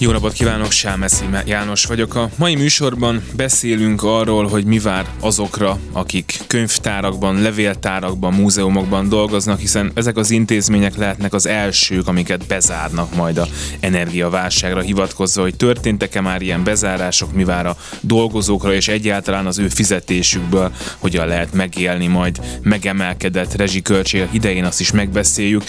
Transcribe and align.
Jó 0.00 0.10
napot 0.10 0.32
kívánok, 0.32 0.70
Sámeszi 0.70 1.24
János 1.44 1.84
vagyok. 1.84 2.14
A 2.14 2.30
mai 2.36 2.54
műsorban 2.54 3.22
beszélünk 3.36 4.02
arról, 4.02 4.48
hogy 4.48 4.64
mi 4.64 4.78
vár 4.78 5.06
azokra, 5.20 5.78
akik 5.92 6.38
könyvtárakban, 6.46 7.42
levéltárakban, 7.42 8.34
múzeumokban 8.34 9.08
dolgoznak, 9.08 9.60
hiszen 9.60 9.90
ezek 9.94 10.16
az 10.16 10.30
intézmények 10.30 10.96
lehetnek 10.96 11.34
az 11.34 11.46
elsők, 11.46 12.08
amiket 12.08 12.46
bezárnak 12.46 13.14
majd 13.14 13.38
a 13.38 13.46
energiaválságra 13.80 14.80
hivatkozva, 14.80 15.42
hogy 15.42 15.56
történtek-e 15.56 16.20
már 16.20 16.42
ilyen 16.42 16.64
bezárások, 16.64 17.32
mi 17.32 17.44
vár 17.44 17.66
a 17.66 17.76
dolgozókra, 18.00 18.74
és 18.74 18.88
egyáltalán 18.88 19.46
az 19.46 19.58
ő 19.58 19.68
fizetésükből 19.68 20.72
hogyan 20.98 21.26
lehet 21.26 21.52
megélni 21.52 22.06
majd 22.06 22.40
megemelkedett 22.62 23.54
rezsiköltségek 23.54 24.28
idején, 24.32 24.64
azt 24.64 24.80
is 24.80 24.90
megbeszéljük. 24.90 25.62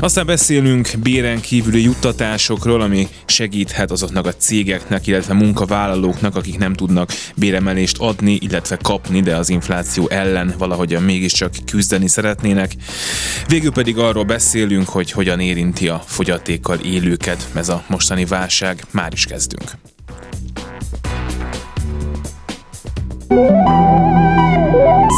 Aztán 0.00 0.26
beszélünk 0.26 0.90
béren 1.02 1.40
kívüli 1.40 1.82
juttatásokról, 1.82 2.80
ami 2.80 3.08
segít 3.26 3.70
segíthet 3.72 3.90
azoknak 3.90 4.26
a 4.26 4.34
cégeknek, 4.34 5.06
illetve 5.06 5.34
munkavállalóknak, 5.34 6.36
akik 6.36 6.58
nem 6.58 6.72
tudnak 6.72 7.10
béremelést 7.36 7.96
adni, 7.98 8.38
illetve 8.40 8.76
kapni, 8.76 9.20
de 9.20 9.36
az 9.36 9.48
infláció 9.48 10.08
ellen 10.08 10.54
valahogyan 10.58 11.02
mégiscsak 11.02 11.52
küzdeni 11.66 12.08
szeretnének. 12.08 12.72
Végül 13.46 13.72
pedig 13.72 13.98
arról 13.98 14.24
beszélünk, 14.24 14.88
hogy 14.88 15.10
hogyan 15.10 15.40
érinti 15.40 15.88
a 15.88 16.02
fogyatékkal 16.06 16.78
élőket 16.78 17.48
ez 17.54 17.68
a 17.68 17.84
mostani 17.88 18.24
válság. 18.24 18.84
Már 18.90 19.12
is 19.12 19.24
kezdünk. 19.24 19.70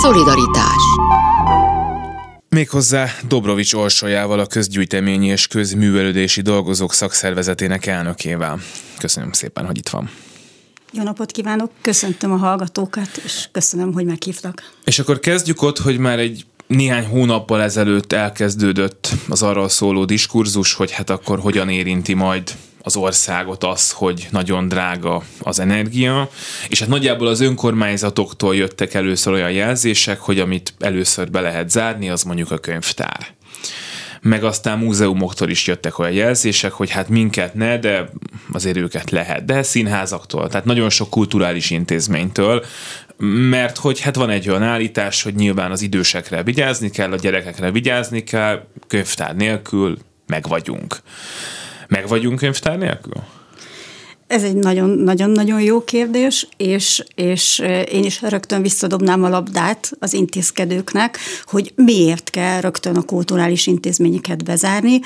Szolidaritás 0.03 0.85
Méghozzá 2.55 3.09
Dobrovics 3.29 3.73
Orsolyával, 3.73 4.39
a 4.39 4.47
közgyűjteményi 4.47 5.27
és 5.27 5.47
közművelődési 5.47 6.41
dolgozók 6.41 6.93
szakszervezetének 6.93 7.87
elnökével. 7.87 8.61
Köszönöm 8.99 9.33
szépen, 9.33 9.67
hogy 9.67 9.79
itt 9.79 9.89
van. 9.89 10.11
Jó 10.93 11.03
napot 11.03 11.31
kívánok, 11.31 11.71
köszöntöm 11.81 12.33
a 12.33 12.37
hallgatókat, 12.37 13.21
és 13.25 13.49
köszönöm, 13.53 13.93
hogy 13.93 14.05
meghívtak. 14.05 14.63
És 14.85 14.99
akkor 14.99 15.21
kezdjük 15.21 15.63
ott, 15.63 15.79
hogy 15.79 15.99
már 15.99 16.19
egy 16.19 16.47
néhány 16.67 17.07
hónappal 17.07 17.63
ezelőtt 17.63 18.13
elkezdődött 18.13 19.13
az 19.29 19.43
arról 19.43 19.69
szóló 19.69 20.05
diskurzus, 20.05 20.73
hogy 20.75 20.91
hát 20.91 21.11
akkor 21.11 21.39
hogyan 21.39 21.69
érinti 21.69 22.15
majd 22.15 22.53
az 22.87 22.97
országot 22.97 23.65
az, 23.65 23.91
hogy 23.91 24.29
nagyon 24.31 24.69
drága 24.69 25.23
az 25.41 25.59
energia, 25.59 26.29
és 26.69 26.81
hát 26.81 26.89
nagyjából 26.89 27.27
az 27.27 27.41
önkormányzatoktól 27.41 28.57
jöttek 28.57 28.95
először 28.95 29.33
olyan 29.33 29.53
jelzések, 29.53 30.21
hogy 30.21 30.41
amit 30.41 30.75
először 30.79 31.31
be 31.31 31.41
lehet 31.41 31.71
zárni, 31.71 32.11
az 32.11 32.23
mondjuk 32.23 32.51
a 32.51 32.59
könyvtár. 32.59 33.27
Meg 34.21 34.45
aztán 34.45 34.79
múzeumoktól 34.79 35.49
is 35.49 35.67
jöttek 35.67 35.99
olyan 35.99 36.13
jelzések, 36.13 36.73
hogy 36.73 36.91
hát 36.91 37.09
minket 37.09 37.55
ne, 37.55 37.79
de 37.79 38.11
azért 38.53 38.77
őket 38.77 39.11
lehet, 39.11 39.45
de 39.45 39.63
színházaktól, 39.63 40.49
tehát 40.49 40.67
nagyon 40.67 40.91
sok 40.91 41.11
kulturális 41.11 41.71
intézménytől, 41.71 42.65
mert 43.51 43.79
hogy 43.79 44.01
hát 44.01 44.15
van 44.15 44.31
egy 44.31 44.49
olyan 44.49 44.63
állítás, 44.63 45.23
hogy 45.23 45.35
nyilván 45.35 45.71
az 45.71 45.83
idősekre 45.83 46.43
vigyázni 46.43 46.91
kell, 46.91 47.13
a 47.13 47.17
gyerekekre 47.17 47.71
vigyázni 47.71 48.25
kell, 48.25 48.67
könyvtár 48.87 49.37
nélkül 49.37 49.99
meg 50.27 50.49
vagyunk. 50.49 50.97
Meg 51.95 52.09
vagyunk 52.09 52.39
könyvtár 52.39 52.79
nélkül? 52.79 53.23
Ez 54.27 54.43
egy 54.43 54.55
nagyon-nagyon 54.55 55.61
jó 55.61 55.85
kérdés, 55.85 56.49
és, 56.57 57.05
és 57.15 57.59
én 57.91 58.05
is 58.05 58.23
rögtön 58.23 58.63
visszadobnám 58.63 59.25
a 59.25 59.29
labdát 59.29 59.93
az 59.99 60.13
intézkedőknek, 60.13 61.19
hogy 61.45 61.73
miért 61.77 62.31
kell 62.31 62.61
rögtön 62.61 62.97
a 62.97 63.03
kulturális 63.03 63.67
intézményeket 63.67 64.45
bezárni, 64.45 65.01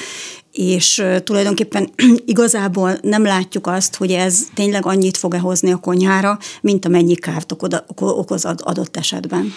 és 0.52 1.02
tulajdonképpen 1.24 1.90
igazából 2.26 2.98
nem 3.02 3.22
látjuk 3.22 3.66
azt, 3.66 3.96
hogy 3.96 4.10
ez 4.10 4.46
tényleg 4.54 4.86
annyit 4.86 5.16
fog-e 5.16 5.38
hozni 5.38 5.72
a 5.72 5.76
konyhára, 5.76 6.38
mint 6.60 6.84
amennyi 6.84 7.14
kárt 7.14 7.54
okoz 7.96 8.44
adott 8.44 8.96
esetben. 8.96 9.52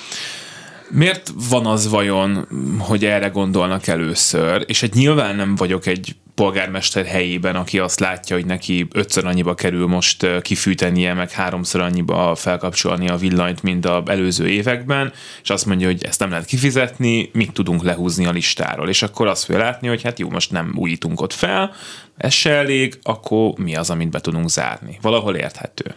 Miért 0.90 1.34
van 1.50 1.66
az 1.66 1.90
vajon, 1.90 2.48
hogy 2.80 3.06
erre 3.06 3.28
gondolnak 3.28 3.88
először? 3.88 4.64
És 4.68 4.84
egy 4.84 4.94
nyilván 4.94 5.36
nem 5.36 5.56
vagyok 5.56 5.86
egy 5.86 6.16
polgármester 6.36 7.06
helyében, 7.06 7.56
aki 7.56 7.80
azt 7.80 8.00
látja, 8.00 8.36
hogy 8.36 8.46
neki 8.46 8.88
ötször 8.94 9.26
annyiba 9.26 9.56
kerül 9.56 9.88
most 9.88 10.42
kifűtenie, 10.42 11.14
meg 11.14 11.32
háromszor 11.32 11.82
annyiba 11.82 12.36
felkapcsolni 12.36 13.10
a 13.10 13.18
villanyt, 13.18 13.64
mint 13.64 13.86
a 13.86 14.04
előző 14.06 14.48
években, 14.50 15.14
és 15.44 15.50
azt 15.50 15.66
mondja, 15.66 15.88
hogy 15.88 16.04
ezt 16.04 16.20
nem 16.20 16.30
lehet 16.30 16.46
kifizetni, 16.46 17.30
mit 17.34 17.52
tudunk 17.52 17.84
lehúzni 17.84 18.26
a 18.26 18.32
listáról. 18.32 18.90
És 18.90 19.02
akkor 19.02 19.28
azt 19.28 19.46
fogja 19.46 19.62
látni, 19.62 19.88
hogy 19.88 20.02
hát 20.02 20.20
jó, 20.20 20.30
most 20.30 20.52
nem 20.52 20.74
újítunk 20.76 21.22
ott 21.22 21.34
fel, 21.34 21.74
ez 22.18 22.34
se 22.34 22.52
elég, 22.52 23.00
akkor 23.04 23.54
mi 23.58 23.76
az, 23.76 23.90
amit 23.90 24.10
be 24.10 24.20
tudunk 24.20 24.50
zárni. 24.50 24.98
Valahol 25.02 25.36
érthető. 25.36 25.96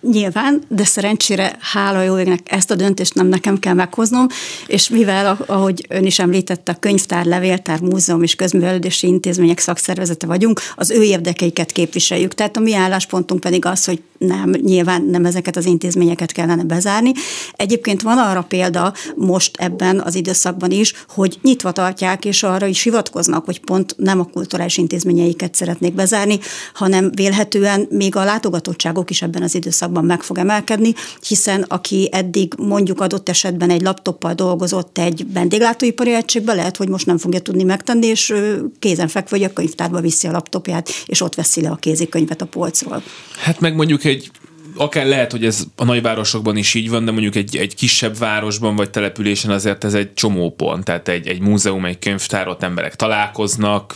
Nyilván, 0.00 0.62
de 0.68 0.84
szerencsére 0.84 1.56
hála 1.60 2.02
jó 2.02 2.18
égnek 2.18 2.40
ezt 2.44 2.70
a 2.70 2.74
döntést 2.74 3.14
nem 3.14 3.26
nekem 3.26 3.58
kell 3.58 3.74
meghoznom, 3.74 4.26
és 4.66 4.88
mivel, 4.88 5.38
ahogy 5.46 5.86
ön 5.88 6.04
is 6.04 6.18
említette, 6.18 6.72
a 6.72 6.78
könyvtár, 6.80 7.24
levéltár, 7.24 7.80
múzeum 7.80 8.22
és 8.22 8.34
közművelődési 8.34 9.06
intézmények 9.06 9.58
szakszervezete 9.58 10.26
vagyunk, 10.26 10.60
az 10.74 10.90
ő 10.90 11.02
érdekeiket 11.02 11.72
képviseljük. 11.72 12.34
Tehát 12.34 12.56
a 12.56 12.60
mi 12.60 12.74
álláspontunk 12.74 13.40
pedig 13.40 13.64
az, 13.64 13.84
hogy 13.84 14.02
nem, 14.26 14.50
nyilván 14.50 15.02
nem 15.02 15.24
ezeket 15.24 15.56
az 15.56 15.64
intézményeket 15.64 16.32
kellene 16.32 16.64
bezárni. 16.64 17.12
Egyébként 17.52 18.02
van 18.02 18.18
arra 18.18 18.42
példa 18.42 18.92
most 19.16 19.56
ebben 19.56 20.00
az 20.00 20.14
időszakban 20.14 20.70
is, 20.70 20.94
hogy 21.08 21.38
nyitva 21.42 21.72
tartják, 21.72 22.24
és 22.24 22.42
arra 22.42 22.66
is 22.66 22.82
hivatkoznak, 22.82 23.44
hogy 23.44 23.60
pont 23.60 23.94
nem 23.96 24.20
a 24.20 24.24
kulturális 24.24 24.76
intézményeiket 24.76 25.54
szeretnék 25.54 25.94
bezárni, 25.94 26.38
hanem 26.74 27.10
vélhetően 27.14 27.86
még 27.90 28.16
a 28.16 28.24
látogatottságok 28.24 29.10
is 29.10 29.22
ebben 29.22 29.42
az 29.42 29.54
időszakban 29.54 30.04
meg 30.04 30.22
fog 30.22 30.38
emelkedni, 30.38 30.94
hiszen 31.28 31.62
aki 31.68 32.08
eddig 32.12 32.54
mondjuk 32.58 33.00
adott 33.00 33.28
esetben 33.28 33.70
egy 33.70 33.82
laptoppal 33.82 34.34
dolgozott 34.34 34.98
egy 34.98 35.26
vendéglátóipari 35.32 36.14
egységben, 36.14 36.56
lehet, 36.56 36.76
hogy 36.76 36.88
most 36.88 37.06
nem 37.06 37.18
fogja 37.18 37.40
tudni 37.40 37.62
megtenni, 37.62 38.06
és 38.06 38.34
kézenfekvő, 38.78 39.36
hogy 39.36 39.46
a 39.46 39.52
könyvtárba 39.52 40.00
viszi 40.00 40.26
a 40.26 40.30
laptopját, 40.30 40.88
és 41.06 41.20
ott 41.20 41.34
veszi 41.34 41.60
le 41.60 41.70
a 41.70 41.76
kézikönyvet 41.76 42.42
a 42.42 42.46
polcról. 42.46 43.02
Hát 43.38 43.60
meg 43.60 43.74
mondjuk 43.74 44.04
egy 44.10 44.30
akár 44.74 45.06
lehet, 45.06 45.30
hogy 45.30 45.44
ez 45.44 45.64
a 45.76 45.84
nagyvárosokban 45.84 46.56
is 46.56 46.74
így 46.74 46.90
van, 46.90 47.04
de 47.04 47.10
mondjuk 47.10 47.34
egy, 47.34 47.56
egy 47.56 47.74
kisebb 47.74 48.18
városban 48.18 48.76
vagy 48.76 48.90
településen 48.90 49.50
azért 49.50 49.84
ez 49.84 49.94
egy 49.94 50.14
csomó 50.14 50.50
pont. 50.50 50.84
Tehát 50.84 51.08
egy, 51.08 51.28
egy 51.28 51.40
múzeum, 51.40 51.84
egy 51.84 51.98
könyvtár, 51.98 52.48
ott 52.48 52.62
emberek 52.62 52.96
találkoznak, 52.96 53.94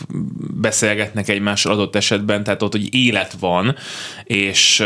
beszélgetnek 0.61 1.29
egymással 1.29 1.71
adott 1.71 1.95
esetben, 1.95 2.43
tehát 2.43 2.61
ott, 2.61 2.71
hogy 2.71 2.95
élet 2.95 3.35
van, 3.39 3.75
és 4.23 4.83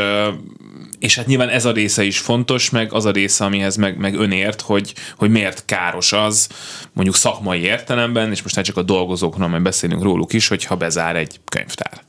és 1.00 1.16
hát 1.16 1.26
nyilván 1.26 1.50
ez 1.50 1.66
a 1.66 1.72
része 1.72 2.04
is 2.04 2.20
fontos, 2.20 2.70
meg 2.70 2.94
az 2.94 3.06
a 3.06 3.12
része, 3.12 3.46
amihez 3.46 3.76
meg, 3.76 3.98
meg 3.98 4.16
önért, 4.16 4.62
hogy, 4.62 4.94
hogy 5.18 5.30
miért 5.30 5.66
káros 5.66 6.14
az, 6.14 6.50
mondjuk 6.94 7.16
szakmai 7.16 7.62
értelemben, 7.62 8.32
és 8.32 8.42
most 8.42 8.56
nem 8.56 8.64
csak 8.64 8.78
a 8.78 8.84
dolgozókról, 8.84 9.48
mert 9.48 9.64
beszélünk 9.64 10.04
róluk 10.04 10.34
is, 10.34 10.48
hogyha 10.48 10.76
bezár 10.76 11.16
egy 11.16 11.40
könyvtár. 11.46 12.02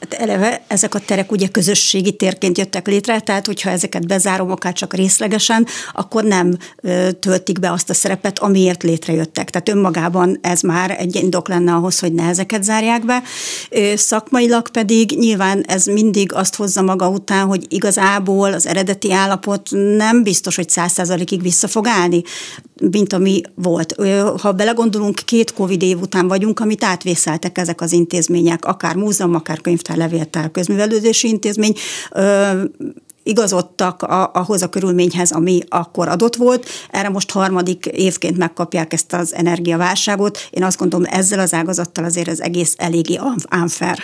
Hát 0.00 0.12
eleve 0.14 0.64
ezek 0.68 0.94
a 0.94 0.98
terek 0.98 1.32
ugye 1.32 1.48
közösségi 1.48 2.16
térként 2.16 2.58
jöttek 2.58 2.86
létre, 2.86 3.20
tehát 3.20 3.46
hogyha 3.46 3.70
ezeket 3.70 4.06
bezárom 4.06 4.50
akár 4.50 4.72
csak 4.72 4.94
részlegesen, 4.94 5.66
akkor 5.92 6.24
nem 6.24 6.56
töltik 7.20 7.60
be 7.60 7.72
azt 7.72 7.90
a 7.90 7.94
szerepet, 7.94 8.38
amiért 8.38 8.82
létrejöttek. 8.82 9.50
Tehát 9.50 9.68
önmagában 9.68 10.38
ez 10.40 10.60
már 10.60 10.96
egy 10.98 11.14
indok 11.14 11.48
lenne 11.48 11.72
ahhoz, 11.72 11.98
hogy 11.98 12.12
ne 12.12 12.28
ezeket 12.28 12.64
zárják 12.64 13.04
be. 13.04 13.22
Szakmailag 13.94 14.68
pedig 14.68 15.18
nyilván 15.18 15.64
ez 15.66 15.84
mindig 15.86 16.32
azt 16.32 16.54
hozza 16.54 16.82
maga 16.82 17.08
után, 17.08 17.46
hogy 17.46 17.66
igazából 17.68 18.52
az 18.52 18.66
eredeti 18.66 19.12
állapot 19.12 19.68
nem 19.96 20.22
biztos, 20.22 20.56
hogy 20.56 20.68
száz 20.68 20.92
százalékig 20.92 21.42
vissza 21.42 21.68
fog 21.68 21.86
állni, 21.86 22.22
mint 22.90 23.12
ami 23.12 23.40
volt. 23.54 23.94
Ha 24.40 24.52
belegondolunk, 24.52 25.14
két 25.24 25.52
Covid 25.52 25.82
év 25.82 26.00
után 26.00 26.28
vagyunk, 26.28 26.60
amit 26.60 26.84
átvészeltek 26.84 27.58
ezek 27.58 27.80
az 27.80 27.92
intézmények, 27.92 28.64
akár 28.64 28.96
múzeum, 28.96 29.34
akár 29.34 29.60
könyv 29.60 29.82
könyvtár, 29.86 29.96
levéltár, 29.96 30.50
közművelődési 30.50 31.28
intézmény, 31.28 31.74
igazodtak 33.22 34.02
a, 34.02 34.30
ahhoz 34.34 34.62
a 34.62 34.68
körülményhez, 34.68 35.32
ami 35.32 35.60
akkor 35.68 36.08
adott 36.08 36.36
volt. 36.36 36.68
Erre 36.90 37.08
most 37.08 37.30
harmadik 37.30 37.86
évként 37.86 38.36
megkapják 38.36 38.92
ezt 38.92 39.12
az 39.12 39.34
energiaválságot. 39.34 40.38
Én 40.50 40.62
azt 40.62 40.78
gondolom, 40.78 41.06
ezzel 41.10 41.38
az 41.38 41.54
ágazattal 41.54 42.04
azért 42.04 42.28
az 42.28 42.42
egész 42.42 42.74
eléggé 42.76 43.18
unfair. 43.50 43.98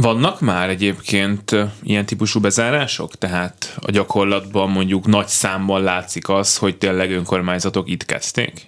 Vannak 0.00 0.40
már 0.40 0.68
egyébként 0.68 1.56
ilyen 1.82 2.06
típusú 2.06 2.40
bezárások? 2.40 3.14
Tehát 3.14 3.76
a 3.80 3.90
gyakorlatban 3.90 4.70
mondjuk 4.70 5.06
nagy 5.06 5.26
számban 5.26 5.82
látszik 5.82 6.28
az, 6.28 6.56
hogy 6.56 6.76
tényleg 6.78 7.10
önkormányzatok 7.12 7.90
itt 7.90 8.04
kezdték? 8.04 8.64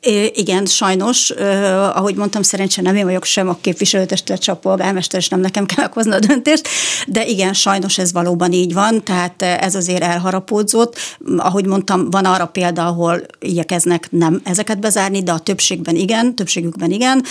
É, 0.00 0.32
igen, 0.34 0.66
sajnos, 0.66 1.30
eh, 1.30 1.96
ahogy 1.96 2.14
mondtam, 2.14 2.42
szerencsére 2.42 2.86
nem 2.86 2.96
én 2.96 3.04
vagyok 3.04 3.24
sem 3.24 3.48
a 3.48 3.58
képviselőtestület, 3.60 4.40
csak 4.40 4.54
a 4.54 4.58
polgármester, 4.58 5.20
és 5.20 5.28
nem 5.28 5.40
nekem 5.40 5.66
kell 5.66 5.84
meghozni 5.84 6.12
a 6.12 6.18
döntést, 6.18 6.68
de 7.06 7.24
igen, 7.24 7.52
sajnos 7.52 7.98
ez 7.98 8.12
valóban 8.12 8.52
így 8.52 8.72
van, 8.72 9.04
tehát 9.04 9.42
ez 9.42 9.74
azért 9.74 10.02
elharapódzott. 10.02 10.98
Ahogy 11.36 11.66
mondtam, 11.66 12.10
van 12.10 12.24
arra 12.24 12.46
példa, 12.46 12.86
ahol 12.86 13.20
igyekeznek 13.38 14.08
nem 14.10 14.40
ezeket 14.44 14.80
bezárni, 14.80 15.22
de 15.22 15.32
a 15.32 15.38
többségben 15.38 15.96
igen, 15.96 16.34
többségükben 16.34 16.90
igen. 16.90 17.24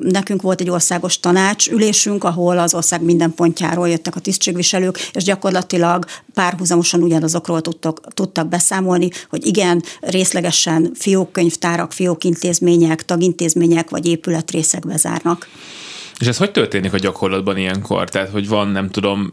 Nekünk 0.00 0.42
volt 0.42 0.60
egy 0.60 0.70
országos 0.70 1.20
tanácsülésünk, 1.20 2.24
ahol 2.24 2.51
az 2.58 2.74
ország 2.74 3.02
minden 3.02 3.34
pontjáról 3.34 3.88
jöttek 3.88 4.16
a 4.16 4.20
tisztségviselők, 4.20 4.98
és 5.12 5.24
gyakorlatilag 5.24 6.04
párhuzamosan 6.34 7.02
ugyanazokról 7.02 7.60
tudtak, 7.60 8.14
tudtak 8.14 8.48
beszámolni, 8.48 9.10
hogy 9.28 9.46
igen, 9.46 9.82
részlegesen 10.00 10.90
fiókkönyvtárak, 10.94 11.92
fiókintézmények, 11.92 13.04
tagintézmények 13.04 13.90
vagy 13.90 14.06
épületrészek 14.06 14.86
bezárnak. 14.86 15.48
És 16.18 16.26
ez 16.26 16.36
hogy 16.36 16.50
történik 16.50 16.92
a 16.92 16.98
gyakorlatban 16.98 17.56
ilyenkor? 17.56 18.08
Tehát, 18.08 18.30
hogy 18.30 18.48
van, 18.48 18.68
nem 18.68 18.90
tudom, 18.90 19.32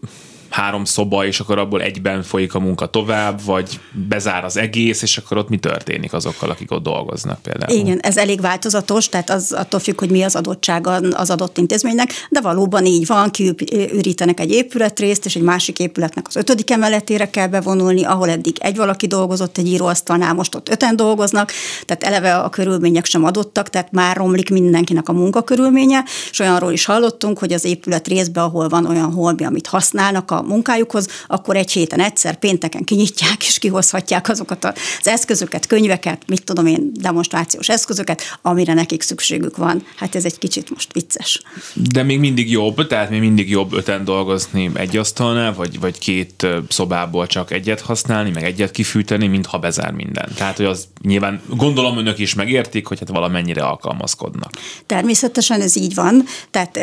három 0.49 0.85
szoba, 0.85 1.25
és 1.25 1.39
akkor 1.39 1.57
abból 1.57 1.81
egyben 1.81 2.23
folyik 2.23 2.53
a 2.53 2.59
munka 2.59 2.85
tovább, 2.85 3.43
vagy 3.45 3.79
bezár 4.07 4.43
az 4.43 4.57
egész, 4.57 5.01
és 5.01 5.17
akkor 5.17 5.37
ott 5.37 5.49
mi 5.49 5.57
történik 5.57 6.13
azokkal, 6.13 6.49
akik 6.49 6.71
ott 6.71 6.83
dolgoznak 6.83 7.41
például? 7.41 7.79
Igen, 7.79 7.99
ez 7.99 8.17
elég 8.17 8.41
változatos, 8.41 9.09
tehát 9.09 9.29
az 9.29 9.51
attól 9.51 9.79
függ, 9.79 9.99
hogy 9.99 10.09
mi 10.09 10.23
az 10.23 10.35
adottsága 10.35 10.91
az 10.91 11.29
adott 11.29 11.57
intézménynek, 11.57 12.11
de 12.29 12.41
valóban 12.41 12.85
így 12.85 13.07
van, 13.07 13.31
kiürítenek 13.31 14.39
egy 14.39 14.51
épületrészt, 14.51 15.25
és 15.25 15.35
egy 15.35 15.41
másik 15.41 15.79
épületnek 15.79 16.27
az 16.27 16.35
ötödik 16.35 16.71
emeletére 16.71 17.29
kell 17.29 17.47
bevonulni, 17.47 18.03
ahol 18.03 18.29
eddig 18.29 18.55
egy 18.59 18.75
valaki 18.75 19.07
dolgozott 19.07 19.57
egy 19.57 19.67
íróasztalnál, 19.67 20.33
most 20.33 20.55
ott 20.55 20.69
öten 20.69 20.95
dolgoznak, 20.95 21.51
tehát 21.85 22.03
eleve 22.03 22.35
a 22.35 22.49
körülmények 22.49 23.05
sem 23.05 23.23
adottak, 23.23 23.69
tehát 23.69 23.91
már 23.91 24.15
romlik 24.15 24.49
mindenkinek 24.49 25.09
a 25.09 25.13
munkakörülménye, 25.13 26.03
és 26.31 26.39
olyanról 26.39 26.71
is 26.71 26.85
hallottunk, 26.85 27.39
hogy 27.39 27.53
az 27.53 27.65
épület 27.65 28.07
részben, 28.07 28.43
ahol 28.43 28.69
van 28.69 28.85
olyan 28.85 29.13
holmi, 29.13 29.45
amit 29.45 29.67
használnak 29.67 30.31
a 30.31 30.38
munkájukhoz, 30.41 31.07
akkor 31.27 31.55
egy 31.55 31.71
héten 31.71 31.99
egyszer 31.99 32.39
pénteken 32.39 32.83
kinyitják 32.83 33.45
és 33.47 33.59
kihozhatják 33.59 34.29
azokat 34.29 34.65
az 34.65 35.07
eszközöket, 35.07 35.67
könyveket, 35.67 36.21
mit 36.27 36.43
tudom 36.43 36.65
én, 36.65 36.91
demonstrációs 36.93 37.69
eszközöket, 37.69 38.21
amire 38.41 38.73
nekik 38.73 39.01
szükségük 39.01 39.57
van. 39.57 39.83
Hát 39.95 40.15
ez 40.15 40.25
egy 40.25 40.37
kicsit 40.37 40.69
most 40.69 40.93
vicces. 40.93 41.41
De 41.73 42.03
még 42.03 42.19
mindig 42.19 42.51
jobb, 42.51 42.87
tehát 42.87 43.09
még 43.09 43.19
mindig 43.19 43.49
jobb 43.49 43.73
öten 43.73 44.03
dolgozni 44.03 44.71
egy 44.73 44.97
asztalnál, 44.97 45.53
vagy, 45.53 45.79
vagy 45.79 45.97
két 45.99 46.47
szobából 46.69 47.27
csak 47.27 47.51
egyet 47.51 47.81
használni, 47.81 48.29
meg 48.29 48.43
egyet 48.43 48.71
kifűteni, 48.71 49.27
mint 49.27 49.45
ha 49.45 49.57
bezár 49.57 49.91
minden. 49.91 50.29
Tehát, 50.35 50.57
hogy 50.57 50.65
az 50.65 50.87
nyilván 51.01 51.41
gondolom 51.55 51.97
önök 51.97 52.19
is 52.19 52.33
megértik, 52.33 52.87
hogy 52.87 52.99
hát 52.99 53.09
valamennyire 53.09 53.61
alkalmazkodnak. 53.61 54.51
Természetesen 54.85 55.61
ez 55.61 55.75
így 55.75 55.95
van, 55.95 56.23
tehát 56.51 56.77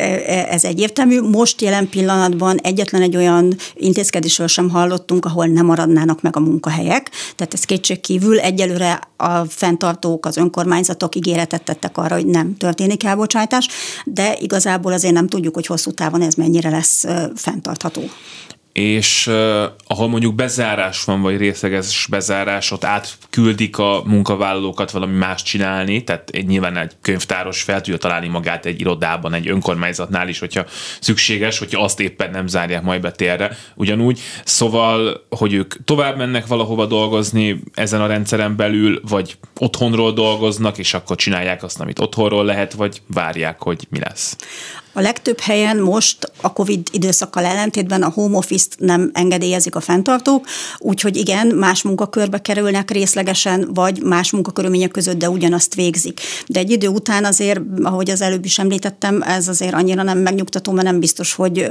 ez 0.48 0.64
egyértelmű. 0.64 1.20
Most 1.20 1.60
jelen 1.60 1.88
pillanatban 1.88 2.58
egyetlen 2.62 3.02
egy 3.02 3.16
olyan 3.16 3.45
olyan 3.46 3.58
intézkedésről 3.74 4.46
sem 4.46 4.70
hallottunk, 4.70 5.24
ahol 5.24 5.46
nem 5.46 5.66
maradnának 5.66 6.22
meg 6.22 6.36
a 6.36 6.40
munkahelyek. 6.40 7.10
Tehát 7.36 7.54
ez 7.54 7.64
kétség 7.64 8.00
kívül 8.00 8.38
egyelőre 8.38 9.00
a 9.16 9.44
fenntartók, 9.44 10.26
az 10.26 10.36
önkormányzatok 10.36 11.14
ígéretet 11.14 11.62
tettek 11.62 11.98
arra, 11.98 12.14
hogy 12.14 12.26
nem 12.26 12.56
történik 12.56 13.04
elbocsátás, 13.04 13.68
de 14.04 14.36
igazából 14.40 14.92
azért 14.92 15.14
nem 15.14 15.28
tudjuk, 15.28 15.54
hogy 15.54 15.66
hosszú 15.66 15.90
távon 15.90 16.22
ez 16.22 16.34
mennyire 16.34 16.70
lesz 16.70 17.04
fenntartható 17.34 18.02
és 18.76 19.26
uh, 19.26 19.64
ahol 19.86 20.08
mondjuk 20.08 20.34
bezárás 20.34 21.04
van, 21.04 21.22
vagy 21.22 21.36
részleges 21.36 22.06
bezárás, 22.10 22.70
ott 22.70 22.84
átküldik 22.84 23.78
a 23.78 24.02
munkavállalókat 24.04 24.90
valami 24.90 25.16
más 25.16 25.42
csinálni, 25.42 26.04
tehát 26.04 26.30
egy, 26.30 26.46
nyilván 26.46 26.76
egy 26.76 26.92
könyvtáros 27.02 27.62
fel 27.62 27.80
tudja 27.80 27.98
találni 27.98 28.28
magát 28.28 28.66
egy 28.66 28.80
irodában, 28.80 29.34
egy 29.34 29.48
önkormányzatnál 29.48 30.28
is, 30.28 30.38
hogyha 30.38 30.64
szükséges, 31.00 31.58
hogyha 31.58 31.82
azt 31.82 32.00
éppen 32.00 32.30
nem 32.30 32.46
zárják 32.46 32.82
majd 32.82 33.00
be 33.00 33.10
térre, 33.10 33.56
ugyanúgy. 33.74 34.20
Szóval, 34.44 35.26
hogy 35.30 35.52
ők 35.52 35.84
tovább 35.84 36.16
mennek 36.16 36.46
valahova 36.46 36.86
dolgozni 36.86 37.60
ezen 37.74 38.00
a 38.00 38.06
rendszeren 38.06 38.56
belül, 38.56 39.00
vagy 39.08 39.36
otthonról 39.58 40.12
dolgoznak, 40.12 40.78
és 40.78 40.94
akkor 40.94 41.16
csinálják 41.16 41.62
azt, 41.62 41.80
amit 41.80 41.98
otthonról 41.98 42.44
lehet, 42.44 42.72
vagy 42.72 43.02
várják, 43.06 43.62
hogy 43.62 43.86
mi 43.90 43.98
lesz. 43.98 44.36
A 44.96 45.00
legtöbb 45.00 45.40
helyen 45.40 45.76
most 45.76 46.32
a 46.40 46.52
COVID 46.52 46.88
időszakkal 46.90 47.44
ellentétben 47.44 48.02
a 48.02 48.10
home 48.10 48.36
office-t 48.36 48.74
nem 48.78 49.10
engedélyezik 49.12 49.74
a 49.74 49.80
fenntartók, 49.80 50.46
úgyhogy 50.78 51.16
igen, 51.16 51.46
más 51.46 51.82
munkakörbe 51.82 52.40
kerülnek 52.40 52.90
részlegesen, 52.90 53.68
vagy 53.74 54.02
más 54.02 54.30
munkakörülmények 54.30 54.90
között, 54.90 55.18
de 55.18 55.30
ugyanazt 55.30 55.74
végzik. 55.74 56.20
De 56.46 56.58
egy 56.58 56.70
idő 56.70 56.88
után 56.88 57.24
azért, 57.24 57.60
ahogy 57.82 58.10
az 58.10 58.20
előbb 58.20 58.44
is 58.44 58.58
említettem, 58.58 59.22
ez 59.22 59.48
azért 59.48 59.74
annyira 59.74 60.02
nem 60.02 60.18
megnyugtató, 60.18 60.72
mert 60.72 60.86
nem 60.86 61.00
biztos, 61.00 61.34
hogy 61.34 61.66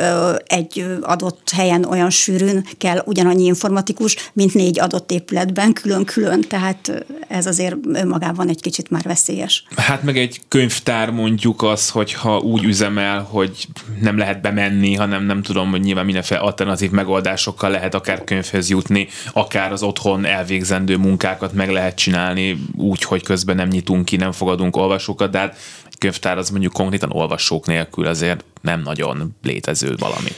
egy 0.46 0.86
adott 1.02 1.50
helyen 1.50 1.84
olyan 1.84 2.10
sűrűn 2.10 2.66
kell 2.78 3.04
ugyanannyi 3.06 3.44
informatikus, 3.44 4.16
mint 4.34 4.54
négy 4.54 4.80
adott 4.80 5.12
épületben 5.12 5.74
külön-külön, 5.74 6.42
tehát 6.42 7.06
ez 7.28 7.46
azért 7.46 7.76
önmagában 7.94 8.50
egy 8.50 8.62
kicsit 8.62 8.90
már 8.90 9.04
veszélyes. 9.04 9.64
Hát 9.76 10.04
meg 10.04 10.18
egy 10.18 10.42
könyvtár 10.48 11.10
mondjuk 11.10 11.64
az, 11.64 11.90
hogyha 11.90 12.38
úgy 12.38 12.64
üzemel, 12.64 13.15
el, 13.16 13.22
hogy 13.22 13.68
nem 14.02 14.18
lehet 14.18 14.42
bemenni, 14.42 14.96
hanem 14.96 15.24
nem 15.24 15.42
tudom, 15.42 15.70
hogy 15.70 15.80
nyilván 15.80 16.06
mindenféle 16.06 16.40
alternatív 16.40 16.92
megoldásokkal 16.92 17.70
lehet 17.70 17.94
akár 17.96 18.24
könyvhöz 18.24 18.70
jutni, 18.70 19.08
akár 19.34 19.72
az 19.72 19.84
otthon 19.84 20.26
elvégzendő 20.26 20.98
munkákat 20.98 21.54
meg 21.54 21.70
lehet 21.70 21.96
csinálni 21.96 22.58
úgy, 22.76 23.04
hogy 23.04 23.24
közben 23.24 23.56
nem 23.56 23.68
nyitunk 23.68 24.06
ki, 24.06 24.16
nem 24.16 24.32
fogadunk 24.32 24.76
olvasókat, 24.76 25.32
de 25.32 25.38
hát 25.38 25.58
könyvtár 26.00 26.38
az 26.38 26.50
mondjuk 26.50 26.74
konkrétan 26.74 27.12
olvasók 27.12 27.68
nélkül 27.68 28.08
azért 28.08 28.44
nem 28.62 28.82
nagyon 28.82 29.36
létező 29.42 29.96
valami. 30.00 30.30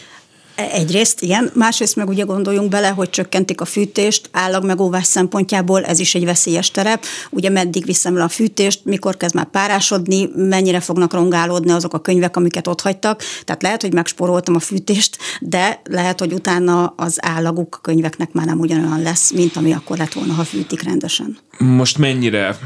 Egyrészt, 0.57 1.21
igen. 1.21 1.51
Másrészt 1.53 1.95
meg 1.95 2.07
ugye 2.07 2.23
gondoljunk 2.23 2.69
bele, 2.69 2.87
hogy 2.87 3.09
csökkentik 3.09 3.61
a 3.61 3.65
fűtést, 3.65 4.29
állag 4.31 4.95
szempontjából 5.01 5.83
ez 5.83 5.99
is 5.99 6.15
egy 6.15 6.25
veszélyes 6.25 6.71
terep. 6.71 7.05
Ugye 7.29 7.49
meddig 7.49 7.85
viszem 7.85 8.15
le 8.15 8.23
a 8.23 8.27
fűtést, 8.27 8.85
mikor 8.85 9.17
kezd 9.17 9.35
már 9.35 9.49
párásodni, 9.49 10.29
mennyire 10.35 10.79
fognak 10.79 11.13
rongálódni 11.13 11.71
azok 11.71 11.93
a 11.93 11.99
könyvek, 11.99 12.37
amiket 12.37 12.67
ott 12.67 12.81
hagytak. 12.81 13.23
Tehát 13.45 13.61
lehet, 13.61 13.81
hogy 13.81 13.93
megsporoltam 13.93 14.55
a 14.55 14.59
fűtést, 14.59 15.17
de 15.39 15.81
lehet, 15.83 16.19
hogy 16.19 16.33
utána 16.33 16.85
az 16.85 17.17
állaguk 17.21 17.75
a 17.75 17.81
könyveknek 17.81 18.31
már 18.31 18.45
nem 18.45 18.59
ugyanolyan 18.59 19.01
lesz, 19.01 19.31
mint 19.31 19.55
ami 19.55 19.73
akkor 19.73 19.97
lett 19.97 20.13
volna, 20.13 20.33
ha 20.33 20.43
fűtik 20.43 20.83
rendesen. 20.83 21.37
Most 21.57 21.97
mennyire 21.97 22.57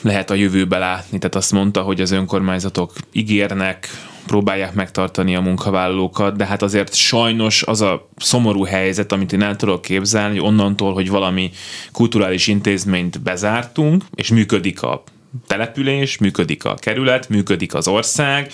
lehet 0.00 0.30
a 0.30 0.34
jövőbe 0.34 0.78
látni? 0.78 1.18
Tehát 1.18 1.34
azt 1.34 1.52
mondta, 1.52 1.82
hogy 1.82 2.00
az 2.00 2.10
önkormányzatok 2.10 2.92
ígérnek, 3.12 3.88
próbálják 4.26 4.74
megtartani 4.74 5.36
a 5.36 5.40
munkavállalókat, 5.40 6.36
de 6.36 6.46
hát 6.46 6.62
azért 6.62 6.94
sajnos 6.94 7.62
az 7.62 7.80
a 7.80 8.08
szomorú 8.16 8.64
helyzet, 8.64 9.12
amit 9.12 9.32
én 9.32 9.42
el 9.42 9.56
tudok 9.56 9.82
képzelni, 9.82 10.38
hogy 10.38 10.48
onnantól, 10.48 10.92
hogy 10.92 11.08
valami 11.08 11.50
kulturális 11.92 12.46
intézményt 12.46 13.22
bezártunk, 13.22 14.04
és 14.14 14.30
működik 14.30 14.82
a 14.82 15.02
település, 15.46 16.18
működik 16.18 16.64
a 16.64 16.74
kerület, 16.74 17.28
működik 17.28 17.74
az 17.74 17.88
ország, 17.88 18.50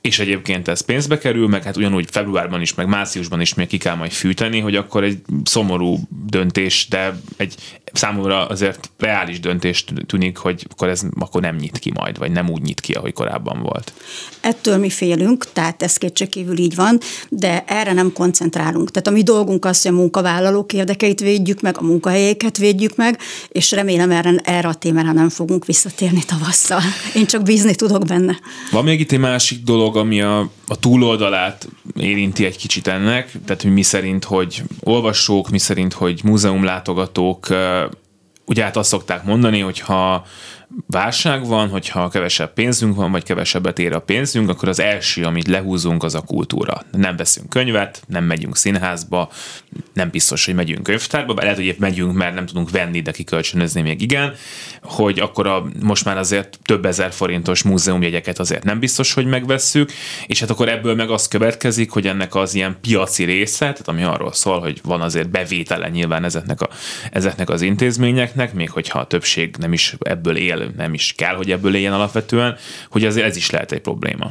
és 0.00 0.18
egyébként 0.18 0.68
ez 0.68 0.80
pénzbe 0.80 1.18
kerül, 1.18 1.48
meg 1.48 1.62
hát 1.62 1.76
ugyanúgy 1.76 2.08
februárban 2.10 2.60
is, 2.60 2.74
meg 2.74 2.86
márciusban 2.86 3.40
is 3.40 3.54
még 3.54 3.66
ki 3.66 3.78
kell 3.78 3.94
majd 3.94 4.10
fűteni, 4.10 4.58
hogy 4.58 4.76
akkor 4.76 5.04
egy 5.04 5.18
szomorú 5.44 5.98
döntés, 6.26 6.86
de 6.88 7.20
egy 7.36 7.54
számomra 7.92 8.46
azért 8.46 8.90
reális 8.98 9.40
döntés 9.40 9.84
tűnik, 10.06 10.36
hogy 10.36 10.66
akkor 10.70 10.88
ez 10.88 11.02
akkor 11.18 11.40
nem 11.40 11.56
nyit 11.56 11.78
ki 11.78 11.92
majd, 11.94 12.18
vagy 12.18 12.30
nem 12.30 12.50
úgy 12.50 12.62
nyit 12.62 12.80
ki, 12.80 12.92
ahogy 12.92 13.12
korábban 13.12 13.62
volt. 13.62 13.92
Ettől 14.40 14.76
mi 14.76 14.90
félünk, 14.90 15.52
tehát 15.52 15.82
ez 15.82 15.96
kétségkívül 15.96 16.58
így 16.58 16.74
van, 16.74 16.98
de 17.28 17.64
erre 17.66 17.92
nem 17.92 18.12
koncentrálunk. 18.12 18.90
Tehát 18.90 19.08
a 19.08 19.10
mi 19.10 19.22
dolgunk 19.22 19.64
az, 19.64 19.82
hogy 19.82 19.92
a 19.92 19.94
munkavállalók 19.94 20.72
érdekeit 20.72 21.20
védjük 21.20 21.60
meg, 21.60 21.78
a 21.78 21.82
munkahelyeket 21.82 22.56
védjük 22.58 22.96
meg, 22.96 23.18
és 23.48 23.70
remélem 23.70 24.10
erre, 24.10 24.34
erre 24.44 24.68
a 24.68 24.74
témára 24.74 25.12
nem 25.12 25.28
fogunk 25.28 25.64
visszatérni 25.64 26.24
tavasszal. 26.24 26.80
Én 27.14 27.26
csak 27.26 27.42
bízni 27.42 27.74
tudok 27.74 28.04
benne. 28.04 28.38
Van 28.70 28.84
még 28.84 29.00
itt 29.00 29.12
egy 29.12 29.18
másik 29.18 29.62
dolog, 29.62 29.96
ami 29.96 30.20
a, 30.20 30.50
a 30.66 30.78
túloldalát 30.78 31.68
érinti 31.96 32.44
egy 32.44 32.56
kicsit 32.56 32.86
ennek, 32.86 33.32
tehát 33.44 33.62
hogy 33.62 33.72
mi 33.72 33.82
szerint, 33.82 34.24
hogy 34.24 34.62
olvasók, 34.80 35.50
mi 35.50 35.58
szerint, 35.58 35.92
hogy 35.92 36.20
múzeumlátogatók 36.24 37.46
ugye 38.48 38.62
hát 38.62 38.76
azt 38.76 38.88
szokták 38.88 39.24
mondani, 39.24 39.60
hogy 39.60 39.80
ha 39.80 40.24
válság 40.86 41.46
van, 41.46 41.68
hogyha 41.68 42.08
kevesebb 42.08 42.52
pénzünk 42.52 42.96
van, 42.96 43.10
vagy 43.10 43.22
kevesebbet 43.22 43.78
ér 43.78 43.92
a 43.92 44.00
pénzünk, 44.00 44.48
akkor 44.48 44.68
az 44.68 44.80
első, 44.80 45.24
amit 45.24 45.46
lehúzunk, 45.46 46.02
az 46.02 46.14
a 46.14 46.20
kultúra. 46.20 46.82
Nem 46.92 47.16
veszünk 47.16 47.48
könyvet, 47.48 48.02
nem 48.06 48.24
megyünk 48.24 48.56
színházba, 48.56 49.30
nem 49.92 50.10
biztos, 50.10 50.44
hogy 50.44 50.54
megyünk 50.54 50.82
könyvtárba, 50.82 51.34
bár 51.34 51.42
lehet, 51.42 51.58
hogy 51.58 51.68
épp 51.68 51.78
megyünk, 51.78 52.14
mert 52.14 52.34
nem 52.34 52.46
tudunk 52.46 52.70
venni, 52.70 53.00
de 53.00 53.10
kikölcsönözni 53.10 53.80
még 53.80 54.02
igen, 54.02 54.34
hogy 54.82 55.18
akkor 55.18 55.46
a, 55.46 55.66
most 55.82 56.04
már 56.04 56.18
azért 56.18 56.58
több 56.64 56.84
ezer 56.84 57.12
forintos 57.12 57.62
múzeumjegyeket 57.62 58.38
azért 58.38 58.64
nem 58.64 58.78
biztos, 58.78 59.12
hogy 59.12 59.26
megvesszük, 59.26 59.92
és 60.26 60.40
hát 60.40 60.50
akkor 60.50 60.68
ebből 60.68 60.94
meg 60.94 61.10
az 61.10 61.28
következik, 61.28 61.90
hogy 61.90 62.06
ennek 62.06 62.34
az 62.34 62.54
ilyen 62.54 62.76
piaci 62.80 63.24
része, 63.24 63.58
tehát 63.58 63.88
ami 63.88 64.02
arról 64.02 64.32
szól, 64.32 64.60
hogy 64.60 64.80
van 64.82 65.00
azért 65.00 65.30
bevétele 65.30 65.88
nyilván 65.88 66.24
ezeknek, 66.24 66.60
a, 66.60 66.68
ezeknek 67.12 67.48
az 67.50 67.62
intézményeknek, 67.62 68.54
még 68.54 68.70
hogyha 68.70 68.98
a 68.98 69.06
többség 69.06 69.56
nem 69.58 69.72
is 69.72 69.96
ebből 69.98 70.36
él, 70.36 70.67
nem 70.76 70.94
is 70.94 71.14
kell, 71.16 71.34
hogy 71.34 71.50
ebből 71.50 71.74
éljen 71.74 71.92
alapvetően, 71.92 72.56
hogy 72.90 73.04
azért 73.04 73.26
ez 73.26 73.36
is 73.36 73.50
lehet 73.50 73.72
egy 73.72 73.80
probléma. 73.80 74.30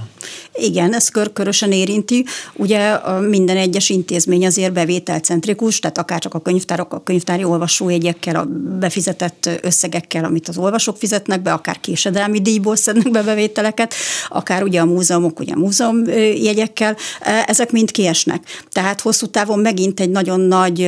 Igen, 0.54 0.94
ez 0.94 1.10
körkörösen 1.10 1.72
érinti. 1.72 2.26
Ugye 2.54 2.98
minden 3.22 3.58
egyes 3.58 3.90
intézmény 3.90 4.46
azért 4.46 4.74
bevételcentrikus, 4.74 5.80
tehát 5.80 5.98
akár 5.98 6.20
csak 6.20 6.34
a 6.34 6.40
könyvtárok, 6.40 6.94
a 6.94 7.04
könyvtári 7.04 7.44
olvasójegyekkel, 7.44 8.36
a 8.36 8.46
befizetett 8.80 9.50
összegekkel, 9.62 10.24
amit 10.24 10.48
az 10.48 10.58
olvasók 10.58 10.98
fizetnek 10.98 11.42
be, 11.42 11.54
akár 11.54 11.80
késedelmi 11.80 12.42
díjból 12.42 12.76
szednek 12.76 13.12
be 13.12 13.24
bevételeket, 13.24 13.94
akár 14.30 14.64
ugye 14.64 14.80
a 14.80 14.86
múzeumok, 14.86 15.40
ugye 15.40 15.54
a 15.54 15.60
múzeumjegyekkel, 15.60 16.96
ezek 17.46 17.72
mind 17.72 17.92
kiesnek. 17.92 18.44
Tehát 18.72 19.02
hosszú 19.02 19.26
távon 19.26 19.60
megint 19.60 20.00
egy 20.00 20.10
nagyon 20.10 20.40
nagy 20.40 20.80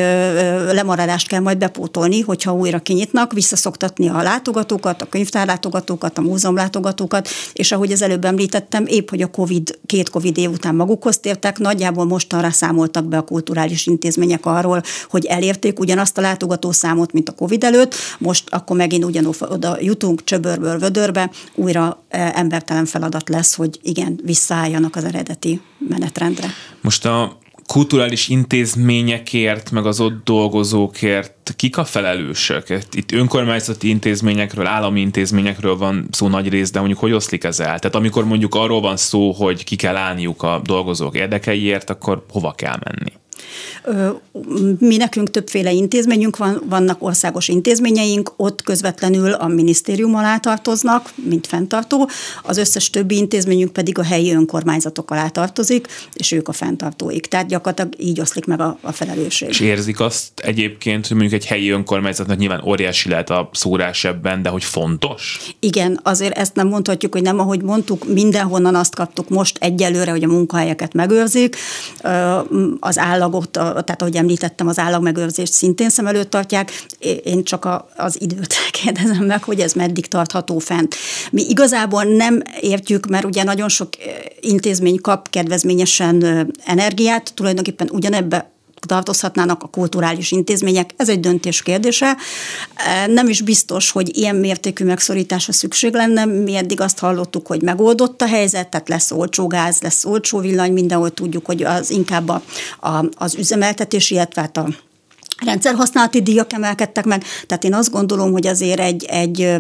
lemaradást 0.72 1.28
kell 1.28 1.40
majd 1.40 1.58
bepótolni, 1.58 2.22
hogyha 2.22 2.54
újra 2.54 2.80
kinyitnak, 2.80 3.34
visszaszoktatni 3.34 4.10
a 4.10 4.22
látogatókat, 4.22 5.02
a 5.02 5.06
könyvtárlátogatókat, 5.30 6.18
a 6.18 6.22
múzeumlátogatókat, 6.22 7.30
és 7.54 7.72
ahogy 7.72 7.92
az 7.92 8.02
előbb 8.02 8.26
említettem, 8.26 8.86
épp 8.86 9.10
hogy 9.10 9.22
a 9.22 9.28
COVID, 9.28 9.80
két 9.86 10.10
COVID 10.10 10.38
év 10.38 10.52
után 10.52 10.76
magukhoz 10.76 11.18
tértek, 11.18 11.58
nagyjából 11.58 12.06
mostanra 12.06 12.52
számoltak 12.52 13.06
be 13.06 13.18
a 13.18 13.22
kulturális 13.22 13.88
intézmények 13.88 14.46
arról, 14.46 14.82
hogy 15.10 15.26
elérték 15.26 15.80
ugyanazt 15.80 16.18
a 16.18 16.22
látogató 16.22 16.72
számot, 16.72 17.12
mint 17.12 17.30
a 17.30 17.32
COVID 17.32 17.64
előtt, 17.64 17.96
most 18.18 18.44
akkor 18.50 18.78
megint 18.78 19.04
ugyanoda 19.04 19.78
jutunk 19.80 20.24
csöbörből 20.24 20.80
vödörbe, 20.80 21.30
újra 21.56 22.04
embertelen 22.10 22.86
feladat 22.86 23.30
lesz, 23.30 23.56
hogy 23.56 23.80
igen, 23.82 24.20
visszaálljanak 24.24 24.96
az 24.96 25.04
eredeti 25.04 25.62
menetrendre. 25.90 26.48
Most 26.82 27.06
a 27.06 27.38
kulturális 27.74 28.28
intézményekért, 28.28 29.72
meg 29.72 29.86
az 29.86 30.00
ott 30.00 30.24
dolgozókért 30.24 31.54
kik 31.56 31.78
a 31.78 31.86
felelősök? 31.86 32.80
Itt 32.92 33.12
önkormányzati 33.12 33.90
intézményekről, 33.90 34.68
állami 34.68 35.00
intézményekről 35.00 35.78
van 35.78 36.08
szó 36.12 36.28
nagy 36.28 36.50
rész, 36.50 36.72
de 36.72 36.80
mondjuk 36.80 37.00
hogy 37.00 37.12
oszlik 37.12 37.44
ez 37.44 37.60
el? 37.60 37.80
Tehát 37.80 37.96
amikor 37.96 38.26
mondjuk 38.26 38.56
arról 38.56 38.82
van 38.82 38.98
szó, 38.98 39.32
hogy 39.32 39.64
ki 39.64 39.76
kell 39.76 39.96
állniuk 39.96 40.44
a 40.44 40.62
dolgozók 40.64 41.16
érdekeiért, 41.16 41.90
akkor 41.90 42.26
hova 42.30 42.52
kell 42.52 42.78
menni? 42.84 43.12
Mi 44.80 44.98
nekünk 44.98 45.32
többféle 45.32 45.72
intézményünk 45.72 46.38
van, 46.38 46.62
vannak 46.66 47.04
országos 47.04 47.48
intézményeink, 47.48 48.34
ott 48.36 48.62
közvetlenül 48.62 49.32
a 49.32 49.48
minisztérium 49.48 50.16
alá 50.16 50.38
tartoznak, 50.38 51.12
mint 51.16 51.48
fenntartó, 51.48 52.10
az 52.44 52.58
összes 52.58 52.90
többi 52.90 53.16
intézményünk 53.16 53.74
pedig 53.74 53.98
a 53.98 54.04
helyi 54.04 54.34
önkormányzatok 54.34 55.12
alá 55.12 55.28
tartozik, 55.28 55.88
és 56.14 56.32
ők 56.32 56.48
a 56.48 56.52
fenntartóik. 56.52 57.26
Tehát 57.26 57.48
gyakorlatilag 57.48 57.94
így 57.98 58.20
oszlik 58.20 58.46
meg 58.46 58.60
a, 58.62 58.78
a 58.82 58.92
felelősség. 58.92 59.50
És 59.50 59.60
érzik 59.60 60.00
azt 60.00 60.32
egyébként, 60.36 61.08
hogy 61.08 61.18
mondjuk 61.18 61.42
egy 61.42 61.48
helyi 61.48 61.70
önkormányzatnak 61.70 62.38
nyilván 62.38 62.64
óriási 62.66 63.10
lehet 63.10 63.30
a 63.30 63.50
szórás 63.54 64.04
ebben, 64.04 64.42
de 64.42 64.50
hogy 64.50 64.64
fontos? 64.64 65.40
Igen, 65.60 66.00
azért 66.04 66.38
ezt 66.38 66.56
nem 66.56 66.68
mondhatjuk, 66.68 67.14
hogy 67.14 67.22
nem, 67.22 67.40
ahogy 67.40 67.62
mondtuk, 67.62 68.14
mindenhonnan 68.14 68.76
azt 68.76 68.96
kaptuk 68.96 69.30
most 69.30 69.58
egyelőre, 69.60 70.12
hogy 70.12 70.24
a 70.24 70.28
munkahelyeket 70.28 70.94
megőrzik, 70.94 71.56
az 72.80 72.98
állagok 72.98 73.29
ott, 73.34 73.52
tehát 73.52 74.02
ahogy 74.02 74.16
említettem, 74.16 74.68
az 74.68 74.80
állagmegőrzést 74.80 75.54
szintén 75.54 75.90
szem 75.90 76.08
előtt 76.08 76.30
tartják. 76.30 76.72
Én 77.24 77.44
csak 77.44 77.86
az 77.98 78.22
időt 78.22 78.54
kérdezem 78.84 79.26
meg, 79.26 79.44
hogy 79.44 79.60
ez 79.60 79.74
meddig 79.74 80.06
tartható 80.06 80.60
fent. 80.60 80.96
Mi 81.32 81.42
igazából 81.50 82.04
nem 82.04 82.42
értjük, 82.60 83.08
mert 83.08 83.26
ugye 83.26 83.44
nagyon 83.44 83.70
sok 83.70 83.90
intézmény 84.40 85.02
kap 85.02 85.30
kedvezményesen 85.30 86.48
energiát, 86.66 87.32
tulajdonképpen 87.34 87.90
ugyanebbe 87.92 88.52
tartozhatnának 88.80 89.64
a 89.64 89.68
kulturális 89.68 90.32
intézmények. 90.32 90.94
Ez 90.98 91.10
egy 91.10 91.20
döntés 91.20 91.62
kérdése. 91.62 92.18
Nem 93.08 93.30
is 93.30 93.42
biztos, 93.42 93.92
hogy 93.92 94.18
ilyen 94.18 94.36
mértékű 94.36 94.86
megszorításra 94.86 95.54
szükség 95.54 95.94
lenne. 95.94 96.26
Mi 96.26 96.56
eddig 96.56 96.82
azt 96.82 97.00
hallottuk, 97.00 97.48
hogy 97.48 97.62
megoldott 97.62 98.22
a 98.22 98.28
helyzet, 98.28 98.70
tehát 98.70 98.90
lesz 98.90 99.12
olcsó 99.12 99.48
gáz, 99.48 99.82
lesz 99.82 100.06
olcsó 100.06 100.40
villany, 100.40 100.74
mindenhol 100.74 101.10
tudjuk, 101.10 101.46
hogy 101.46 101.64
az 101.64 101.90
inkább 101.90 102.30
a, 102.30 102.42
a, 102.80 103.06
az 103.18 103.36
üzemeltetés, 103.36 104.10
illetve 104.12 104.42
hát 104.42 104.58
a 104.58 104.68
rendszerhasználati 105.46 106.22
díjak 106.22 106.54
emelkedtek 106.54 107.06
meg, 107.06 107.24
tehát 107.48 107.64
én 107.64 107.74
azt 107.74 107.92
gondolom, 107.92 108.32
hogy 108.32 108.48
azért 108.48 108.80
egy, 108.80 109.06
egy 109.06 109.58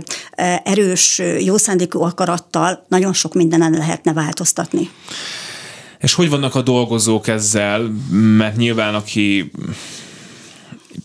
erős, 0.64 1.22
jószándékú 1.40 2.02
akarattal 2.02 2.86
nagyon 2.88 3.14
sok 3.14 3.34
mindenen 3.34 3.72
lehetne 3.72 4.14
változtatni. 4.14 4.90
És 6.00 6.13
hogy 6.13 6.29
vannak 6.29 6.56
a 6.56 6.62
dolgozók 6.62 7.27
ezzel? 7.27 7.82
Mert 8.12 8.58
nyilván 8.58 8.96
aki 8.96 9.51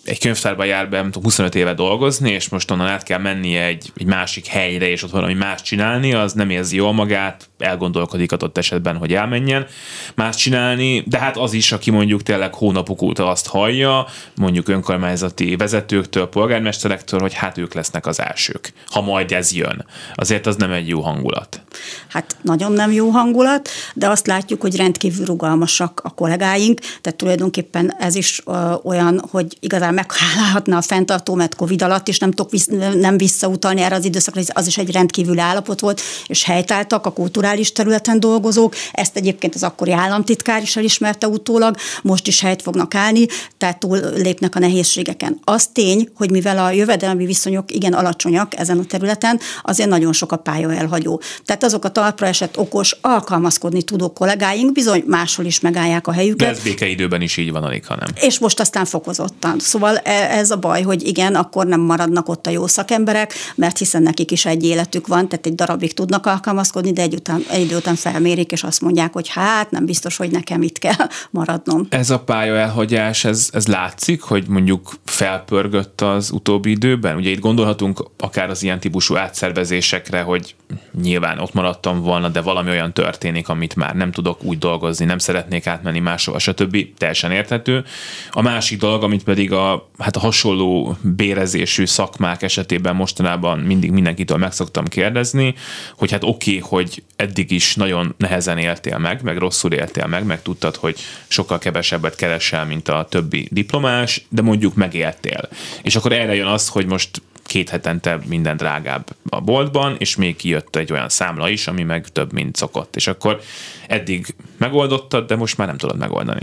egy 0.04 0.18
könyvtárba 0.18 0.64
jár 0.64 0.88
be, 0.88 1.02
tudom, 1.02 1.22
25 1.22 1.54
éve 1.54 1.74
dolgozni, 1.74 2.30
és 2.30 2.48
most 2.48 2.70
onnan 2.70 2.86
át 2.86 3.02
kell 3.02 3.18
mennie 3.18 3.64
egy, 3.64 3.92
egy 3.96 4.06
másik 4.06 4.46
helyre, 4.46 4.88
és 4.88 5.02
ott 5.02 5.10
valami 5.10 5.34
más 5.34 5.62
csinálni, 5.62 6.12
az 6.12 6.32
nem 6.32 6.50
érzi 6.50 6.76
jól 6.76 6.92
magát, 6.92 7.50
elgondolkodik 7.58 8.32
adott 8.32 8.58
esetben, 8.58 8.96
hogy 8.96 9.12
elmenjen 9.12 9.66
más 10.14 10.36
csinálni, 10.36 11.04
de 11.06 11.18
hát 11.18 11.36
az 11.36 11.52
is, 11.52 11.72
aki 11.72 11.90
mondjuk 11.90 12.22
tényleg 12.22 12.54
hónapok 12.54 13.02
óta 13.02 13.28
azt 13.30 13.46
hallja, 13.46 14.06
mondjuk 14.36 14.68
önkormányzati 14.68 15.56
vezetőktől, 15.56 16.26
polgármesterektől, 16.26 17.20
hogy 17.20 17.34
hát 17.34 17.58
ők 17.58 17.74
lesznek 17.74 18.06
az 18.06 18.20
elsők, 18.20 18.72
ha 18.90 19.00
majd 19.00 19.32
ez 19.32 19.52
jön. 19.52 19.86
Azért 20.14 20.46
az 20.46 20.56
nem 20.56 20.70
egy 20.70 20.88
jó 20.88 21.00
hangulat. 21.00 21.62
Hát 22.08 22.36
nagyon 22.42 22.72
nem 22.72 22.92
jó 22.92 23.08
hangulat, 23.08 23.68
de 23.94 24.08
azt 24.08 24.26
látjuk, 24.26 24.60
hogy 24.60 24.76
rendkívül 24.76 25.26
rugalmasak 25.26 26.00
a 26.04 26.10
kollégáink, 26.10 26.80
tehát 26.80 27.18
tulajdonképpen 27.18 27.94
ez 27.98 28.14
is 28.14 28.42
olyan, 28.82 29.24
hogy 29.30 29.56
igazán 29.60 29.94
meghálálhatna 29.94 30.76
a 30.76 30.82
fenntartó, 30.82 31.34
mert 31.34 31.54
Covid 31.54 31.82
alatt 31.82 32.08
is 32.08 32.18
nem 32.18 32.30
tudok 32.30 32.50
visz, 32.50 32.68
nem 32.94 33.16
visszautalni 33.16 33.80
erre 33.80 33.94
az 33.94 34.04
időszakra, 34.04 34.42
az 34.52 34.66
is 34.66 34.78
egy 34.78 34.92
rendkívüli 34.92 35.40
állapot 35.40 35.80
volt, 35.80 36.00
és 36.26 36.44
helytáltak 36.44 37.06
a 37.06 37.12
kulturális 37.44 37.72
területen 37.72 38.20
dolgozók, 38.20 38.74
ezt 38.92 39.16
egyébként 39.16 39.54
az 39.54 39.62
akkori 39.62 39.92
államtitkár 39.92 40.62
is 40.62 40.76
elismerte 40.76 41.28
utólag, 41.28 41.76
most 42.02 42.26
is 42.26 42.40
helyt 42.40 42.62
fognak 42.62 42.94
állni, 42.94 43.26
tehát 43.58 43.78
túl 43.78 43.98
lépnek 44.16 44.54
a 44.56 44.58
nehézségeken. 44.58 45.40
Az 45.44 45.66
tény, 45.66 46.08
hogy 46.14 46.30
mivel 46.30 46.58
a 46.58 46.70
jövedelmi 46.70 47.26
viszonyok 47.26 47.72
igen 47.72 47.92
alacsonyak 47.92 48.58
ezen 48.58 48.78
a 48.78 48.84
területen, 48.84 49.40
azért 49.62 49.88
nagyon 49.88 50.12
sok 50.12 50.32
a 50.32 50.36
pálya 50.36 50.74
elhagyó. 50.74 51.20
Tehát 51.44 51.64
azok 51.64 51.84
a 51.84 51.88
talpra 51.88 52.26
esett 52.26 52.58
okos, 52.58 52.96
alkalmazkodni 53.00 53.82
tudó 53.82 54.12
kollégáink 54.12 54.72
bizony 54.72 55.04
máshol 55.06 55.44
is 55.44 55.60
megállják 55.60 56.06
a 56.06 56.12
helyüket. 56.12 56.48
De 56.48 56.54
ez 56.54 56.62
békeidőben 56.62 57.20
is 57.20 57.36
így 57.36 57.52
van, 57.52 57.62
alig, 57.62 57.86
hanem. 57.86 58.08
És 58.14 58.38
most 58.38 58.60
aztán 58.60 58.84
fokozottan. 58.84 59.58
Szóval 59.58 59.96
e, 59.96 60.38
ez 60.38 60.50
a 60.50 60.56
baj, 60.56 60.82
hogy 60.82 61.06
igen, 61.06 61.34
akkor 61.34 61.66
nem 61.66 61.80
maradnak 61.80 62.28
ott 62.28 62.46
a 62.46 62.50
jó 62.50 62.66
szakemberek, 62.66 63.34
mert 63.54 63.78
hiszen 63.78 64.02
nekik 64.02 64.30
is 64.30 64.46
egy 64.46 64.64
életük 64.64 65.06
van, 65.06 65.28
tehát 65.28 65.46
egy 65.46 65.54
darabig 65.54 65.94
tudnak 65.94 66.26
alkalmazkodni, 66.26 66.92
de 66.92 67.02
egy, 67.02 67.14
után, 67.14 67.33
egy 67.50 67.60
idő 67.60 67.76
után 67.76 67.94
felmérik, 67.94 68.52
és 68.52 68.62
azt 68.62 68.80
mondják, 68.80 69.12
hogy 69.12 69.28
hát 69.28 69.70
nem 69.70 69.84
biztos, 69.84 70.16
hogy 70.16 70.30
nekem 70.30 70.62
itt 70.62 70.78
kell 70.78 71.06
maradnom. 71.30 71.86
Ez 71.88 72.10
a 72.10 72.18
pálya 72.18 72.56
elhagyás, 72.56 73.24
ez, 73.24 73.48
ez 73.52 73.66
látszik, 73.66 74.22
hogy 74.22 74.48
mondjuk 74.48 74.92
felpörgött 75.04 76.00
az 76.00 76.30
utóbbi 76.30 76.70
időben? 76.70 77.16
Ugye 77.16 77.30
itt 77.30 77.40
gondolhatunk 77.40 78.04
akár 78.18 78.50
az 78.50 78.62
ilyen 78.62 78.80
típusú 78.80 79.16
átszervezésekre, 79.16 80.20
hogy 80.20 80.54
nyilván 81.02 81.38
ott 81.38 81.52
maradtam 81.52 82.00
volna, 82.00 82.28
de 82.28 82.40
valami 82.40 82.70
olyan 82.70 82.92
történik, 82.92 83.48
amit 83.48 83.76
már 83.76 83.94
nem 83.94 84.12
tudok 84.12 84.44
úgy 84.44 84.58
dolgozni, 84.58 85.04
nem 85.04 85.18
szeretnék 85.18 85.66
átmenni 85.66 85.98
máshova, 85.98 86.38
stb. 86.38 86.76
Teljesen 86.98 87.30
érthető. 87.30 87.84
A 88.30 88.42
másik 88.42 88.78
dolog, 88.78 89.02
amit 89.02 89.24
pedig 89.24 89.52
a, 89.52 89.88
hát 89.98 90.16
a 90.16 90.20
hasonló 90.20 90.96
bérezésű 91.00 91.86
szakmák 91.86 92.42
esetében 92.42 92.96
mostanában 92.96 93.58
mindig 93.58 93.90
mindenkitől 93.90 94.36
meg 94.36 94.52
szoktam 94.52 94.84
kérdezni, 94.84 95.54
hogy 95.96 96.10
hát 96.10 96.24
oké, 96.24 96.56
okay, 96.56 96.68
hogy 96.68 97.02
eddig 97.16 97.50
is 97.50 97.74
nagyon 97.74 98.14
nehezen 98.16 98.58
éltél 98.58 98.98
meg, 98.98 99.22
meg 99.22 99.38
rosszul 99.38 99.72
éltél 99.72 100.06
meg, 100.06 100.24
meg 100.24 100.42
tudtad, 100.42 100.76
hogy 100.76 100.98
sokkal 101.28 101.58
kevesebbet 101.58 102.14
keresel, 102.14 102.66
mint 102.66 102.88
a 102.88 103.06
többi 103.08 103.48
diplomás, 103.50 104.26
de 104.28 104.42
mondjuk 104.42 104.74
megéltél. 104.74 105.48
És 105.82 105.96
akkor 105.96 106.12
erre 106.12 106.34
jön 106.34 106.46
az, 106.46 106.68
hogy 106.68 106.86
most 106.86 107.22
két 107.46 107.68
hetente 107.68 108.18
minden 108.26 108.56
drágább 108.56 109.16
a 109.28 109.40
boltban, 109.40 109.96
és 109.98 110.16
még 110.16 110.36
kijött 110.36 110.76
egy 110.76 110.92
olyan 110.92 111.08
számla 111.08 111.48
is, 111.48 111.66
ami 111.66 111.82
meg 111.82 112.08
több, 112.08 112.32
mint 112.32 112.56
szokott. 112.56 112.96
És 112.96 113.06
akkor 113.06 113.40
eddig 113.88 114.34
megoldottad, 114.56 115.26
de 115.26 115.36
most 115.36 115.56
már 115.56 115.66
nem 115.66 115.76
tudod 115.76 115.98
megoldani. 115.98 116.42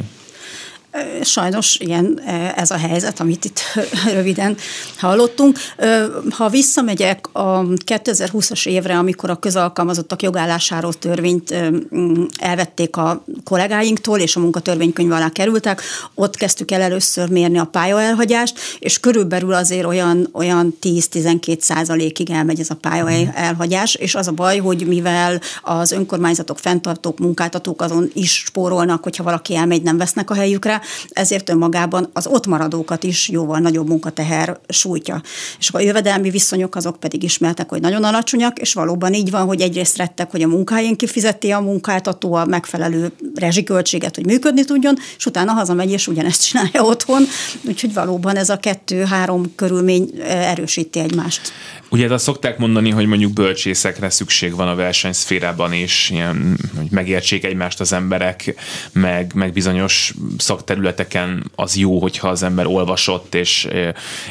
Sajnos 1.21 1.77
ilyen 1.79 2.21
ez 2.55 2.71
a 2.71 2.77
helyzet, 2.77 3.19
amit 3.19 3.45
itt 3.45 3.59
röviden 4.13 4.57
hallottunk. 4.97 5.57
Ha 6.29 6.49
visszamegyek 6.49 7.27
a 7.31 7.63
2020-as 7.63 8.67
évre, 8.67 8.97
amikor 8.97 9.29
a 9.29 9.35
közalkalmazottak 9.35 10.21
jogállásáról 10.21 10.93
törvényt 10.93 11.55
elvették 12.37 12.97
a 12.97 13.23
kollégáinktól, 13.43 14.19
és 14.19 14.35
a 14.35 14.39
munkatörvénykönyv 14.39 15.11
alá 15.11 15.29
kerültek, 15.29 15.81
ott 16.15 16.35
kezdtük 16.35 16.71
el 16.71 16.81
először 16.81 17.29
mérni 17.29 17.57
a 17.57 17.65
pályaelhagyást, 17.65 18.59
és 18.79 18.99
körülbelül 18.99 19.53
azért 19.53 19.85
olyan, 19.85 20.29
olyan 20.31 20.77
10-12 20.81 21.59
százalékig 21.59 22.29
elmegy 22.29 22.59
ez 22.59 22.69
a 22.69 22.75
pályaelhagyás, 22.75 23.95
és 23.95 24.15
az 24.15 24.27
a 24.27 24.31
baj, 24.31 24.57
hogy 24.57 24.87
mivel 24.87 25.41
az 25.61 25.91
önkormányzatok, 25.91 26.59
fenntartók, 26.59 27.19
munkáltatók 27.19 27.81
azon 27.81 28.09
is 28.13 28.33
spórolnak, 28.33 29.03
hogyha 29.03 29.23
valaki 29.23 29.55
elmegy, 29.55 29.81
nem 29.81 29.97
vesznek 29.97 30.29
a 30.29 30.33
helyükre, 30.33 30.80
ezért 31.09 31.49
önmagában 31.49 32.09
az 32.13 32.27
ott 32.27 32.45
maradókat 32.45 33.03
is 33.03 33.29
jóval 33.29 33.59
nagyobb 33.59 33.87
munkateher 33.87 34.59
sújtja. 34.67 35.21
És 35.59 35.69
a 35.71 35.79
jövedelmi 35.79 36.29
viszonyok 36.29 36.75
azok 36.75 36.99
pedig 36.99 37.23
ismertek, 37.23 37.69
hogy 37.69 37.81
nagyon 37.81 38.03
alacsonyak, 38.03 38.59
és 38.59 38.73
valóban 38.73 39.13
így 39.13 39.31
van, 39.31 39.45
hogy 39.45 39.61
egyrészt 39.61 39.97
rettek, 39.97 40.31
hogy 40.31 40.41
a 40.41 40.47
munkájén 40.47 40.95
kifizeti 40.95 41.51
a 41.51 41.59
munkáltató 41.59 42.33
a 42.33 42.45
megfelelő 42.45 43.11
rezsiköltséget, 43.35 44.15
hogy 44.15 44.25
működni 44.25 44.63
tudjon, 44.65 44.97
és 45.17 45.25
utána 45.25 45.51
hazamegy, 45.51 45.91
és 45.91 46.07
ugyanezt 46.07 46.47
csinálja 46.47 46.83
otthon. 46.83 47.23
Úgyhogy 47.61 47.93
valóban 47.93 48.35
ez 48.35 48.49
a 48.49 48.57
kettő-három 48.57 49.55
körülmény 49.55 50.09
erősíti 50.27 50.99
egymást. 50.99 51.51
Ugye 51.89 52.13
azt 52.13 52.23
szokták 52.23 52.57
mondani, 52.57 52.89
hogy 52.89 53.05
mondjuk 53.05 53.33
bölcsészekre 53.33 54.09
szükség 54.09 54.55
van 54.55 54.67
a 54.67 54.75
versenyszférában 54.75 55.73
is, 55.73 56.09
ilyen, 56.09 56.59
hogy 56.77 56.87
megértsék 56.91 57.43
egymást 57.43 57.79
az 57.79 57.93
emberek, 57.93 58.55
meg, 58.91 59.31
meg 59.35 59.53
bizonyos 59.53 60.13
szakterületeken 60.71 61.51
az 61.55 61.75
jó, 61.75 61.99
hogyha 61.99 62.27
az 62.27 62.43
ember 62.43 62.65
olvasott 62.65 63.35
és, 63.35 63.67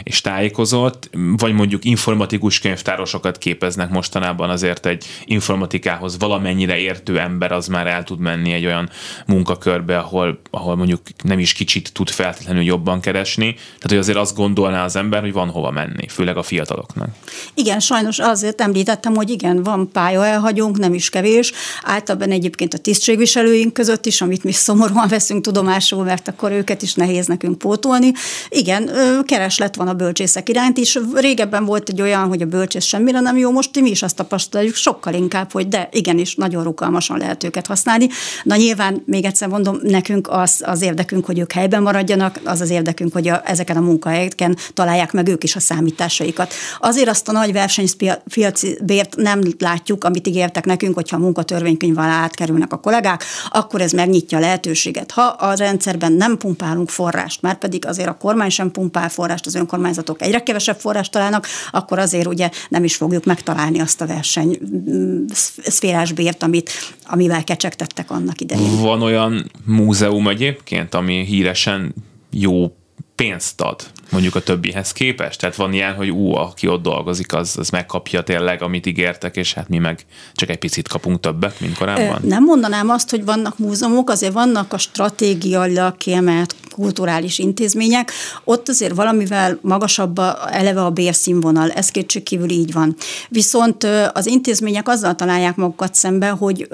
és 0.03 0.21
tájékozott, 0.21 1.11
vagy 1.37 1.53
mondjuk 1.53 1.85
informatikus 1.85 2.59
könyvtárosokat 2.59 3.39
képeznek 3.39 3.91
mostanában 3.91 4.51
azért 4.51 4.87
egy 4.87 5.05
informatikához 5.25 6.19
valamennyire 6.19 6.79
értő 6.79 7.19
ember 7.19 7.53
az 7.53 7.67
már 7.67 7.87
el 7.87 8.05
tud 8.05 8.19
menni 8.19 8.53
egy 8.53 8.67
olyan 8.67 8.89
munkakörbe, 9.27 9.99
ahol, 9.99 10.41
ahol 10.51 10.77
mondjuk 10.77 11.01
nem 11.23 11.39
is 11.39 11.53
kicsit 11.53 11.93
tud 11.93 12.11
feltétlenül 12.11 12.63
jobban 12.63 13.01
keresni. 13.01 13.53
Tehát, 13.55 13.89
hogy 13.89 13.99
azért 13.99 14.19
azt 14.19 14.37
gondolná 14.37 14.85
az 14.85 14.97
ember, 14.97 15.21
hogy 15.21 15.33
van 15.33 15.49
hova 15.49 15.71
menni, 15.71 16.09
főleg 16.09 16.37
a 16.37 16.43
fiataloknak. 16.43 17.09
Igen, 17.55 17.81
sajnos 17.81 18.19
azért 18.19 18.61
említettem, 18.61 19.15
hogy 19.15 19.31
igen, 19.31 19.63
van 19.63 19.91
pálya 19.93 20.27
elhagyónk, 20.27 20.79
nem 20.79 20.95
is 20.95 21.09
kevés. 21.09 21.53
Általában 21.83 22.31
egyébként 22.31 22.75
a 22.75 22.79
tisztségviselőink 22.79 23.73
között 23.73 24.07
is, 24.07 24.21
amit 24.21 24.45
mi 24.45 24.53
szomorúan 24.53 25.09
veszünk 25.09 25.43
tudomásul, 25.43 26.05
mert 26.05 26.29
akkor 26.31 26.53
őket 26.53 26.83
is 26.83 26.95
nehéz 26.95 27.27
nekünk 27.27 27.59
pótolni. 27.59 28.13
Igen, 28.49 28.91
kereslet 29.25 29.77
van 29.77 29.89
a 29.89 29.95
bölcsészek 29.95 30.49
iránt 30.49 30.79
is. 30.79 30.99
Régebben 31.15 31.65
volt 31.65 31.89
egy 31.89 32.01
olyan, 32.01 32.29
hogy 32.29 32.43
a 32.43 32.47
bölcsész 32.47 32.85
semmire 32.85 33.21
nem 33.21 33.37
jó, 33.37 33.51
most 33.51 33.81
mi 33.81 33.91
is 33.91 34.03
azt 34.03 34.17
tapasztaljuk 34.17 34.75
sokkal 34.75 35.15
inkább, 35.15 35.53
hogy 35.53 35.69
de 35.69 35.89
igenis, 35.93 36.35
nagyon 36.35 36.63
rugalmasan 36.63 37.19
lehet 37.19 37.45
őket 37.45 37.67
használni. 37.67 38.09
Na 38.43 38.57
nyilván, 38.57 39.03
még 39.07 39.25
egyszer 39.25 39.49
mondom, 39.49 39.79
nekünk 39.83 40.29
az, 40.31 40.63
az 40.65 40.83
érdekünk, 40.83 41.27
hogy 41.27 41.39
ők 41.39 41.53
helyben 41.53 41.83
maradjanak, 41.83 42.41
az 42.45 42.61
az 42.61 42.71
érdekünk, 42.71 43.13
hogy 43.13 43.29
a, 43.29 43.43
ezeken 43.45 43.77
a 43.77 43.81
munkahelyeken 43.81 44.57
találják 44.75 45.13
meg 45.13 45.29
ők 45.29 45.45
is 45.45 45.57
a 45.57 45.61
számításaikat. 45.61 46.55
Azért 46.81 47.09
azt 47.09 47.29
a 47.29 47.33
nagy 47.33 47.53
versenypiaci 47.53 48.79
bért 48.83 49.17
nem 49.17 49.41
látjuk, 49.59 50.05
amit 50.05 50.27
ígértek 50.27 50.65
nekünk, 50.65 50.95
hogyha 50.95 51.17
a 51.17 51.21
munkatörvénykönyv 51.21 51.99
alá 51.99 52.23
átkerülnek 52.23 52.73
a 52.73 52.77
kollégák, 52.77 53.25
akkor 53.51 53.81
ez 53.81 53.93
megnyitja 53.93 54.39
a 54.39 54.41
lehetőséget. 54.41 55.11
Ha 55.11 55.23
a 55.23 55.55
rendszerben 55.55 56.13
nem 56.21 56.37
pumpálunk 56.37 56.89
forrást, 56.89 57.43
mert 57.43 57.59
pedig 57.59 57.87
azért 57.87 58.09
a 58.09 58.17
kormány 58.17 58.49
sem 58.49 58.71
pumpál 58.71 59.09
forrást, 59.09 59.47
az 59.47 59.55
önkormányzatok 59.55 60.23
egyre 60.23 60.43
kevesebb 60.43 60.77
forrást 60.77 61.12
találnak, 61.12 61.47
akkor 61.71 61.99
azért 61.99 62.27
ugye 62.27 62.50
nem 62.69 62.85
is 62.85 62.97
fogjuk 62.97 63.25
megtalálni 63.25 63.81
azt 63.81 64.00
a 64.00 64.07
verseny 64.07 64.59
mm, 64.91 65.25
szférás 65.62 66.12
bért, 66.12 66.43
amit, 66.43 66.71
amivel 67.07 67.45
kecsegtettek 67.45 68.11
annak 68.11 68.41
idején. 68.41 68.81
Van 68.81 69.03
olyan 69.03 69.50
múzeum 69.65 70.29
egyébként, 70.29 70.95
ami 70.95 71.25
híresen 71.25 71.95
jó 72.31 72.73
pénzt 73.21 73.61
ad 73.61 73.83
mondjuk 74.11 74.35
a 74.35 74.41
többihez 74.41 74.93
képest? 74.93 75.41
Tehát 75.41 75.57
van 75.57 75.73
ilyen, 75.73 75.95
hogy 75.95 76.11
ú, 76.11 76.35
aki 76.35 76.67
ott 76.67 76.83
dolgozik, 76.83 77.35
az, 77.35 77.55
az 77.59 77.71
megkapja 77.71 78.23
tényleg, 78.23 78.62
amit 78.62 78.87
ígértek, 78.87 79.37
és 79.37 79.53
hát 79.53 79.69
mi 79.69 79.79
meg 79.79 80.05
csak 80.35 80.49
egy 80.49 80.59
picit 80.59 80.89
kapunk 80.89 81.21
többet, 81.21 81.61
mint 81.61 81.77
korábban? 81.77 82.21
Nem 82.25 82.45
mondanám 82.45 82.89
azt, 82.89 83.11
hogy 83.11 83.25
vannak 83.25 83.59
múzeumok, 83.59 84.11
azért 84.11 84.33
vannak 84.33 84.73
a 84.73 84.79
stratégiailag 84.79 85.97
kiemelt 85.97 86.55
kulturális 86.71 87.39
intézmények, 87.39 88.12
ott 88.45 88.69
azért 88.69 88.95
valamivel 88.95 89.59
magasabb 89.62 90.19
a, 90.19 90.49
eleve 90.50 90.85
a 90.85 90.91
bérszínvonal, 90.91 91.71
ez 91.71 91.89
kétségkívül 91.91 92.50
így 92.50 92.73
van. 92.73 92.97
Viszont 93.29 93.87
az 94.12 94.27
intézmények 94.27 94.89
azzal 94.89 95.15
találják 95.15 95.57
magukat 95.57 95.95
szembe, 95.95 96.29
hogy 96.29 96.69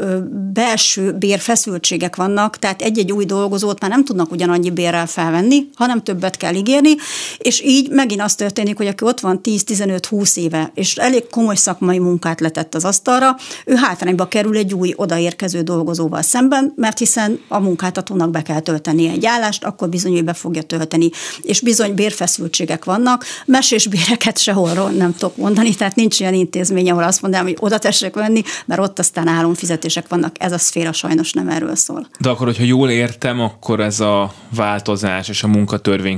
belső 0.52 1.12
bérfeszültségek 1.12 2.16
vannak, 2.16 2.58
tehát 2.58 2.82
egy-egy 2.82 3.12
új 3.12 3.24
dolgozót 3.24 3.80
már 3.80 3.90
nem 3.90 4.04
tudnak 4.04 4.30
ugyanannyi 4.30 4.70
bérrel 4.70 5.06
felvenni, 5.06 5.68
hanem 5.74 6.02
többet 6.02 6.35
kell 6.36 6.54
ígérni, 6.54 6.94
és 7.38 7.62
így 7.62 7.90
megint 7.90 8.22
az 8.22 8.34
történik, 8.34 8.76
hogy 8.76 8.86
aki 8.86 9.04
ott 9.04 9.20
van 9.20 9.40
10-15-20 9.42 10.36
éve, 10.36 10.70
és 10.74 10.94
elég 10.94 11.26
komoly 11.30 11.54
szakmai 11.54 11.98
munkát 11.98 12.40
letett 12.40 12.74
az 12.74 12.84
asztalra, 12.84 13.36
ő 13.64 13.74
hátrányba 13.74 14.28
kerül 14.28 14.56
egy 14.56 14.74
új 14.74 14.92
odaérkező 14.96 15.60
dolgozóval 15.60 16.22
szemben, 16.22 16.72
mert 16.76 16.98
hiszen 16.98 17.40
a 17.48 17.58
munkáltatónak 17.58 18.30
be 18.30 18.42
kell 18.42 18.60
tölteni 18.60 19.08
egy 19.08 19.26
állást, 19.26 19.64
akkor 19.64 19.88
bizony 19.88 20.24
be 20.24 20.32
fogja 20.32 20.62
tölteni. 20.62 21.10
És 21.42 21.60
bizony 21.60 21.94
bérfeszültségek 21.94 22.84
vannak, 22.84 23.24
mesés 23.46 23.86
béreket 23.86 24.38
sehol 24.38 24.90
nem 24.90 25.12
tudok 25.12 25.36
mondani, 25.36 25.74
tehát 25.74 25.94
nincs 25.94 26.20
olyan 26.20 26.34
intézmény, 26.34 26.90
ahol 26.90 27.02
azt 27.02 27.22
mondanám, 27.22 27.46
hogy 27.46 27.56
oda 27.60 27.78
tessék 27.78 28.14
venni, 28.14 28.42
mert 28.66 28.80
ott 28.80 28.98
aztán 28.98 29.28
álomfizetések 29.28 30.08
vannak, 30.08 30.36
ez 30.38 30.52
a 30.52 30.58
szféra 30.58 30.92
sajnos 30.92 31.32
nem 31.32 31.48
erről 31.48 31.76
szól. 31.76 32.08
De 32.20 32.28
akkor, 32.28 32.46
hogyha 32.46 32.64
jól 32.64 32.90
értem, 32.90 33.40
akkor 33.40 33.80
ez 33.80 34.00
a 34.00 34.32
változás 34.54 35.28
és 35.28 35.42
a 35.42 35.46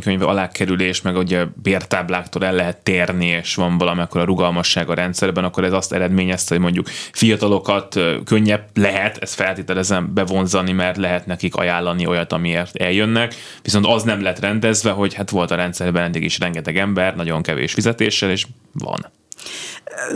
munkatörvénykönyv 0.09 0.29
alákerülés, 0.29 1.03
meg 1.03 1.17
ugye 1.17 1.45
bértábláktól 1.63 2.45
el 2.45 2.55
lehet 2.55 2.77
térni, 2.77 3.27
és 3.27 3.55
van 3.55 3.79
valamekkor 3.79 4.21
a 4.21 4.25
rugalmasság 4.25 4.91
a 4.91 4.95
rendszerben, 4.95 5.45
akkor 5.45 5.65
ez 5.65 5.73
azt 5.73 5.93
eredményezte, 5.93 6.55
hogy 6.55 6.63
mondjuk 6.63 6.89
fiatalokat 7.13 8.01
könnyebb 8.25 8.65
lehet, 8.75 9.17
ezt 9.17 9.35
feltételezem 9.35 10.15
bevonzani, 10.15 10.73
mert 10.73 10.97
lehet 10.97 11.27
nekik 11.27 11.55
ajánlani 11.55 12.07
olyat, 12.07 12.33
amiért 12.33 12.77
eljönnek, 12.77 13.35
viszont 13.63 13.87
az 13.87 14.03
nem 14.03 14.23
lett 14.23 14.39
rendezve, 14.39 14.91
hogy 14.91 15.15
hát 15.15 15.31
volt 15.31 15.51
a 15.51 15.55
rendszerben 15.55 16.05
eddig 16.05 16.23
is 16.23 16.39
rengeteg 16.39 16.77
ember, 16.77 17.17
nagyon 17.17 17.43
kevés 17.43 17.73
fizetéssel, 17.73 18.31
és 18.31 18.47
van. 18.73 19.18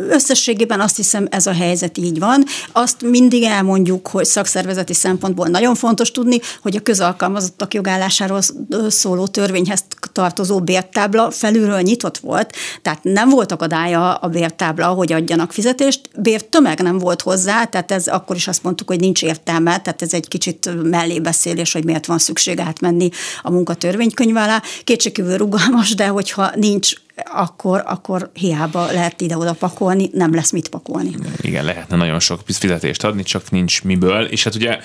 Összességében 0.09 0.81
azt 0.81 0.97
hiszem 0.97 1.27
ez 1.31 1.47
a 1.47 1.53
helyzet 1.53 1.99
így 1.99 2.19
van. 2.19 2.45
Azt 2.73 3.03
mindig 3.03 3.43
elmondjuk, 3.43 4.09
hogy 4.09 4.25
szakszervezeti 4.25 4.95
szempontból 4.95 5.47
nagyon 5.47 5.75
fontos 5.75 6.11
tudni, 6.11 6.41
hogy 6.63 6.77
a 6.77 6.81
közalkalmazottak 6.81 7.75
jogállásáról 7.75 8.41
szóló 8.89 9.27
törvényhez 9.27 9.85
tartozó 10.13 10.61
bértábla 10.61 11.31
felülről 11.31 11.81
nyitott 11.81 12.19
volt, 12.19 12.53
tehát 12.83 12.99
nem 13.03 13.29
volt 13.29 13.53
akadálya 13.53 14.15
a 14.15 14.29
bértábla, 14.29 14.87
hogy 14.87 15.13
adjanak 15.13 15.53
fizetést, 15.53 16.01
bértömeg 16.17 16.81
nem 16.81 16.99
volt 16.99 17.23
hozzá, 17.23 17.65
tehát 17.65 17.93
ez 17.93 18.07
akkor 18.07 18.37
is 18.37 18.49
azt 18.49 18.63
mondtuk, 18.63 18.89
hogy 18.89 19.01
nincs 19.01 19.23
értelme, 19.23 19.81
tehát 19.81 20.03
ez 20.03 20.13
egy 20.13 20.29
kicsit 20.29 20.71
mellébeszélés, 20.83 21.73
hogy 21.73 21.85
miért 21.85 22.07
van 22.07 22.19
szükség 22.19 22.59
átmenni 22.59 23.09
a 23.43 23.51
munkatörvénykönyv 23.51 24.37
alá. 24.37 24.63
Kétségkívül 24.85 25.37
rugalmas, 25.37 25.95
de 25.95 26.07
hogyha 26.07 26.51
nincs 26.55 26.93
akkor, 27.25 27.83
akkor 27.87 28.31
hiába 28.35 28.93
lehet 28.93 29.21
ide-oda 29.21 29.53
pakolni, 29.53 30.11
nem 30.13 30.35
lesz 30.35 30.51
mit 30.51 30.69
pakolni. 30.69 31.11
Igen, 31.41 31.65
lehetne 31.65 31.97
nagyon 31.97 32.21
sok 32.21 32.41
fizetést 32.45 33.05
adni, 33.05 33.23
csak 33.23 33.51
nincs 33.51 33.83
miből. 33.83 34.25
És 34.25 34.45
hát 34.45 34.55
ugye, 34.55 34.79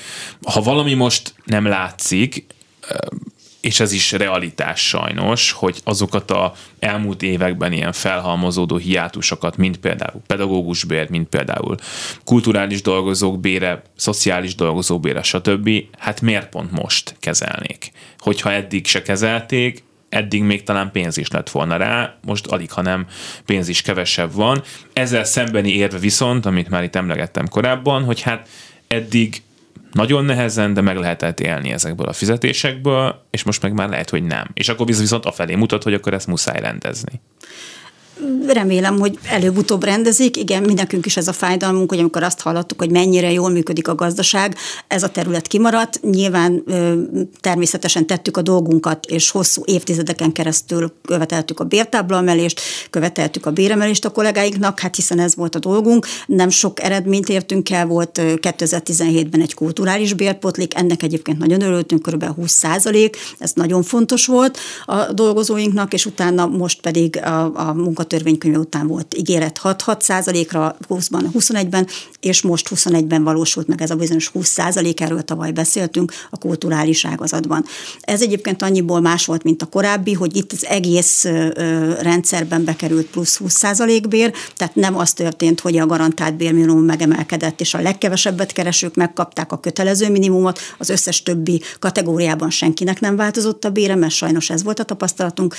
ha 0.44 0.62
valami 0.62 0.94
most 0.94 1.34
nem 1.46 1.66
látszik, 1.66 2.46
és 3.62 3.80
ez 3.80 3.92
is 3.92 4.12
realitás 4.12 4.88
sajnos, 4.88 5.52
hogy 5.52 5.82
azokat 5.84 6.32
a 6.32 6.54
elmúlt 6.80 7.22
években 7.22 7.72
ilyen 7.72 7.92
felhalmozódó 7.92 8.76
hiátusokat, 8.76 9.58
mint 9.58 9.78
például 9.78 10.22
pedagógus 10.28 10.84
bér, 10.84 11.10
mint 11.10 11.28
például 11.28 11.76
kulturális 12.24 12.82
dolgozók 12.82 13.40
bére, 13.40 13.82
szociális 13.96 14.56
dolgozók 14.56 15.00
bére, 15.00 15.24
stb. 15.24 15.70
Hát 15.98 16.22
miért 16.22 16.50
pont 16.50 16.72
most 16.72 17.16
kezelnék? 17.20 17.92
Hogyha 18.18 18.52
eddig 18.52 18.86
se 18.86 19.02
kezelték, 19.02 19.84
eddig 20.10 20.44
még 20.44 20.64
talán 20.64 20.92
pénz 20.92 21.18
is 21.18 21.30
lett 21.30 21.50
volna 21.50 21.78
rá, 21.78 22.16
most 22.26 22.48
alig, 22.48 22.72
ha 22.72 22.82
nem 22.82 23.06
pénz 23.46 23.68
is 23.68 23.82
kevesebb 23.82 24.34
van. 24.34 24.64
Ezzel 24.94 25.24
szembeni 25.24 25.70
érve 25.70 25.98
viszont, 25.98 26.46
amit 26.46 26.70
már 26.70 26.84
itt 26.84 26.96
emlegettem 26.96 27.48
korábban, 27.48 28.04
hogy 28.04 28.22
hát 28.22 28.50
eddig 28.88 29.42
nagyon 29.92 30.26
nehezen, 30.26 30.74
de 30.74 30.82
meg 30.82 30.98
lehetett 30.98 31.40
élni 31.40 31.72
ezekből 31.72 32.08
a 32.08 32.14
fizetésekből, 32.14 33.26
és 33.30 33.44
most 33.44 33.62
meg 33.62 33.74
már 33.74 33.90
lehet, 33.90 34.10
hogy 34.10 34.24
nem. 34.24 34.48
És 34.54 34.70
akkor 34.70 34.86
viszont 34.86 35.26
afelé 35.26 35.56
mutat, 35.56 35.84
hogy 35.84 35.94
akkor 35.94 36.14
ezt 36.14 36.28
muszáj 36.28 36.60
rendezni. 36.60 37.22
Remélem, 38.48 39.00
hogy 39.00 39.18
előbb-utóbb 39.24 39.84
rendezik. 39.84 40.38
Igen, 40.38 40.64
mi 40.64 40.74
nekünk 40.74 41.06
is 41.06 41.18
ez 41.18 41.28
a 41.28 41.34
fájdalmunk, 41.34 41.90
hogy 41.90 42.00
amikor 42.00 42.24
azt 42.24 42.42
hallottuk, 42.42 42.80
hogy 42.80 42.92
mennyire 42.92 43.32
jól 43.32 43.50
működik 43.50 43.88
a 43.88 43.96
gazdaság, 43.96 44.56
ez 44.88 45.04
a 45.04 45.10
terület 45.10 45.48
kimaradt. 45.48 46.00
Nyilván 46.02 46.64
természetesen 47.40 48.08
tettük 48.08 48.38
a 48.38 48.42
dolgunkat, 48.42 49.06
és 49.06 49.30
hosszú 49.30 49.62
évtizedeken 49.66 50.32
keresztül 50.32 50.94
követeltük 51.06 51.60
a 51.60 51.64
bértáblaemelést, 51.64 52.62
követeltük 52.90 53.46
a 53.46 53.52
béremelést 53.52 54.06
a 54.06 54.10
kollégáinknak, 54.10 54.80
hát 54.80 54.96
hiszen 54.96 55.20
ez 55.20 55.36
volt 55.36 55.56
a 55.56 55.60
dolgunk. 55.60 56.06
Nem 56.26 56.50
sok 56.50 56.84
eredményt 56.84 57.30
értünk 57.30 57.70
el, 57.70 57.86
volt 57.86 58.20
2017-ben 58.22 59.42
egy 59.42 59.54
kulturális 59.54 60.14
bérpotlik, 60.14 60.76
ennek 60.76 61.04
egyébként 61.04 61.38
nagyon 61.38 61.62
örültünk, 61.62 62.02
kb. 62.02 62.24
20 62.24 62.52
százalék, 62.52 63.18
ez 63.38 63.52
nagyon 63.54 63.84
fontos 63.84 64.26
volt 64.26 64.58
a 64.86 65.14
dolgozóinknak, 65.14 65.94
és 65.94 66.06
utána 66.06 66.46
most 66.48 66.82
pedig 66.82 67.18
a, 67.24 67.44
a 67.44 67.74
munkatörvénykönyve 68.08 68.58
után 68.58 68.88
volt 68.88 69.16
ígéret 69.18 69.60
6-6 69.64 70.00
százalékra, 70.00 70.78
20-ban, 70.90 71.26
21-ben, 71.34 71.88
és 72.20 72.42
most 72.42 72.70
21-ben 72.76 73.24
valósult 73.24 73.68
meg 73.68 73.82
ez 73.82 73.92
a 73.92 73.96
bizonyos 73.96 74.28
20 74.28 74.48
százalék, 74.48 75.02
erről 75.02 75.22
tavaly 75.22 75.52
beszéltünk 75.52 76.12
a 76.30 76.38
kulturális 76.38 77.06
ágazatban. 77.06 77.66
Ez 78.02 78.22
egyébként 78.22 78.62
annyiból 78.62 79.00
más 79.00 79.26
volt, 79.26 79.44
mint 79.44 79.62
a 79.62 79.66
korábbi, 79.66 80.14
hogy 80.14 80.36
itt 80.36 80.52
az 80.52 80.66
egész 80.66 81.24
rendszerben 82.02 82.64
bekerült 82.64 83.06
plusz 83.06 83.38
20 83.38 83.54
százalék 83.54 84.08
bér, 84.08 84.34
tehát 84.56 84.76
nem 84.76 84.98
az 84.98 85.14
történt, 85.14 85.60
hogy 85.60 85.78
a 85.78 85.86
garantált 85.86 86.36
bérminimum 86.36 86.84
megemelkedett, 86.84 87.62
és 87.62 87.74
a 87.74 87.82
legkevesebbet 87.82 88.52
keresők 88.52 88.96
megkapták 88.96 89.52
a 89.52 89.60
kötelező 89.60 90.10
minimumot, 90.10 90.60
az 90.78 90.90
összes 90.90 91.24
többi 91.24 91.62
kategóriában 91.80 92.50
senkinek 92.50 93.00
nem 93.00 93.16
változott 93.16 93.66
a 93.66 93.70
bére, 93.70 93.96
mert 93.96 94.14
sajnos 94.14 94.50
ez 94.50 94.64
volt 94.64 94.80
a 94.80 94.84
tapasztalatunk. 94.84 95.56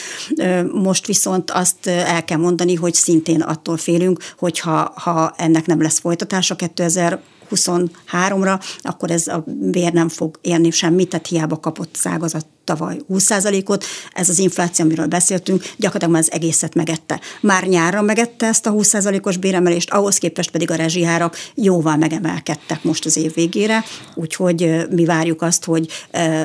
Most 0.73 1.07
viszont 1.07 1.51
azt 1.51 1.87
el 1.87 2.25
kell 2.25 2.38
mondani, 2.39 2.75
hogy 2.75 2.95
szintén 2.95 3.41
attól 3.41 3.77
félünk, 3.77 4.19
hogy 4.39 4.59
ha, 4.59 4.93
ha 4.97 5.35
ennek 5.37 5.67
nem 5.67 5.83
lesz 5.83 5.99
folytatása 5.99 6.57
2000 6.57 7.21
23-ra, 7.51 8.61
akkor 8.81 9.11
ez 9.11 9.27
a 9.27 9.45
bér 9.47 9.93
nem 9.93 10.09
fog 10.09 10.39
érni 10.41 10.71
semmit, 10.71 11.09
tehát 11.09 11.27
hiába 11.27 11.61
kapott 11.61 11.95
szágazat 11.95 12.47
tavaly 12.69 12.99
20%-ot, 13.11 13.85
ez 14.13 14.29
az 14.29 14.39
infláció, 14.39 14.85
amiről 14.85 15.07
beszéltünk, 15.07 15.63
gyakorlatilag 15.77 16.13
már 16.15 16.23
az 16.23 16.33
egészet 16.33 16.75
megette. 16.75 17.21
Már 17.41 17.65
nyárra 17.65 18.03
megette 18.03 18.47
ezt 18.47 18.67
a 18.67 18.73
20%-os 18.73 19.37
béremelést, 19.37 19.91
ahhoz 19.91 20.19
képest 20.19 20.51
pedig 20.51 20.71
a 20.71 20.75
rezsihárak 20.75 21.37
jóval 21.55 21.97
megemelkedtek 21.97 22.83
most 22.83 23.05
az 23.05 23.17
év 23.17 23.35
végére, 23.35 23.85
úgyhogy 24.15 24.87
mi 24.91 25.05
várjuk 25.05 25.43
azt, 25.43 25.65
hogy 25.65 25.89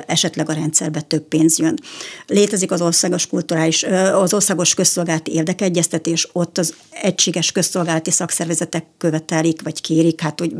esetleg 0.07 0.49
a 0.49 0.53
rendszerbe 0.53 1.01
több 1.01 1.23
pénz 1.23 1.59
jön. 1.59 1.79
Létezik 2.27 2.71
az 2.71 2.81
országos 2.81 3.27
kulturális, 3.27 3.83
az 4.13 4.33
országos 4.33 4.73
közszolgálati 4.73 5.31
érdekegyeztetés, 5.33 6.29
ott 6.31 6.57
az 6.57 6.73
egységes 6.89 7.51
közszolgálati 7.51 8.11
szakszervezetek 8.11 8.85
követelik, 8.97 9.61
vagy 9.61 9.81
kérik, 9.81 10.21
hát 10.21 10.39
hogy 10.39 10.53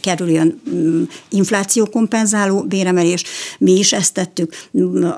kerüljön 0.00 0.60
mm, 0.70 1.02
inflációkompenzáló 1.28 2.62
béremelés. 2.62 3.24
Mi 3.58 3.72
is 3.72 3.92
ezt 3.92 4.12
tettük, 4.12 4.54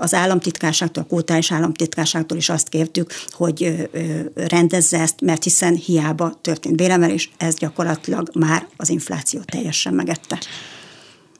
az 0.01 0.14
államtitkárságtól, 0.14 1.03
a 1.03 1.07
kulturális 1.07 1.53
államtitkárságtól 1.53 2.38
is 2.38 2.49
azt 2.49 2.68
kértük, 2.68 3.12
hogy 3.31 3.90
rendezze 4.35 5.01
ezt, 5.01 5.20
mert 5.20 5.42
hiszen 5.42 5.75
hiába 5.75 6.38
történt 6.40 6.77
béremelés, 6.77 7.31
ez 7.37 7.55
gyakorlatilag 7.55 8.31
már 8.35 8.66
az 8.77 8.88
infláció 8.88 9.40
teljesen 9.44 9.94
megette. 9.94 10.38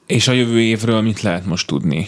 És 0.05 0.27
a 0.27 0.31
jövő 0.31 0.61
évről 0.61 1.01
mit 1.01 1.21
lehet 1.21 1.45
most 1.45 1.67
tudni? 1.67 2.07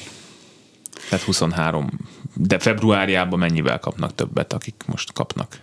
Tehát 1.10 1.26
23, 1.26 1.90
de 2.36 2.60
februárjában 2.60 3.40
mennyivel 3.40 3.80
kapnak 3.80 4.16
többet, 4.16 4.54
akik 4.54 4.84
most 4.86 5.14
kapnak? 5.14 5.60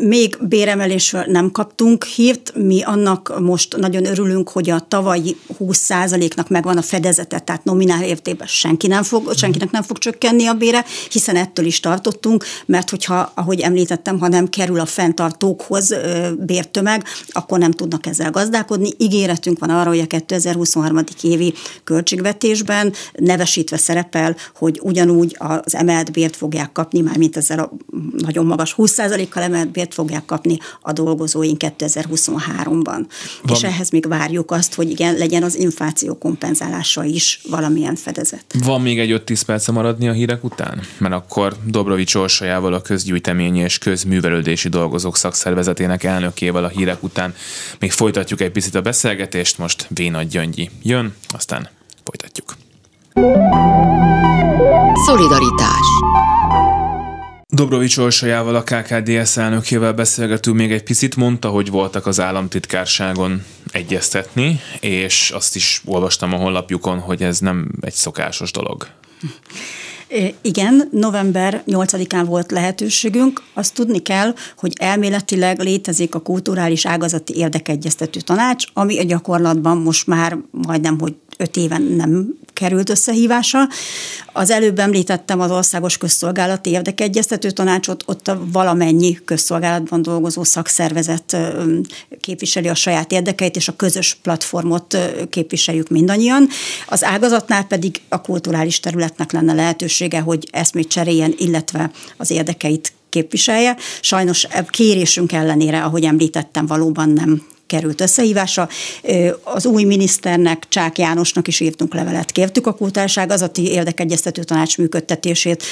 Még 0.00 0.36
béremelésről 0.40 1.24
nem 1.26 1.50
kaptunk 1.50 2.04
hírt, 2.04 2.52
mi 2.54 2.82
annak 2.82 3.40
most 3.40 3.76
nagyon 3.76 4.06
örülünk, 4.06 4.48
hogy 4.48 4.70
a 4.70 4.86
tavalyi 4.88 5.36
20%-nak 5.58 6.48
megvan 6.48 6.76
a 6.76 6.82
fedezete, 6.82 7.38
tehát 7.38 7.64
nominál 7.64 8.02
értékben 8.02 8.46
senki 8.46 8.86
nem 8.86 9.02
fog, 9.02 9.34
senkinek 9.34 9.70
nem 9.70 9.82
fog 9.82 9.98
csökkenni 9.98 10.46
a 10.46 10.54
bére, 10.54 10.84
hiszen 11.10 11.36
ettől 11.36 11.64
is 11.64 11.80
tartottunk, 11.80 12.44
mert 12.66 12.90
hogyha, 12.90 13.32
ahogy 13.34 13.60
említettem, 13.60 14.18
ha 14.18 14.28
nem 14.28 14.48
kerül 14.48 14.80
a 14.80 14.86
fenntartókhoz 14.86 15.94
bértömeg, 16.38 17.04
akkor 17.28 17.58
nem 17.58 17.70
tudnak 17.70 18.06
ezzel 18.06 18.30
gazdálkodni. 18.30 18.90
Ígéretünk 18.96 19.58
van 19.58 19.70
arra, 19.70 19.88
hogy 19.88 19.98
a 19.98 20.06
2023. 20.06 21.04
évi 21.22 21.54
költségvetésben 21.84 22.92
nevesítve 23.12 23.76
szerepel, 23.76 24.36
hogy 24.54 24.80
ugyanúgy 24.82 25.36
az 25.38 25.74
emelt 25.74 26.12
bért 26.12 26.36
fogják 26.36 26.72
kapni, 26.72 27.00
már 27.00 27.16
mint 27.16 27.36
ezzel 27.36 27.58
a 27.58 27.72
nagyon 28.16 28.46
magas 28.46 28.74
20% 28.76 29.26
10%-kal 29.28 29.42
emelt 29.42 29.70
bért 29.70 29.94
fogják 29.94 30.24
kapni 30.24 30.58
a 30.80 30.92
dolgozóink 30.92 31.60
2023-ban. 31.64 32.82
Van. 32.84 33.08
És 33.48 33.62
ehhez 33.62 33.90
még 33.90 34.08
várjuk 34.08 34.50
azt, 34.50 34.74
hogy 34.74 34.90
igen, 34.90 35.16
legyen 35.16 35.42
az 35.42 35.54
infláció 35.54 36.18
kompenzálása 36.18 37.04
is 37.04 37.40
valamilyen 37.50 37.94
fedezet. 37.94 38.44
Van 38.64 38.80
még 38.80 38.98
egy 38.98 39.22
5-10 39.26 39.42
perc 39.46 39.68
maradni 39.68 40.08
a 40.08 40.12
hírek 40.12 40.44
után? 40.44 40.80
Mert 40.98 41.14
akkor 41.14 41.56
Dobrovics 41.64 42.14
Orsolyával 42.14 42.72
a 42.72 42.82
közgyűjteményi 42.82 43.58
és 43.58 43.78
közművelődési 43.78 44.68
dolgozók 44.68 45.16
szakszervezetének 45.16 46.04
elnökével 46.04 46.64
a 46.64 46.68
hírek 46.68 47.02
után 47.02 47.34
még 47.78 47.92
folytatjuk 47.92 48.40
egy 48.40 48.50
picit 48.50 48.74
a 48.74 48.80
beszélgetést, 48.80 49.58
most 49.58 49.86
Vénagy 49.88 50.28
Gyöngyi 50.28 50.70
jön, 50.82 51.14
aztán 51.34 51.68
folytatjuk. 52.04 52.56
Szolidaritás 55.06 55.86
Dobrovics 57.58 57.96
Orsolyával, 57.96 58.54
a 58.54 58.62
KKDS 58.62 59.36
elnökével 59.36 59.92
beszélgetünk 59.92 60.56
még 60.56 60.72
egy 60.72 60.82
picit, 60.82 61.16
mondta, 61.16 61.48
hogy 61.48 61.70
voltak 61.70 62.06
az 62.06 62.20
államtitkárságon 62.20 63.44
egyeztetni, 63.70 64.60
és 64.80 65.30
azt 65.30 65.56
is 65.56 65.82
olvastam 65.84 66.32
a 66.32 66.36
honlapjukon, 66.36 66.98
hogy 66.98 67.22
ez 67.22 67.38
nem 67.38 67.68
egy 67.80 67.92
szokásos 67.92 68.50
dolog. 68.50 68.86
Igen, 70.40 70.88
november 70.92 71.62
8-án 71.66 72.22
volt 72.26 72.50
lehetőségünk. 72.50 73.42
Azt 73.54 73.74
tudni 73.74 74.02
kell, 74.02 74.34
hogy 74.56 74.72
elméletileg 74.80 75.58
létezik 75.58 76.14
a 76.14 76.20
kulturális 76.20 76.86
ágazati 76.86 77.36
érdekegyeztető 77.36 78.20
tanács, 78.20 78.64
ami 78.72 78.98
a 78.98 79.04
gyakorlatban 79.04 79.76
most 79.76 80.06
már 80.06 80.38
majdnem, 80.50 80.98
hogy 80.98 81.14
öt 81.36 81.56
éven 81.56 81.82
nem 81.82 82.38
került 82.58 82.90
összehívása. 82.90 83.68
Az 84.32 84.50
előbb 84.50 84.78
említettem 84.78 85.40
az 85.40 85.50
Országos 85.50 85.98
Közszolgálati 85.98 86.70
Érdekegyeztető 86.70 87.50
Tanácsot, 87.50 88.02
ott 88.06 88.28
a 88.28 88.40
valamennyi 88.52 89.18
közszolgálatban 89.24 90.02
dolgozó 90.02 90.44
szakszervezet 90.44 91.36
képviseli 92.20 92.68
a 92.68 92.74
saját 92.74 93.12
érdekeit, 93.12 93.56
és 93.56 93.68
a 93.68 93.76
közös 93.76 94.18
platformot 94.22 94.98
képviseljük 95.30 95.88
mindannyian. 95.88 96.48
Az 96.88 97.04
ágazatnál 97.04 97.64
pedig 97.64 98.00
a 98.08 98.20
kulturális 98.20 98.80
területnek 98.80 99.32
lenne 99.32 99.52
lehetősége, 99.52 100.20
hogy 100.20 100.48
eszmét 100.50 100.88
cseréljen, 100.88 101.34
illetve 101.36 101.90
az 102.16 102.30
érdekeit 102.30 102.92
képviselje. 103.08 103.76
Sajnos 104.00 104.46
kérésünk 104.70 105.32
ellenére, 105.32 105.82
ahogy 105.82 106.04
említettem, 106.04 106.66
valóban 106.66 107.08
nem 107.08 107.42
került 107.68 108.00
összehívásra. 108.00 108.68
Az 109.42 109.66
új 109.66 109.84
miniszternek, 109.84 110.66
Csák 110.68 110.98
Jánosnak 110.98 111.48
is 111.48 111.60
írtunk 111.60 111.94
levelet. 111.94 112.32
Kértük 112.32 112.66
a 112.66 112.74
kultúrságazati 112.74 113.70
érdekegyeztető 113.70 114.42
tanács 114.42 114.78
működtetését. 114.78 115.62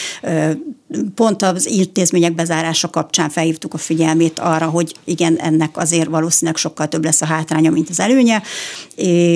Pont 1.15 1.43
az 1.43 1.67
intézmények 1.67 2.35
bezárása 2.35 2.91
kapcsán 2.91 3.31
felhívtuk 3.31 3.75
a 3.75 3.79
figyelmét 3.79 4.39
arra, 4.39 4.67
hogy 4.67 4.95
igen, 5.05 5.37
ennek 5.37 5.77
azért 5.77 6.09
valószínűleg 6.09 6.57
sokkal 6.57 6.89
több 6.89 7.05
lesz 7.05 7.23
a 7.23 7.27
hátránya, 7.27 7.71
mint 7.71 7.91
az 7.91 8.01
előnye, 8.01 8.43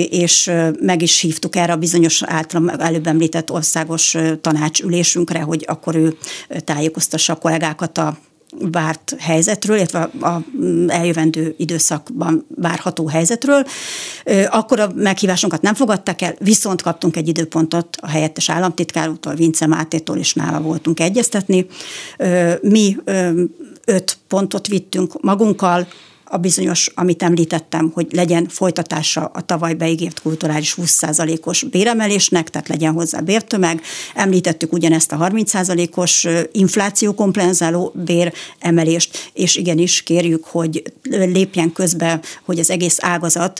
és 0.09 0.51
meg 0.79 1.01
is 1.01 1.19
hívtuk 1.19 1.55
erre 1.55 1.73
a 1.73 1.77
bizonyos 1.77 2.23
általam 2.23 2.69
előbb 2.69 3.07
említett 3.07 3.51
országos 3.51 4.17
tanácsülésünkre, 4.41 5.39
hogy 5.39 5.65
akkor 5.67 5.95
ő 5.95 6.17
tájékoztassa 6.63 7.33
a 7.33 7.35
kollégákat 7.37 7.97
a 7.97 8.17
várt 8.59 9.15
helyzetről, 9.19 9.75
illetve 9.75 9.99
a 10.21 10.41
eljövendő 10.87 11.53
időszakban 11.57 12.45
várható 12.55 13.07
helyzetről. 13.07 13.65
Akkor 14.49 14.79
a 14.79 14.91
meghívásunkat 14.95 15.61
nem 15.61 15.73
fogadták 15.73 16.21
el, 16.21 16.35
viszont 16.39 16.81
kaptunk 16.81 17.15
egy 17.15 17.27
időpontot 17.27 17.97
a 18.01 18.07
helyettes 18.07 18.49
államtitkárútól, 18.49 19.35
Vince 19.35 19.67
Mátétól 19.67 20.17
és 20.17 20.33
nála 20.33 20.61
voltunk 20.61 20.99
egyeztetni. 20.99 21.65
Mi 22.61 22.97
öt 23.85 24.17
pontot 24.27 24.67
vittünk 24.67 25.21
magunkkal, 25.21 25.87
a 26.31 26.37
bizonyos, 26.37 26.91
amit 26.95 27.23
említettem, 27.23 27.91
hogy 27.93 28.07
legyen 28.11 28.47
folytatása 28.47 29.25
a 29.33 29.41
tavaly 29.41 29.73
beígért 29.73 30.21
kulturális 30.21 30.75
20%-os 30.81 31.63
béremelésnek, 31.63 32.49
tehát 32.49 32.67
legyen 32.67 32.93
hozzá 32.93 33.19
bértömeg. 33.19 33.81
Említettük 34.15 34.73
ugyanezt 34.73 35.11
a 35.11 35.17
30%-os 35.17 36.27
inflációkompenzáló 36.51 37.93
béremelést, 38.05 39.31
és 39.33 39.55
igenis 39.55 40.01
kérjük, 40.03 40.45
hogy 40.45 40.83
lépjen 41.09 41.71
közbe, 41.71 42.19
hogy 42.43 42.59
az 42.59 42.69
egész 42.69 42.97
ágazat 43.01 43.59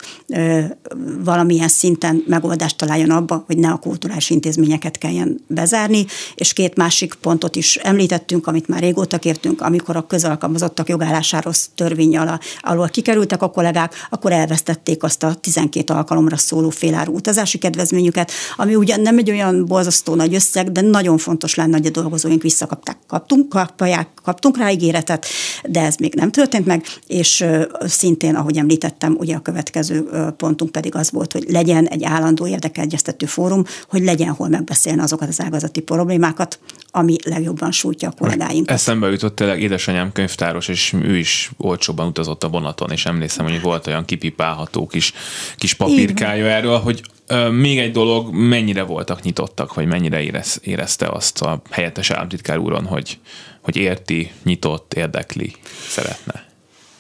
valamilyen 1.24 1.68
szinten 1.68 2.24
megoldást 2.28 2.78
találjon 2.78 3.10
abba, 3.10 3.44
hogy 3.48 3.58
ne 3.58 3.70
a 3.70 3.78
kulturális 3.78 4.30
intézményeket 4.30 4.98
kelljen 4.98 5.44
bezárni, 5.48 6.06
és 6.36 6.54
két 6.54 6.76
másik 6.76 7.14
pontot 7.14 7.56
is 7.56 7.76
említettünk, 7.76 8.48
amit 8.48 8.68
már 8.68 8.80
régóta 8.80 9.18
kértünk, 9.18 9.62
amikor 9.62 9.96
a 9.96 10.08
közalkalmazottak 10.08 10.90
jogállásáról 10.90 11.54
törvény 11.76 12.18
alá, 12.18 12.40
alól 12.62 12.88
kikerültek 12.88 13.42
a 13.42 13.50
kollégák, 13.50 13.94
akkor 14.10 14.32
elvesztették 14.32 15.04
azt 15.04 15.24
a 15.24 15.34
12 15.34 15.94
alkalomra 15.94 16.38
szóló 16.38 16.70
féláru 16.70 17.14
utazási 17.14 17.58
kedvezményüket, 17.58 18.32
ami 18.58 18.76
ugyan 18.76 19.02
nem 19.02 19.18
egy 19.18 19.30
olyan 19.30 19.66
borzasztó 19.66 20.16
nagy 20.16 20.36
összeg, 20.36 20.72
de 20.72 20.82
nagyon 20.82 21.18
fontos 21.18 21.56
lenne, 21.56 21.78
hogy 21.78 21.86
a 21.86 21.90
dolgozóink 21.90 22.42
visszakapták. 22.42 22.98
Kaptunk, 23.08 23.50
kapják, 23.50 24.08
kaptunk 24.24 24.58
rá 24.58 24.72
ígéretet, 24.72 25.26
de 25.64 25.82
ez 25.82 25.96
még 25.96 26.14
nem 26.14 26.32
történt 26.32 26.66
meg, 26.66 26.86
és 27.08 27.46
szintén, 27.82 28.36
ahogy 28.36 28.58
említettem, 28.58 29.16
ugye 29.20 29.36
a 29.36 29.40
következő 29.40 30.10
pontunk 30.38 30.72
pedig 30.72 30.96
az 30.96 31.12
volt, 31.12 31.32
hogy 31.32 31.46
legyen 31.50 31.88
egy 31.88 32.04
állandó 32.04 32.48
érdekelgyeztető 32.48 33.26
fórum, 33.26 33.64
hogy 33.90 34.04
legyen 34.04 34.30
hol 34.30 34.48
megbeszélni 34.48 35.02
azokat 35.02 35.28
az 35.28 35.42
ágazati 35.42 35.80
problémákat, 35.80 36.60
ami 36.92 37.16
legjobban 37.24 37.72
sújtja 37.72 38.10
a 38.10 38.14
kollégáinkat. 38.18 38.76
Eszembe 38.76 39.10
jutott 39.10 39.36
tényleg 39.36 39.62
édesanyám 39.62 40.12
könyvtáros, 40.12 40.68
és 40.68 40.94
ő 40.94 41.18
is 41.18 41.52
olcsóban 41.58 42.08
utazott 42.08 42.44
a 42.44 42.50
vonaton, 42.50 42.92
és 42.92 43.06
emlékszem, 43.06 43.46
hogy 43.46 43.62
volt 43.62 43.88
olyan 43.88 44.06
kipipálható 44.06 44.88
kis, 44.88 45.14
kis 45.56 45.74
papírkája 45.74 46.46
erről, 46.46 46.78
hogy 46.78 47.02
még 47.52 47.80
egy 47.80 47.92
dolog, 47.92 48.34
mennyire 48.34 48.84
voltak 48.84 49.22
nyitottak, 49.22 49.74
vagy 49.74 49.86
mennyire 49.86 50.22
érez, 50.22 50.60
érezte 50.64 51.08
azt 51.08 51.42
a 51.42 51.62
helyettes 51.70 52.10
államtitkár 52.10 52.58
úron, 52.58 52.86
hogy, 52.86 53.20
hogy 53.62 53.76
érti, 53.76 54.32
nyitott, 54.44 54.94
érdekli, 54.94 55.56
szeretne? 55.88 56.51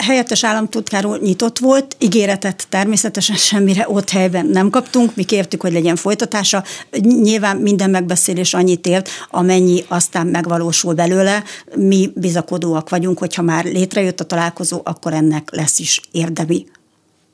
Helyettes 0.01 0.43
államtitkár 0.43 1.03
nyitott 1.03 1.59
volt, 1.59 1.95
ígéretet 1.99 2.65
természetesen 2.69 3.35
semmire 3.35 3.89
ott 3.89 4.09
helyben 4.09 4.45
nem 4.45 4.69
kaptunk, 4.69 5.15
mi 5.15 5.23
kértük, 5.23 5.61
hogy 5.61 5.71
legyen 5.71 5.95
folytatása. 5.95 6.63
Nyilván 7.01 7.57
minden 7.57 7.89
megbeszélés 7.89 8.53
annyit 8.53 8.87
ért, 8.87 9.09
amennyi 9.29 9.83
aztán 9.87 10.27
megvalósul 10.27 10.93
belőle. 10.93 11.43
Mi 11.75 12.11
bizakodóak 12.15 12.89
vagyunk, 12.89 13.17
hogyha 13.17 13.41
már 13.41 13.65
létrejött 13.65 14.19
a 14.19 14.23
találkozó, 14.23 14.81
akkor 14.83 15.13
ennek 15.13 15.49
lesz 15.51 15.79
is 15.79 16.01
érdemi 16.11 16.65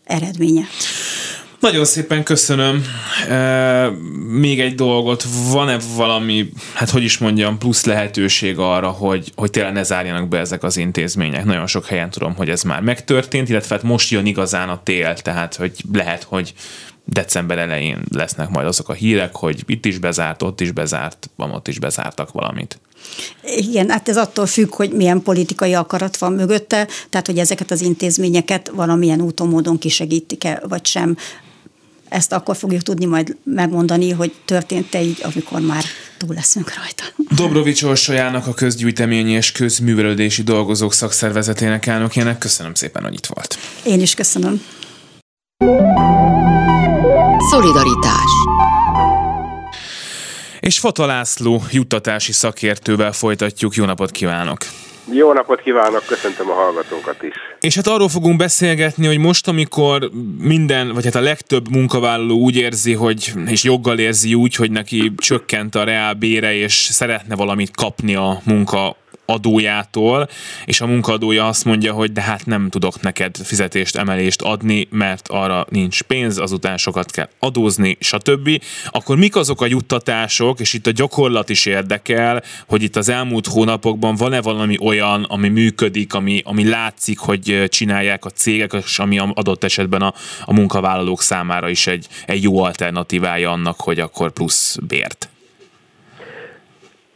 eredménye. 0.03 0.63
Nagyon 1.59 1.85
szépen 1.85 2.23
köszönöm. 2.23 2.83
Még 4.27 4.59
egy 4.59 4.75
dolgot, 4.75 5.25
van-e 5.51 5.77
valami, 5.95 6.49
hát 6.73 6.89
hogy 6.89 7.03
is 7.03 7.17
mondjam, 7.17 7.57
plusz 7.57 7.85
lehetőség 7.85 8.57
arra, 8.57 8.89
hogy, 8.89 9.31
hogy 9.35 9.49
tényleg 9.49 9.73
ne 9.73 9.83
zárjanak 9.83 10.27
be 10.27 10.39
ezek 10.39 10.63
az 10.63 10.77
intézmények? 10.77 11.45
Nagyon 11.45 11.67
sok 11.67 11.85
helyen 11.85 12.09
tudom, 12.09 12.35
hogy 12.35 12.49
ez 12.49 12.63
már 12.63 12.81
megtörtént, 12.81 13.49
illetve 13.49 13.75
hát 13.75 13.83
most 13.83 14.11
jön 14.11 14.25
igazán 14.25 14.69
a 14.69 14.81
tél, 14.83 15.13
tehát 15.13 15.55
hogy 15.55 15.71
lehet, 15.93 16.23
hogy 16.23 16.53
december 17.05 17.57
elején 17.57 18.03
lesznek 18.13 18.49
majd 18.49 18.67
azok 18.67 18.89
a 18.89 18.93
hírek, 18.93 19.35
hogy 19.35 19.63
itt 19.65 19.85
is 19.85 19.97
bezárt, 19.97 20.43
ott 20.43 20.61
is 20.61 20.71
bezárt, 20.71 21.29
ott 21.37 21.67
is 21.67 21.79
bezártak 21.79 22.31
valamit. 22.31 22.79
Igen, 23.43 23.89
hát 23.89 24.09
ez 24.09 24.17
attól 24.17 24.45
függ, 24.45 24.75
hogy 24.75 24.91
milyen 24.91 25.21
politikai 25.21 25.73
akarat 25.73 26.17
van 26.17 26.33
mögötte, 26.33 26.87
tehát 27.09 27.25
hogy 27.25 27.37
ezeket 27.37 27.71
az 27.71 27.81
intézményeket 27.81 28.71
valamilyen 28.75 29.21
úton, 29.21 29.47
módon 29.47 29.77
kisegítik-e, 29.77 30.61
vagy 30.67 30.85
sem. 30.85 31.17
Ezt 32.09 32.31
akkor 32.31 32.55
fogjuk 32.55 32.81
tudni 32.81 33.05
majd 33.05 33.35
megmondani, 33.43 34.11
hogy 34.11 34.33
történt-e 34.45 35.01
így, 35.01 35.19
amikor 35.23 35.61
már 35.61 35.83
túl 36.17 36.35
leszünk 36.35 36.73
rajta. 36.75 37.03
Dobrovics 37.35 37.83
Orsolyának 37.83 38.47
a 38.47 38.53
közgyűjteményi 38.53 39.31
és 39.31 39.51
közművelődési 39.51 40.43
dolgozók 40.43 40.93
szakszervezetének 40.93 41.85
elnökének 41.85 42.37
köszönöm 42.37 42.73
szépen, 42.73 43.03
hogy 43.03 43.13
itt 43.13 43.25
volt. 43.25 43.57
Én 43.83 44.01
is 44.01 44.13
köszönöm. 44.13 44.61
Szolidaritás 47.49 48.31
És 50.59 50.79
Fata 50.79 51.05
László 51.05 51.63
juttatási 51.71 52.31
szakértővel 52.31 53.11
folytatjuk. 53.11 53.75
Jó 53.75 53.85
napot 53.85 54.11
kívánok! 54.11 54.65
Jó 55.11 55.33
napot 55.33 55.61
kívánok, 55.61 56.03
köszöntöm 56.07 56.49
a 56.49 56.53
hallgatókat 56.53 57.23
is. 57.23 57.33
És 57.59 57.75
hát 57.75 57.87
arról 57.87 58.09
fogunk 58.09 58.37
beszélgetni, 58.37 59.05
hogy 59.05 59.17
most, 59.17 59.47
amikor 59.47 60.09
minden, 60.39 60.93
vagy 60.93 61.03
hát 61.03 61.15
a 61.15 61.21
legtöbb 61.21 61.69
munkavállaló 61.69 62.37
úgy 62.37 62.55
érzi, 62.55 62.93
hogy, 62.93 63.33
és 63.45 63.63
joggal 63.63 63.99
érzi 63.99 64.33
úgy, 64.33 64.55
hogy 64.55 64.71
neki 64.71 65.11
csökkent 65.17 65.75
a 65.75 65.83
reál 65.83 66.13
bére, 66.13 66.53
és 66.53 66.73
szeretne 66.73 67.35
valamit 67.35 67.75
kapni 67.75 68.15
a 68.15 68.41
munka 68.45 68.95
adójától, 69.29 70.29
és 70.65 70.81
a 70.81 70.85
munkadója 70.85 71.47
azt 71.47 71.65
mondja, 71.65 71.93
hogy 71.93 72.11
de 72.11 72.21
hát 72.21 72.45
nem 72.45 72.69
tudok 72.69 73.01
neked 73.01 73.37
fizetést, 73.43 73.95
emelést 73.95 74.41
adni, 74.41 74.87
mert 74.91 75.27
arra 75.27 75.65
nincs 75.69 76.01
pénz, 76.01 76.37
azután 76.37 76.77
sokat 76.77 77.11
kell 77.11 77.29
adózni, 77.39 77.97
stb. 77.99 78.61
Akkor 78.89 79.17
mik 79.17 79.35
azok 79.35 79.61
a 79.61 79.65
juttatások, 79.65 80.59
és 80.59 80.73
itt 80.73 80.87
a 80.87 80.91
gyakorlat 80.91 81.49
is 81.49 81.65
érdekel, 81.65 82.43
hogy 82.67 82.83
itt 82.83 82.95
az 82.95 83.09
elmúlt 83.09 83.47
hónapokban 83.47 84.15
van-e 84.15 84.41
valami 84.41 84.77
olyan, 84.81 85.23
ami 85.23 85.49
működik, 85.49 86.13
ami, 86.13 86.41
ami 86.45 86.69
látszik, 86.69 87.19
hogy 87.19 87.63
csinálják 87.69 88.25
a 88.25 88.29
cégek, 88.29 88.73
és 88.73 88.99
ami 88.99 89.17
adott 89.17 89.63
esetben 89.63 90.01
a, 90.01 90.13
a 90.45 90.53
munkavállalók 90.53 91.21
számára 91.21 91.69
is 91.69 91.87
egy, 91.87 92.07
egy 92.25 92.43
jó 92.43 92.63
alternatívája 92.63 93.51
annak, 93.51 93.79
hogy 93.79 93.99
akkor 93.99 94.31
plusz 94.31 94.77
bért. 94.87 95.29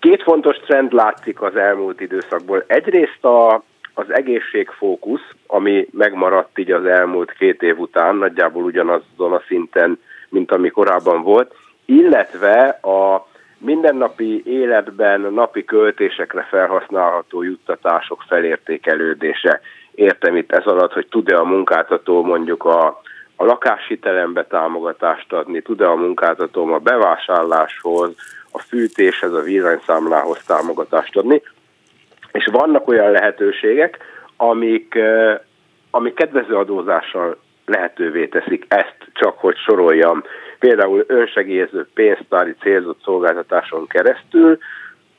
Két 0.02 0.24
fontos 0.24 0.58
trend 0.58 0.94
látszik 0.94 1.42
az 1.42 1.56
elmúlt 1.56 2.02
időszakból. 2.02 2.64
Egyrészt 2.68 3.26
a, 3.26 3.64
az 3.94 4.06
egészségfókusz, 4.14 5.30
ami 5.48 5.88
megmaradt 5.92 6.58
így 6.58 6.72
az 6.72 6.86
elmúlt 6.86 7.32
két 7.32 7.62
év 7.62 7.80
után, 7.80 8.16
nagyjából 8.16 8.64
ugyanazon 8.64 9.34
a 9.34 9.42
szinten, 9.48 10.00
mint 10.30 10.52
ami 10.52 10.70
korábban 10.70 11.24
volt, 11.24 11.56
illetve 11.86 12.80
a 12.82 13.28
mindennapi 13.58 14.42
életben 14.46 15.22
napi 15.22 15.66
költésekre 15.66 16.48
felhasználható 16.50 17.42
juttatások 17.44 18.24
felértékelődése. 18.28 19.62
Értem 19.96 20.36
itt 20.36 20.52
ez 20.52 20.66
alatt, 20.66 20.94
hogy 20.94 21.08
tud-e 21.08 21.38
a 21.38 21.44
munkáltató 21.44 22.24
mondjuk 22.24 22.64
a, 22.64 23.02
a 23.42 23.46
lakáshitelembe 23.46 24.46
támogatást 24.46 25.34
adni, 25.34 25.62
tud-e 25.62 25.90
a 25.90 25.96
munkáltató 25.96 26.74
a 26.74 26.80
bevásárláshoz, 26.80 28.16
a 28.52 28.60
fűtéshez, 28.60 29.34
a 29.34 29.42
villanyszámlához 29.42 30.44
támogatást 30.44 31.18
adni. 31.18 31.42
És 32.32 32.48
vannak 32.52 32.88
olyan 32.88 33.12
lehetőségek, 33.12 33.98
amik, 34.38 35.00
amik 35.92 36.14
kedvező 36.14 36.56
adózással 36.56 37.38
lehetővé 37.66 38.28
teszik 38.28 38.66
ezt, 38.68 38.98
csak 39.14 39.38
hogy 39.38 39.58
soroljam. 39.58 40.24
Például 40.60 41.04
önsegélyező 41.08 41.88
pénztári 41.94 42.56
célzott 42.62 43.02
szolgáltatáson 43.04 43.88
keresztül 43.88 44.58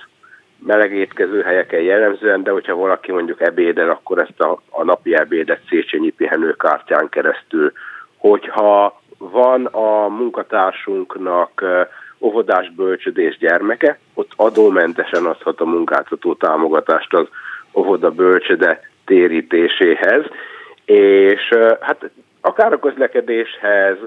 meleg 0.66 0.92
étkező 0.94 1.42
helyeken 1.42 1.82
jellemzően, 1.82 2.44
de 2.44 2.52
hogyha 2.52 2.76
valaki 2.76 3.12
mondjuk 3.12 3.42
ebédel, 3.42 3.90
akkor 3.90 4.20
ezt 4.20 4.40
a, 4.40 4.62
a 4.70 4.84
napi 4.84 5.16
ebédet 5.16 5.62
Széchenyi 5.70 6.10
pihenőkártyán 6.10 7.10
keresztül. 7.10 7.72
Hogyha 8.18 9.02
van 9.18 9.66
a 9.66 10.08
munkatársunknak 10.08 11.64
óvodás 12.20 12.72
bölcsödés 12.72 13.38
gyermeke, 13.38 14.00
ott 14.14 14.32
adómentesen 14.36 15.26
adhat 15.26 15.62
a 15.62 15.66
munkáltató 15.66 16.34
támogatást 16.34 17.14
az 17.14 17.28
óvoda 17.74 18.12
bölcsöde 18.12 18.82
térítéséhez, 19.06 20.26
és 20.86 21.54
hát 21.80 22.10
akár 22.42 22.74
a 22.74 22.80
közlekedéshez, 22.80 23.98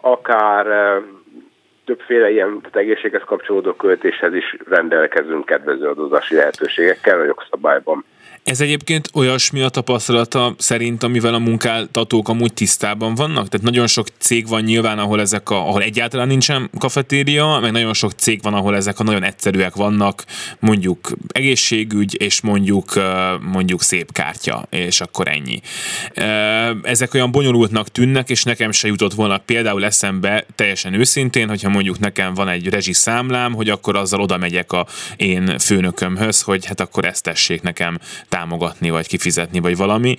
akár 0.00 0.66
többféle 1.84 2.30
ilyen 2.30 2.60
egészséghez 2.72 3.22
kapcsolódó 3.24 3.72
költéshez 3.72 4.34
is 4.34 4.56
rendelkezünk 4.68 5.46
kedvező 5.46 5.88
adózási 5.88 6.34
lehetőségekkel 6.34 7.20
a 7.20 7.24
jogszabályban 7.24 8.04
Ez 8.44 8.60
egyébként 8.60 9.10
olyasmi 9.14 9.60
a 9.60 9.68
tapasztalata 9.68 10.54
szerint, 10.58 11.02
amivel 11.02 11.34
a 11.34 11.38
munkáltatók 11.38 12.28
amúgy 12.28 12.52
tisztában 12.52 13.14
vannak? 13.14 13.48
Tehát 13.48 13.66
nagyon 13.66 13.86
sok 13.86 14.06
cég 14.18 14.48
van 14.48 14.62
nyilván, 14.62 14.98
ahol 14.98 15.20
ezek 15.20 15.50
a, 15.50 15.68
ahol 15.68 15.82
egyáltalán 15.82 16.26
nincsen 16.26 16.70
kafetéria, 16.78 17.58
meg 17.60 17.72
nagyon 17.72 17.94
sok 17.94 18.12
cég 18.12 18.42
van, 18.42 18.54
ahol 18.54 18.76
ezek 18.76 18.98
a 18.98 19.02
nagyon 19.02 19.22
egyszerűek 19.22 19.74
vannak, 19.74 20.24
mondjuk 20.58 21.12
egészségügy, 21.28 22.20
és 22.20 22.40
mondjuk 22.40 23.00
mondjuk 23.40 23.82
szép 23.82 24.12
kártya, 24.12 24.66
és 24.70 25.00
akkor 25.00 25.28
ennyi. 25.28 25.60
Ezek 26.82 27.14
olyan 27.14 27.30
bonyolultnak 27.30 27.88
tűnnek, 27.88 28.30
és 28.30 28.42
nekem 28.42 28.72
se 28.72 28.88
jutott 28.88 29.14
volna 29.14 29.38
például 29.38 29.84
eszembe 29.84 30.46
teljesen 30.54 30.94
őszintén, 30.94 31.48
hogyha 31.48 31.68
mondjuk 31.68 31.98
nekem 31.98 32.34
van 32.34 32.48
egy 32.48 32.76
számlám, 32.92 33.54
hogy 33.54 33.68
akkor 33.68 33.96
azzal 33.96 34.20
oda 34.20 34.36
megyek 34.36 34.72
a 34.72 34.86
én 35.16 35.58
főnökömhöz, 35.58 36.42
hogy 36.42 36.66
hát 36.66 36.80
akkor 36.80 37.04
ezt 37.04 37.22
tessék 37.22 37.62
nekem 37.62 37.98
támogatni, 38.36 38.90
vagy 38.90 39.06
kifizetni, 39.08 39.60
vagy 39.60 39.76
valami. 39.76 40.14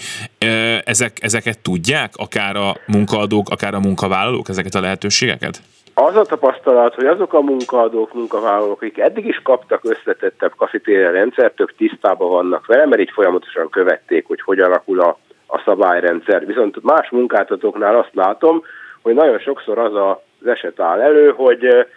Ezek, 0.84 1.13
ezeket 1.21 1.60
tudják, 1.60 2.12
akár 2.15 2.56
a 2.56 2.71
munkaadók, 2.88 3.49
akár 3.49 3.73
a 3.73 3.80
munkavállalók, 3.80 4.49
ezeket 4.49 4.73
a 4.73 4.82
lehetőségeket? 4.82 5.56
Az 5.93 6.15
a 6.15 6.26
tapasztalat, 6.26 6.95
hogy 6.95 7.06
azok 7.06 7.34
a 7.34 7.41
munkaadók, 7.41 8.13
munkavállalók, 8.13 8.82
akik 8.82 8.97
eddig 8.97 9.26
is 9.26 9.39
kaptak 9.43 9.82
összetettebb 9.84 10.54
kafetéria 10.58 11.12
rendszert, 11.12 11.56
tök 11.56 11.76
tisztában 11.76 12.30
vannak 12.30 12.65
vele, 12.65 12.86
mert 12.86 13.02
így 13.02 13.12
folyamatosan 13.13 13.69
követték, 13.69 14.28
hogy 14.28 14.41
hogy 14.41 14.60
alakul 14.60 14.99
a, 14.99 15.17
a 15.47 15.62
szabályrendszer. 15.65 16.45
Viszont 16.45 16.84
más 16.84 17.10
munkáltatóknál 17.10 17.95
azt 17.95 18.13
látom, 18.13 18.63
hogy 19.02 19.13
nagyon 19.13 19.39
sokszor 19.39 19.78
az 19.78 19.95
az 19.95 20.47
eset 20.47 20.80
áll 20.80 21.02
elő, 21.02 21.32
hogy 21.32 21.88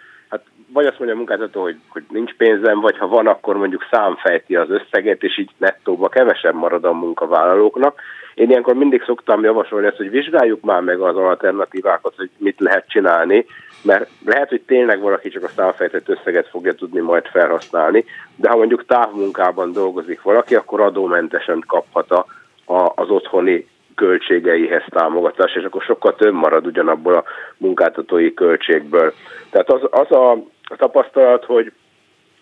vagy 0.73 0.85
azt 0.85 0.97
mondja 0.97 1.15
a 1.15 1.17
munkáltató, 1.17 1.61
hogy, 1.61 1.75
hogy 1.89 2.03
nincs 2.09 2.33
pénzem, 2.33 2.79
vagy 2.79 2.97
ha 2.97 3.07
van, 3.07 3.27
akkor 3.27 3.57
mondjuk 3.57 3.87
számfejti 3.91 4.55
az 4.55 4.69
összeget, 4.69 5.23
és 5.23 5.37
így 5.37 5.49
nettóba 5.57 6.09
kevesebb 6.09 6.55
marad 6.55 6.83
a 6.83 6.93
munkavállalóknak. 6.93 8.01
Én 8.33 8.49
ilyenkor 8.49 8.75
mindig 8.75 9.03
szoktam 9.03 9.43
javasolni 9.43 9.87
ezt, 9.87 9.97
hogy 9.97 10.09
vizsgáljuk 10.09 10.61
már 10.61 10.81
meg 10.81 10.99
az 10.99 11.15
alternatívákat, 11.15 12.13
hogy 12.17 12.29
mit 12.37 12.59
lehet 12.59 12.89
csinálni, 12.89 13.45
mert 13.81 14.09
lehet, 14.25 14.49
hogy 14.49 14.61
tényleg 14.61 14.99
valaki 14.99 15.29
csak 15.29 15.43
a 15.43 15.47
számfejtett 15.47 16.09
összeget 16.09 16.47
fogja 16.47 16.73
tudni 16.73 16.99
majd 16.99 17.25
felhasználni, 17.25 18.05
de 18.35 18.49
ha 18.49 18.57
mondjuk 18.57 18.85
távmunkában 18.85 19.71
dolgozik 19.71 20.21
valaki, 20.21 20.55
akkor 20.55 20.81
adómentesen 20.81 21.63
kaphat 21.67 22.11
a, 22.11 22.25
a, 22.65 22.91
az 22.95 23.09
otthoni 23.09 23.67
költségeihez 23.97 24.83
támogatás, 24.89 25.55
és 25.55 25.63
akkor 25.63 25.81
sokkal 25.81 26.15
több 26.15 26.33
marad 26.33 26.65
ugyanabból 26.65 27.13
a 27.13 27.23
munkáltatói 27.57 28.33
költségből. 28.33 29.13
Tehát 29.49 29.69
az, 29.69 29.81
az 29.91 30.11
a 30.11 30.37
tapasztalat, 30.77 31.45
hogy, 31.45 31.71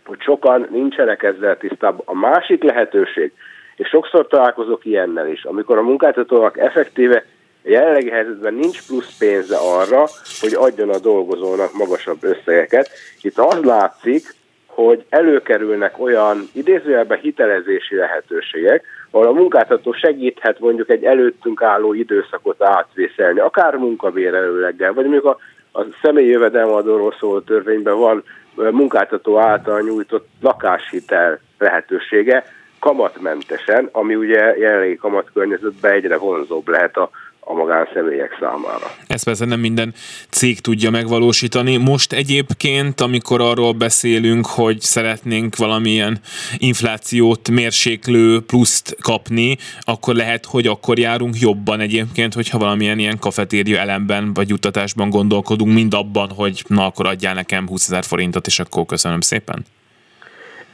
hogy 0.05 0.21
sokan 0.21 0.67
nincsenek 0.71 1.23
ezzel 1.23 1.57
tisztában. 1.57 2.01
A 2.05 2.15
másik 2.15 2.63
lehetőség, 2.63 3.31
és 3.75 3.87
sokszor 3.87 4.27
találkozok 4.27 4.85
ilyennel 4.85 5.27
is, 5.27 5.43
amikor 5.43 5.77
a 5.77 5.81
munkáltatónak 5.81 6.57
effektíve 6.57 7.25
jelenlegi 7.63 8.09
helyzetben 8.09 8.53
nincs 8.53 8.87
plusz 8.87 9.17
pénze 9.17 9.57
arra, 9.57 10.03
hogy 10.39 10.53
adjon 10.53 10.89
a 10.89 10.99
dolgozónak 10.99 11.73
magasabb 11.73 12.23
összegeket. 12.23 12.89
Itt 13.21 13.37
az 13.37 13.63
látszik, 13.63 14.23
hogy 14.65 15.05
előkerülnek 15.09 15.99
olyan 15.99 16.49
idézőjelben 16.53 17.19
hitelezési 17.19 17.95
lehetőségek, 17.95 18.85
ahol 19.15 19.27
a 19.27 19.31
munkáltató 19.31 19.93
segíthet 19.93 20.59
mondjuk 20.59 20.89
egy 20.89 21.03
előttünk 21.03 21.61
álló 21.61 21.93
időszakot 21.93 22.63
átvészelni, 22.63 23.39
akár 23.39 23.75
munkabérelőleggel, 23.75 24.93
vagy 24.93 25.03
mondjuk 25.03 25.25
a 25.25 25.37
a 25.77 25.85
személyi 26.01 26.29
jövedelmadóról 26.29 27.15
szóló 27.19 27.39
törvényben 27.39 27.97
van 27.97 28.23
munkáltató 28.55 29.39
által 29.39 29.81
nyújtott 29.81 30.27
lakáshitel 30.41 31.39
lehetősége 31.57 32.45
kamatmentesen, 32.79 33.89
ami 33.91 34.15
ugye 34.15 34.57
jelenlegi 34.57 34.95
kamatkörnyezetben 34.95 35.91
egyre 35.91 36.17
vonzóbb 36.17 36.67
lehet 36.67 36.97
a 36.97 37.09
a 37.47 37.53
magánszemélyek 37.53 38.37
számára. 38.39 38.85
Ezt 39.07 39.25
persze 39.25 39.45
nem 39.45 39.59
minden 39.59 39.93
cég 40.29 40.59
tudja 40.59 40.89
megvalósítani. 40.89 41.77
Most 41.77 42.13
egyébként, 42.13 43.01
amikor 43.01 43.41
arról 43.41 43.73
beszélünk, 43.73 44.45
hogy 44.45 44.79
szeretnénk 44.79 45.55
valamilyen 45.55 46.17
inflációt 46.57 47.49
mérséklő 47.49 48.39
pluszt 48.41 48.95
kapni, 49.01 49.57
akkor 49.81 50.15
lehet, 50.15 50.45
hogy 50.45 50.67
akkor 50.67 50.97
járunk 50.97 51.39
jobban 51.39 51.79
egyébként, 51.79 52.33
hogyha 52.33 52.57
valamilyen 52.57 52.99
ilyen 52.99 53.19
kafetéria 53.19 53.79
elemben 53.79 54.33
vagy 54.33 54.49
juttatásban 54.49 55.09
gondolkodunk, 55.09 55.73
mind 55.73 55.93
abban, 55.93 56.29
hogy 56.29 56.63
na 56.67 56.85
akkor 56.85 57.05
adjál 57.07 57.33
nekem 57.33 57.67
20 57.67 57.89
ezer 57.89 58.03
forintot, 58.03 58.47
és 58.47 58.59
akkor 58.59 58.85
köszönöm 58.85 59.21
szépen. 59.21 59.65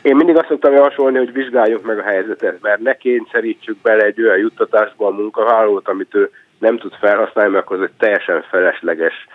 Én 0.02 0.16
mindig 0.16 0.38
azt 0.38 0.48
szoktam 0.48 0.74
javasolni, 0.74 1.18
hogy 1.18 1.32
vizsgáljuk 1.32 1.86
meg 1.86 2.00
a 2.00 2.04
helyzetet, 2.04 2.62
mert 2.62 2.80
ne 2.80 2.94
kényszerítsük 2.94 3.78
bele 3.82 4.04
egy 4.04 4.22
olyan 4.22 4.38
juttatásba 4.38 5.08
a 5.08 5.12
munkavállalót, 5.12 5.88
amit 5.88 6.16
ő 6.16 6.30
nem 6.62 6.78
tud 6.78 6.94
felhasználni, 6.94 7.52
mert 7.52 7.66
akkor 7.66 7.78
ez 7.78 7.84
egy 7.84 7.98
teljesen 7.98 8.42
felesleges 8.42 9.28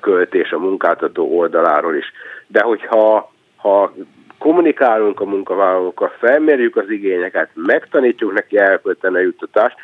költés 0.00 0.50
a 0.50 0.58
munkáltató 0.58 1.38
oldaláról 1.38 1.94
is. 1.94 2.12
De 2.46 2.62
hogyha 2.62 3.32
ha 3.56 3.92
kommunikálunk 4.38 5.20
a 5.20 5.24
munkavállalókkal, 5.24 6.12
felmérjük 6.18 6.76
az 6.76 6.90
igényeket, 6.90 7.50
megtanítjuk 7.54 8.32
neki 8.32 8.58
elkölteni 8.58 9.16
a 9.16 9.20
juttatást, 9.20 9.76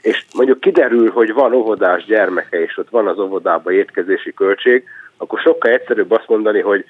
és 0.00 0.24
mondjuk 0.34 0.60
kiderül, 0.60 1.10
hogy 1.10 1.32
van 1.32 1.52
óvodás 1.52 2.04
gyermeke, 2.04 2.60
és 2.62 2.78
ott 2.78 2.90
van 2.90 3.06
az 3.06 3.18
óvodában 3.18 3.72
étkezési 3.72 4.34
költség, 4.34 4.84
akkor 5.16 5.38
sokkal 5.38 5.70
egyszerűbb 5.70 6.10
azt 6.10 6.28
mondani, 6.28 6.60
hogy 6.60 6.84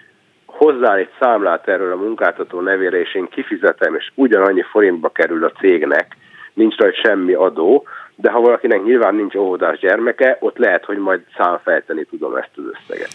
hozzá 0.46 0.94
egy 0.94 1.10
számlát 1.20 1.68
erről 1.68 1.92
a 1.92 2.02
munkáltató 2.02 2.60
nevére, 2.60 3.00
és 3.00 3.14
én 3.14 3.28
kifizetem, 3.28 3.94
és 3.94 4.10
ugyanannyi 4.14 4.62
forintba 4.62 5.08
kerül 5.08 5.44
a 5.44 5.50
cégnek, 5.50 6.16
nincs 6.54 6.76
rajta 6.76 6.96
semmi 7.02 7.32
adó, 7.32 7.86
de 8.16 8.30
ha 8.30 8.40
valakinek 8.40 8.82
nyilván 8.82 9.14
nincs 9.14 9.34
óvodás 9.34 9.78
gyermeke, 9.78 10.36
ott 10.40 10.56
lehet, 10.56 10.84
hogy 10.84 10.98
majd 10.98 11.20
számfejteni 11.36 12.04
tudom 12.04 12.36
ezt 12.36 12.50
az 12.56 12.64
összeget. 12.72 13.10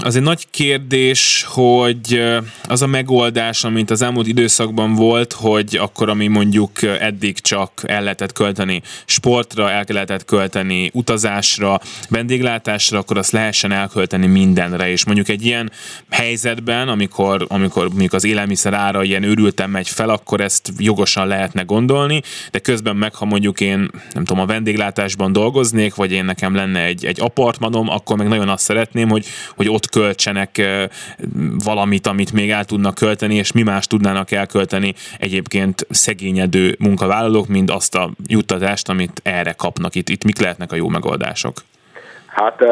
Az 0.00 0.16
egy 0.16 0.22
nagy 0.22 0.46
kérdés, 0.50 1.44
hogy 1.48 2.22
az 2.68 2.82
a 2.82 2.86
megoldás, 2.86 3.64
amit 3.64 3.90
az 3.90 4.02
elmúlt 4.02 4.26
időszakban 4.26 4.94
volt, 4.94 5.32
hogy 5.32 5.76
akkor, 5.80 6.08
ami 6.08 6.26
mondjuk 6.26 6.82
eddig 6.82 7.40
csak 7.40 7.82
el 7.86 8.02
lehetett 8.02 8.32
költeni 8.32 8.82
sportra, 9.04 9.70
el 9.70 9.84
lehetett 9.88 10.24
költeni 10.24 10.90
utazásra, 10.92 11.80
vendéglátásra, 12.08 12.98
akkor 12.98 13.18
azt 13.18 13.32
lehessen 13.32 13.72
elkölteni 13.72 14.26
mindenre, 14.26 14.90
és 14.90 15.04
mondjuk 15.04 15.28
egy 15.28 15.44
ilyen 15.44 15.72
helyzetben, 16.10 16.88
amikor, 16.88 17.44
amikor 17.48 17.88
mondjuk 17.88 18.12
az 18.12 18.24
élelmiszer 18.24 18.74
ára 18.74 19.02
ilyen 19.02 19.22
őrülten 19.22 19.70
megy 19.70 19.88
fel, 19.88 20.08
akkor 20.08 20.40
ezt 20.40 20.72
jogosan 20.78 21.26
lehetne 21.26 21.62
gondolni, 21.62 22.22
de 22.50 22.58
közben 22.58 22.96
meg, 22.96 23.14
ha 23.14 23.24
mondjuk 23.24 23.60
én 23.60 23.90
nem 24.12 24.24
tudom, 24.24 24.42
a 24.42 24.46
vendéglátásban 24.46 25.32
dolgoznék, 25.32 25.94
vagy 25.94 26.12
én 26.12 26.24
nekem 26.24 26.54
lenne 26.54 26.84
egy, 26.84 27.04
egy 27.04 27.20
apartmanom, 27.20 27.88
akkor 27.88 28.16
meg 28.16 28.28
nagyon 28.28 28.48
azt 28.48 28.64
szeretném, 28.64 29.08
hogy 29.08 29.26
hogy 29.56 29.68
ott 29.68 29.90
költsenek 29.90 30.62
valamit, 31.64 32.06
amit 32.06 32.32
még 32.32 32.50
el 32.50 32.64
tudnak 32.64 32.94
költeni, 32.94 33.34
és 33.34 33.52
mi 33.52 33.62
más 33.62 33.86
tudnának 33.86 34.30
elkölteni 34.30 34.94
egyébként 35.18 35.86
szegényedő 35.90 36.76
munkavállalók, 36.78 37.48
mint 37.48 37.70
azt 37.70 37.94
a 37.94 38.10
juttatást, 38.26 38.88
amit 38.88 39.20
erre 39.22 39.52
kapnak. 39.52 39.94
Itt, 39.94 40.08
itt 40.08 40.24
mik 40.24 40.40
lehetnek 40.40 40.72
a 40.72 40.76
jó 40.76 40.88
megoldások? 40.88 41.52
Hát 42.26 42.64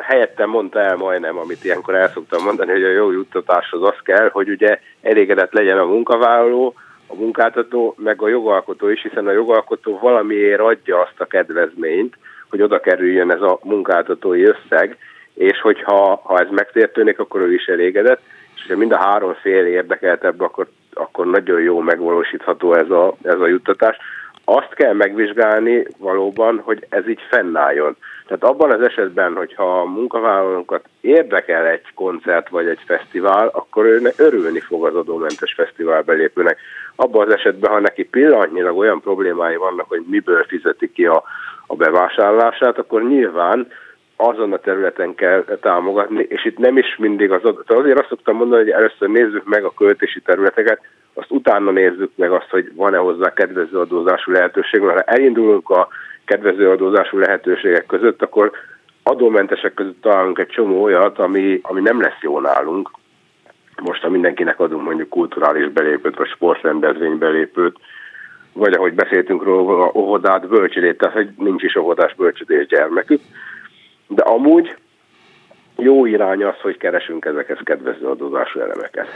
helyettem 0.00 0.48
mondta 0.48 0.80
el 0.80 0.96
majdnem, 0.96 1.38
amit 1.38 1.64
ilyenkor 1.64 1.94
el 1.94 2.10
szoktam 2.14 2.44
mondani, 2.44 2.70
hogy 2.70 2.82
a 2.82 2.90
jó 2.90 3.10
juttatáshoz 3.10 3.82
az 3.82 3.96
kell, 4.02 4.30
hogy 4.32 4.48
ugye 4.48 4.78
elégedett 5.02 5.52
legyen 5.52 5.78
a 5.78 5.84
munkavállaló, 5.84 6.74
a 7.06 7.14
munkáltató, 7.14 7.94
meg 7.98 8.22
a 8.22 8.28
jogalkotó 8.28 8.88
is, 8.88 9.02
hiszen 9.02 9.26
a 9.26 9.32
jogalkotó 9.32 9.98
valamiért 9.98 10.60
adja 10.60 11.00
azt 11.00 11.20
a 11.20 11.24
kedvezményt, 11.24 12.16
hogy 12.48 12.62
oda 12.62 12.80
kerüljön 12.80 13.30
ez 13.30 13.40
a 13.40 13.58
munkáltatói 13.62 14.42
összeg, 14.42 14.96
és 15.34 15.60
hogyha 15.60 16.20
ha 16.24 16.38
ez 16.38 16.48
megtértőnik, 16.50 17.18
akkor 17.18 17.40
ő 17.40 17.52
is 17.52 17.66
elégedett, 17.66 18.20
és 18.54 18.66
ha 18.68 18.76
mind 18.76 18.92
a 18.92 18.96
három 18.96 19.34
fél 19.34 19.66
érdekelt 19.66 20.24
ebbe, 20.24 20.44
akkor, 20.44 20.66
akkor 20.92 21.26
nagyon 21.26 21.60
jó 21.60 21.80
megvalósítható 21.80 22.74
ez 22.74 22.90
a, 22.90 23.14
ez 23.22 23.40
a 23.40 23.46
juttatás. 23.46 23.96
Azt 24.44 24.74
kell 24.74 24.92
megvizsgálni 24.92 25.86
valóban, 25.98 26.60
hogy 26.64 26.86
ez 26.88 27.08
így 27.08 27.20
fennálljon. 27.30 27.96
Tehát 28.26 28.44
abban 28.44 28.72
az 28.72 28.80
esetben, 28.80 29.34
hogyha 29.34 29.80
a 29.80 29.84
munkavállalónkat 29.84 30.84
érdekel 31.00 31.66
egy 31.66 31.94
koncert 31.94 32.48
vagy 32.48 32.66
egy 32.66 32.80
fesztivál, 32.86 33.48
akkor 33.52 33.84
ő 33.84 34.12
örülni 34.16 34.60
fog 34.60 34.86
az 34.86 34.94
adómentes 34.94 35.54
fesztivál 35.56 36.02
belépőnek. 36.02 36.58
Abban 36.96 37.26
az 37.26 37.32
esetben, 37.34 37.70
ha 37.70 37.80
neki 37.80 38.04
pillanatnyilag 38.04 38.76
olyan 38.76 39.00
problémái 39.00 39.56
vannak, 39.56 39.88
hogy 39.88 40.04
miből 40.06 40.44
fizeti 40.44 40.92
ki 40.92 41.06
a, 41.06 41.22
a 41.66 41.74
bevásárlását, 41.74 42.78
akkor 42.78 43.02
nyilván 43.02 43.68
azon 44.28 44.52
a 44.52 44.58
területen 44.58 45.14
kell 45.14 45.44
támogatni, 45.60 46.26
és 46.28 46.44
itt 46.44 46.58
nem 46.58 46.76
is 46.76 46.96
mindig 46.98 47.30
az 47.30 47.44
adat. 47.44 47.70
Azért 47.70 47.98
azt 47.98 48.08
szoktam 48.08 48.36
mondani, 48.36 48.62
hogy 48.62 48.70
először 48.70 49.08
nézzük 49.08 49.44
meg 49.44 49.64
a 49.64 49.74
költési 49.76 50.20
területeket, 50.20 50.80
azt 51.14 51.30
utána 51.30 51.70
nézzük 51.70 52.10
meg 52.14 52.32
azt, 52.32 52.50
hogy 52.50 52.74
van-e 52.74 52.96
hozzá 52.96 53.32
kedvező 53.32 53.78
adózású 53.78 54.32
lehetőség, 54.32 54.80
mert 54.80 54.98
ha 54.98 55.12
elindulunk 55.12 55.70
a 55.70 55.88
kedvező 56.24 56.70
adózású 56.70 57.18
lehetőségek 57.18 57.86
között, 57.86 58.22
akkor 58.22 58.50
adómentesek 59.02 59.74
között 59.74 60.02
találunk 60.02 60.38
egy 60.38 60.46
csomó 60.46 60.82
olyat, 60.82 61.18
ami, 61.18 61.60
ami 61.62 61.80
nem 61.80 62.00
lesz 62.00 62.20
jó 62.20 62.40
nálunk, 62.40 62.90
most 63.82 64.02
ha 64.02 64.08
mindenkinek 64.08 64.60
adunk 64.60 64.82
mondjuk 64.82 65.08
kulturális 65.08 65.68
belépőt, 65.68 66.16
vagy 66.16 66.28
sportrendezvény 66.28 67.18
belépőt, 67.18 67.76
vagy 68.52 68.72
ahogy 68.72 68.94
beszéltünk 68.94 69.42
róla, 69.42 69.90
óvodát, 69.94 70.48
bölcsödét, 70.48 70.98
tehát 70.98 71.14
hogy 71.14 71.28
nincs 71.36 71.62
is 71.62 71.76
óvodás 71.76 72.14
bölcsödés 72.14 72.66
gyermekük. 72.66 73.20
De 74.14 74.22
amúgy 74.22 74.76
jó 75.76 76.06
irány 76.06 76.44
az, 76.44 76.60
hogy 76.60 76.76
keresünk 76.76 77.24
ezekhez 77.24 77.58
kedvező 77.64 78.06
adózású 78.06 78.60
elemeket. 78.60 79.06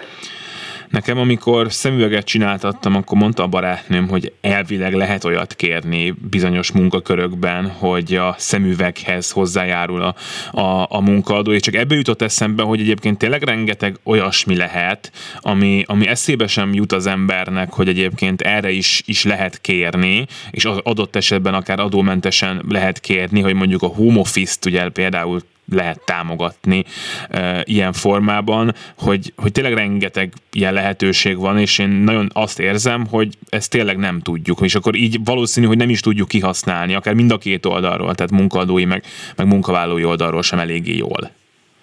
Nekem, 0.90 1.18
amikor 1.18 1.72
szemüveget 1.72 2.25
csináltattam, 2.25 2.94
akkor 2.94 3.18
mondta 3.18 3.42
a 3.42 3.46
barátnőm, 3.46 4.09
hogy 4.09 4.33
elvileg 4.40 4.94
lehet 4.94 5.25
olyat 5.25 5.55
kérni 5.55 6.14
bizonyos 6.31 6.72
munkakörökben, 6.72 7.70
hogy 7.70 8.14
a 8.14 8.35
szemüveghez 8.38 9.31
hozzájárul 9.31 10.03
a, 10.03 10.14
a, 10.61 10.87
a 10.90 11.01
munkaadó, 11.01 11.53
és 11.53 11.61
csak 11.61 11.75
ebből 11.75 11.99
jutott 11.99 12.22
eszembe, 12.22 12.62
hogy 12.62 12.81
egyébként 12.81 13.18
tényleg 13.18 13.42
rengeteg 13.42 13.96
olyasmi 14.05 14.57
lehet, 14.57 15.12
ami, 15.40 15.83
ami 15.87 16.07
eszébe 16.07 16.46
sem 16.46 16.75
jut 16.75 16.92
az 16.92 17.07
embernek, 17.07 17.72
hogy 17.72 17.88
egyébként 17.88 18.40
erre 18.40 18.70
is, 18.70 19.03
is 19.07 19.25
lehet 19.25 19.61
kérni, 19.61 20.27
és 20.51 20.64
adott 20.64 21.16
esetben 21.16 21.55
akár 21.55 21.81
adómentesen 21.81 22.62
lehet 22.68 23.01
kérni, 23.01 23.40
hogy 23.40 23.55
mondjuk 23.55 23.83
a 23.83 23.87
home 23.87 24.18
office-t 24.18 24.64
ugye 24.64 24.88
például 24.88 25.40
lehet 25.72 26.00
támogatni 26.05 26.85
e, 27.29 27.62
ilyen 27.64 27.92
formában, 27.92 28.72
hogy, 28.98 29.33
hogy 29.37 29.52
tényleg 29.52 29.74
rengeteg 29.74 30.33
ilyen 30.52 30.72
lehetőség 30.72 31.38
van, 31.38 31.59
és 31.59 31.79
én 31.79 31.88
nagyon 31.88 32.29
azt 32.33 32.61
érzem, 32.61 33.07
hogy 33.11 33.29
ezt 33.48 33.70
tényleg 33.70 33.96
nem 33.96 34.20
tudjuk, 34.20 34.61
és 34.61 34.74
akkor 34.74 34.94
így 34.94 35.18
valószínű, 35.24 35.66
hogy 35.66 35.76
nem 35.76 35.90
is 35.90 36.00
tudjuk 36.00 36.29
kihasználni, 36.29 36.94
akár 36.94 37.14
mind 37.14 37.31
a 37.31 37.38
két 37.38 37.66
oldalról, 37.66 38.14
tehát 38.14 38.33
munkadói 38.33 38.85
meg, 38.85 39.02
meg 39.37 39.46
munkavállalói 39.46 40.05
oldalról 40.05 40.42
sem 40.42 40.58
eléggé 40.58 40.96
jól. 40.96 41.31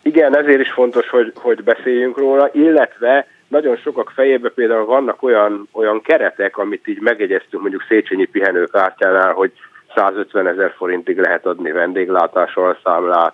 Igen, 0.02 0.38
ezért 0.38 0.60
is 0.60 0.72
fontos, 0.72 1.10
hogy, 1.10 1.32
hogy 1.36 1.64
beszéljünk 1.64 2.18
róla, 2.18 2.50
illetve 2.54 3.28
nagyon 3.48 3.76
sokak 3.76 4.12
fejében 4.16 4.52
például 4.56 4.86
vannak 4.86 5.24
olyan, 5.24 5.68
olyan 5.72 6.02
keretek, 6.02 6.58
amit 6.58 6.88
így 6.88 7.00
megjegyeztünk 7.00 7.62
mondjuk 7.62 7.86
Széchenyi 7.88 8.26
pihenőkártyánál, 8.26 9.34
hogy 9.34 9.52
150 9.96 10.48
ezer 10.48 10.74
forintig 10.78 11.18
lehet 11.18 11.46
adni 11.46 11.72
vendéglátással 11.72 12.78
számlát, 12.84 13.34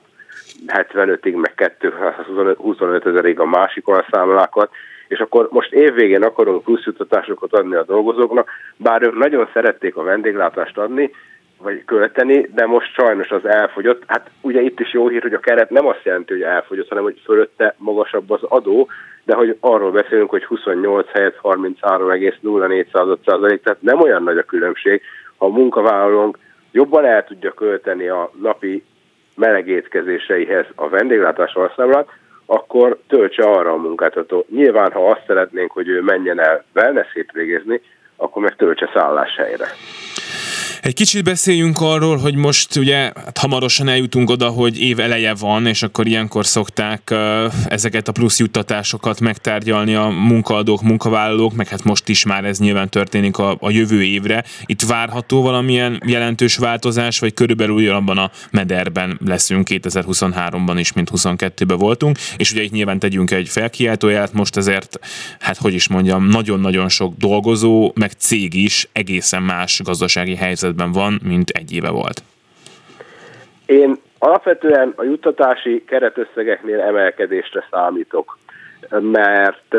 75-ig, 0.68 1.36
meg 1.36 1.80
225 1.82 3.06
ezerig 3.06 3.40
a 3.40 3.46
másik 3.46 3.88
alszámlákat, 3.88 4.70
és 5.08 5.20
akkor 5.20 5.48
most 5.52 5.74
évvégén 5.74 6.24
akarunk 6.24 6.64
plusz 6.64 6.86
jutatásokat 6.86 7.54
adni 7.54 7.76
a 7.76 7.84
dolgozóknak, 7.84 8.50
bár 8.78 9.02
ők 9.02 9.18
nagyon 9.18 9.50
szerették 9.54 9.96
a 9.96 10.04
vendéglátást 10.04 10.78
adni, 10.78 11.12
vagy 11.62 11.86
költeni, 11.86 12.50
de 12.54 12.66
most 12.66 12.94
sajnos 12.94 13.30
az 13.30 13.46
elfogyott. 13.46 14.04
Hát 14.08 14.30
ugye 14.42 14.62
itt 14.62 14.80
is 14.80 14.94
jó 14.94 15.08
hír, 15.08 15.22
hogy 15.22 15.34
a 15.34 15.40
keret 15.40 15.70
nem 15.70 15.88
azt 15.88 16.04
jelenti, 16.04 16.34
hogy 16.34 16.42
elfogyott, 16.42 16.90
hanem 16.90 17.04
hogy 17.04 17.22
fölötte 17.24 17.76
magasabb 17.78 18.32
az 18.32 18.44
adó, 18.44 18.88
de 19.24 19.36
hogy 19.36 19.58
arról 19.60 19.92
beszélünk, 19.92 20.30
hogy 20.30 20.46
28 20.46 21.10
helyett 21.12 21.40
33,04 21.44 23.16
százalék, 23.24 23.62
tehát 23.62 23.82
nem 23.82 24.02
olyan 24.02 24.24
nagy 24.24 24.38
a 24.38 24.44
különbség, 24.44 25.02
ha 25.38 25.46
a 25.46 25.50
munkavállalónk 25.50 26.38
jobban 26.72 27.06
el 27.06 27.24
tudja 27.24 27.52
költeni 27.52 28.08
a 28.08 28.32
napi 28.42 28.84
melegétkezéseihez 29.40 30.66
a 30.76 30.90
vendéglátás 30.90 31.54
alszámlát, 31.54 32.08
akkor 32.46 32.98
töltse 33.08 33.44
arra 33.44 33.72
a 33.72 33.78
munkáltató. 33.78 34.46
Nyilván, 34.50 34.92
ha 34.92 35.10
azt 35.10 35.24
szeretnénk, 35.28 35.72
hogy 35.72 35.88
ő 35.88 36.02
menjen 36.02 36.40
el 36.40 36.64
wellness 36.76 37.08
végezni, 37.34 37.82
akkor 38.16 38.42
meg 38.42 38.56
töltse 38.56 38.90
szálláshelyre. 38.94 39.68
Egy 40.82 40.94
kicsit 40.94 41.24
beszéljünk 41.24 41.82
arról, 41.82 42.18
hogy 42.18 42.36
most 42.36 42.76
ugye 42.76 42.98
hát 42.98 43.38
hamarosan 43.38 43.88
eljutunk 43.88 44.30
oda, 44.30 44.48
hogy 44.48 44.82
év 44.82 45.00
eleje 45.00 45.34
van, 45.34 45.66
és 45.66 45.84
akkor 45.84 46.08
ilyenkor 46.08 46.46
szokták 46.46 47.14
ezeket 47.66 48.08
a 48.08 48.12
plusz 48.12 48.40
juttatásokat 48.40 49.20
megtárgyalni 49.20 49.96
a 49.96 50.08
munkaadók, 50.08 50.82
munkavállalók, 50.82 51.54
meg 51.54 51.68
hát 51.68 51.84
most 51.84 52.10
is 52.10 52.26
már 52.26 52.46
ez 52.46 52.60
nyilván 52.60 52.90
történik 52.90 53.38
a, 53.38 53.58
a 53.60 53.70
jövő 53.70 54.04
évre. 54.04 54.44
Itt 54.66 54.82
várható 54.82 55.42
valamilyen 55.42 56.02
jelentős 56.06 56.58
változás, 56.58 57.20
vagy 57.20 57.34
körülbelül 57.34 57.76
ugyanabban 57.76 58.18
a 58.18 58.32
mederben 58.52 59.20
leszünk 59.26 59.68
2023-ban 59.72 60.76
is, 60.78 60.94
mint 60.94 61.12
22-ben 61.16 61.78
voltunk, 61.78 62.18
és 62.38 62.52
ugye 62.52 62.64
itt 62.64 62.72
nyilván 62.72 63.00
tegyünk 63.00 63.32
egy 63.32 63.50
felkiáltóját, 63.50 64.34
most 64.34 64.58
ezért, 64.58 65.00
hát 65.40 65.58
hogy 65.58 65.74
is 65.74 65.88
mondjam, 65.88 66.28
nagyon-nagyon 66.28 66.90
sok 66.90 67.14
dolgozó, 67.18 67.92
meg 67.96 68.12
cég 68.12 68.54
is 68.54 68.90
egészen 68.92 69.44
más 69.44 69.82
gazdasági 69.84 70.36
helyzet 70.36 70.68
helyzetben 70.70 70.92
van, 70.92 71.20
mint 71.24 71.50
egy 71.50 71.74
éve 71.74 71.90
volt? 71.90 72.24
Én 73.66 73.98
alapvetően 74.20 74.94
a 74.96 75.04
juttatási 75.04 75.84
keretösszegeknél 75.84 76.80
emelkedésre 76.80 77.68
számítok 77.72 78.38
mert 79.00 79.76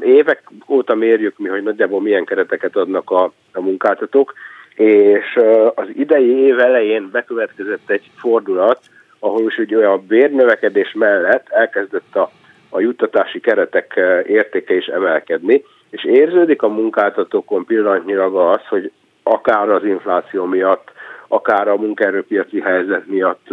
évek 0.00 0.50
óta 0.68 0.94
mérjük 0.94 1.38
mi, 1.38 1.48
hogy 1.48 1.62
nagyjából 1.62 2.00
milyen 2.00 2.24
kereteket 2.24 2.76
adnak 2.76 3.10
a, 3.10 3.32
a 3.52 3.60
munkáltatók, 3.60 4.34
és 4.74 5.38
az 5.74 5.86
idei 5.94 6.28
év 6.28 6.58
elején 6.58 7.08
bekövetkezett 7.12 7.90
egy 7.90 8.10
fordulat, 8.16 8.80
ahol 9.18 9.46
is 9.46 9.58
ugye 9.58 9.86
a 9.86 9.98
bérnövekedés 9.98 10.92
mellett 10.92 11.48
elkezdett 11.48 12.16
a, 12.16 12.30
a 12.68 12.80
juttatási 12.80 13.40
keretek 13.40 14.00
értéke 14.26 14.74
is 14.74 14.86
emelkedni, 14.86 15.64
és 15.90 16.04
érződik 16.04 16.62
a 16.62 16.68
munkáltatókon 16.68 17.64
pillanatnyilag 17.64 18.36
az, 18.36 18.66
hogy 18.68 18.92
akár 19.32 19.68
az 19.68 19.84
infláció 19.84 20.44
miatt, 20.44 20.92
akár 21.28 21.68
a 21.68 21.76
munkaerőpiaci 21.76 22.60
helyzet 22.60 23.06
miatt 23.06 23.46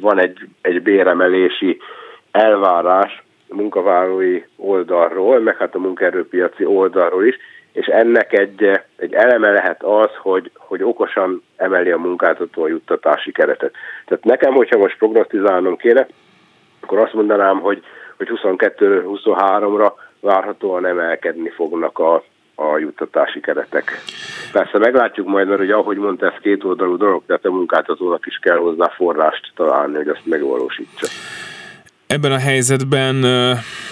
van 0.00 0.18
egy, 0.18 0.38
egy 0.60 0.82
béremelési 0.82 1.80
elvárás 2.30 3.22
munkavállalói 3.48 4.42
oldalról, 4.56 5.40
meg 5.40 5.56
hát 5.56 5.74
a 5.74 5.78
munkaerőpiaci 5.78 6.64
oldalról 6.64 7.26
is, 7.26 7.36
és 7.72 7.86
ennek 7.86 8.32
egy, 8.32 8.80
egy 8.96 9.14
eleme 9.14 9.50
lehet 9.50 9.82
az, 9.82 10.10
hogy, 10.16 10.50
hogy 10.54 10.82
okosan 10.82 11.42
emeli 11.56 11.90
a 11.90 11.98
munkáltató 11.98 12.62
a 12.62 12.68
juttatási 12.68 13.32
keretet. 13.32 13.74
Tehát 14.06 14.24
nekem, 14.24 14.52
hogyha 14.52 14.78
most 14.78 14.98
prognosztizálnom 14.98 15.76
kéne, 15.76 16.06
akkor 16.80 16.98
azt 16.98 17.12
mondanám, 17.12 17.60
hogy, 17.60 17.82
hogy 18.16 18.28
22-23-ra 18.42 19.92
várhatóan 20.20 20.86
emelkedni 20.86 21.48
fognak 21.48 21.98
a, 21.98 22.22
a 22.60 22.78
juttatási 22.78 23.40
keretek. 23.40 24.02
Persze 24.52 24.78
meglátjuk 24.78 25.26
majd, 25.26 25.48
mert 25.48 25.58
hogy 25.58 25.70
ahogy 25.70 25.96
mondta, 25.96 26.26
ez 26.26 26.40
két 26.42 26.64
oldalú 26.64 26.96
dolog, 26.96 27.22
tehát 27.26 27.44
a 27.44 27.50
munkáltatónak 27.50 28.26
is 28.26 28.38
kell 28.42 28.56
hozzá 28.56 28.92
forrást 28.96 29.52
találni, 29.54 29.96
hogy 29.96 30.08
azt 30.08 30.26
megvalósítsa. 30.26 31.06
Ebben 32.06 32.32
a 32.32 32.38
helyzetben 32.38 33.24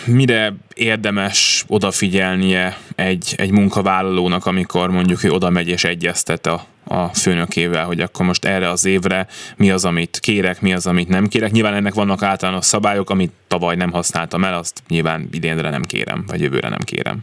mire 0.07 0.53
érdemes 0.75 1.65
odafigyelnie 1.69 2.77
egy, 2.97 3.35
egy 3.37 3.51
munkavállalónak, 3.51 4.47
amikor 4.47 4.91
mondjuk 4.91 5.25
ő 5.25 5.31
oda 5.31 5.51
megy 5.51 5.69
és 5.69 5.85
egyeztet 5.85 6.47
a, 6.47 6.61
a 6.85 7.07
főnökével, 7.07 7.85
hogy 7.85 8.01
akkor 8.01 8.27
most 8.27 8.45
erre 8.45 8.69
az 8.69 8.85
évre 8.85 9.27
mi 9.57 9.71
az, 9.71 9.85
amit 9.85 10.19
kérek, 10.19 10.61
mi 10.61 10.73
az, 10.73 10.87
amit 10.87 11.09
nem 11.09 11.27
kérek. 11.27 11.51
Nyilván 11.51 11.75
ennek 11.75 11.95
vannak 11.95 12.23
általános 12.23 12.65
szabályok, 12.65 13.11
amit 13.11 13.33
tavaly 13.47 13.77
nem 13.77 13.93
használtam 13.93 14.45
el, 14.45 14.55
azt 14.55 14.83
nyilván 14.89 15.29
idénre 15.33 15.71
nem 15.71 15.83
kérem, 15.83 16.25
vagy 16.27 16.41
jövőre 16.41 16.69
nem 16.69 16.83
kérem. 16.85 17.23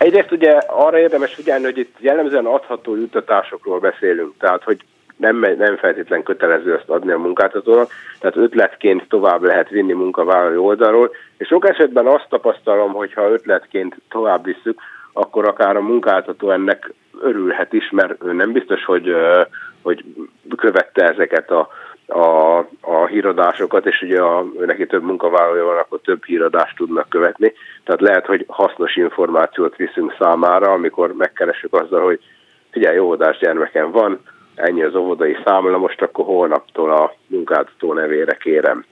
Egyrészt 0.00 0.32
ugye 0.32 0.50
arra 0.66 0.98
érdemes 0.98 1.34
figyelni, 1.34 1.64
hogy 1.64 1.78
itt 1.78 1.96
jellemzően 1.98 2.46
adható 2.46 2.96
juttatásokról 2.96 3.78
beszélünk, 3.78 4.34
tehát 4.38 4.62
hogy 4.64 4.84
nem, 5.16 5.36
nem 5.58 5.76
feltétlen 5.76 6.22
kötelező 6.22 6.74
ezt 6.74 6.88
adni 6.88 7.12
a 7.12 7.18
munkáltatónak, 7.18 7.90
tehát 8.20 8.36
ötletként 8.36 9.08
tovább 9.08 9.42
lehet 9.42 9.68
vinni 9.68 9.92
munkavállaló 9.92 10.66
oldalról, 10.66 11.10
és 11.36 11.46
sok 11.46 11.68
esetben 11.68 12.06
azt 12.06 12.26
tapasztalom, 12.28 12.92
hogy 12.92 13.12
ha 13.12 13.30
ötletként 13.30 13.96
tovább 14.08 14.44
visszük, 14.44 14.80
akkor 15.12 15.48
akár 15.48 15.76
a 15.76 15.80
munkáltató 15.80 16.50
ennek 16.50 16.92
örülhet 17.22 17.72
is, 17.72 17.90
mert 17.90 18.24
ő 18.24 18.32
nem 18.32 18.52
biztos, 18.52 18.84
hogy, 18.84 19.14
hogy 19.82 20.04
követte 20.56 21.08
ezeket 21.08 21.50
a 21.50 21.68
a, 22.10 22.58
a 22.80 23.06
híradásokat, 23.06 23.86
és 23.86 24.02
ugye 24.02 24.20
a, 24.20 24.44
neki 24.58 24.86
több 24.86 25.02
munkavállalója 25.02 25.64
van, 25.64 25.76
akkor 25.76 26.00
több 26.00 26.24
híradást 26.24 26.76
tudnak 26.76 27.08
követni. 27.08 27.52
Tehát 27.84 28.00
lehet, 28.00 28.26
hogy 28.26 28.44
hasznos 28.48 28.96
információt 28.96 29.76
viszünk 29.76 30.14
számára, 30.18 30.72
amikor 30.72 31.12
megkeresünk 31.12 31.74
azzal, 31.74 32.04
hogy 32.04 32.20
figyelj, 32.70 32.98
óvodás 32.98 33.38
gyermekem 33.38 33.90
van, 33.90 34.20
ennyi 34.54 34.82
az 34.82 34.94
óvodai 34.94 35.36
számla, 35.44 35.78
most 35.78 36.02
akkor 36.02 36.24
holnaptól 36.24 36.90
a 36.90 37.14
munkáltató 37.26 37.92
nevére 37.92 38.34
kérem. 38.34 38.84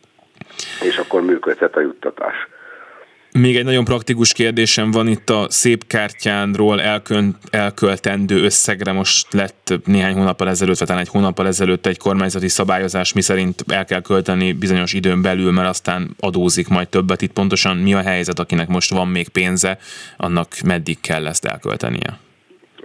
És 0.82 0.98
akkor 0.98 1.22
működhet 1.22 1.76
a 1.76 1.80
juttatás. 1.80 2.48
Még 3.40 3.56
egy 3.56 3.64
nagyon 3.64 3.84
praktikus 3.84 4.32
kérdésem 4.32 4.90
van 4.90 5.06
itt 5.08 5.30
a 5.30 5.46
szép 5.48 5.86
kártyánról 5.86 6.80
elkönt, 6.80 7.36
elköltendő 7.50 8.42
összegre 8.42 8.92
most 8.92 9.32
lett 9.32 9.72
néhány 9.84 10.14
hónappal 10.14 10.48
ezelőtt, 10.48 10.78
vagy 10.78 10.98
egy 10.98 11.08
hónappal 11.08 11.46
ezelőtt 11.46 11.86
egy 11.86 11.98
kormányzati 11.98 12.48
szabályozás, 12.48 13.12
miszerint 13.12 13.64
el 13.66 13.84
kell 13.84 14.00
költeni 14.00 14.52
bizonyos 14.52 14.92
időn 14.92 15.22
belül, 15.22 15.52
mert 15.52 15.68
aztán 15.68 16.08
adózik 16.20 16.68
majd 16.68 16.88
többet. 16.88 17.22
Itt 17.22 17.32
pontosan 17.32 17.76
mi 17.76 17.94
a 17.94 18.00
helyzet, 18.00 18.38
akinek 18.38 18.68
most 18.68 18.94
van 18.94 19.08
még 19.08 19.28
pénze, 19.28 19.78
annak 20.16 20.48
meddig 20.66 21.00
kell 21.00 21.26
ezt 21.26 21.44
elköltenie? 21.44 22.18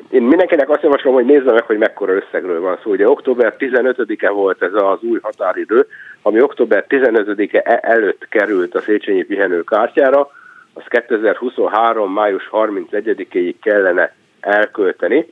Én 0.10 0.22
mindenkinek 0.22 0.70
azt 0.70 0.82
javaslom, 0.84 1.14
hogy 1.14 1.26
nézze 1.26 1.52
meg, 1.52 1.64
hogy 1.64 1.78
mekkora 1.78 2.14
összegről 2.14 2.62
van 2.62 2.80
szó. 2.84 2.92
Ugye 2.92 3.10
október 3.10 3.56
15-e 3.60 4.30
volt 4.30 4.62
ez 4.62 4.74
az 4.74 4.98
új 5.02 5.20
határidő, 5.22 5.88
ami 6.22 6.42
október 6.42 6.86
15-e 6.90 7.80
előtt 7.82 8.28
került 8.30 8.76
a 8.76 8.82
Széchenyi 8.82 9.24
pihenőkártyára, 9.24 10.32
az 10.74 10.84
2023. 10.88 12.14
május 12.14 12.50
31-ig 12.52 13.56
kellene 13.62 14.16
elkölteni, 14.40 15.32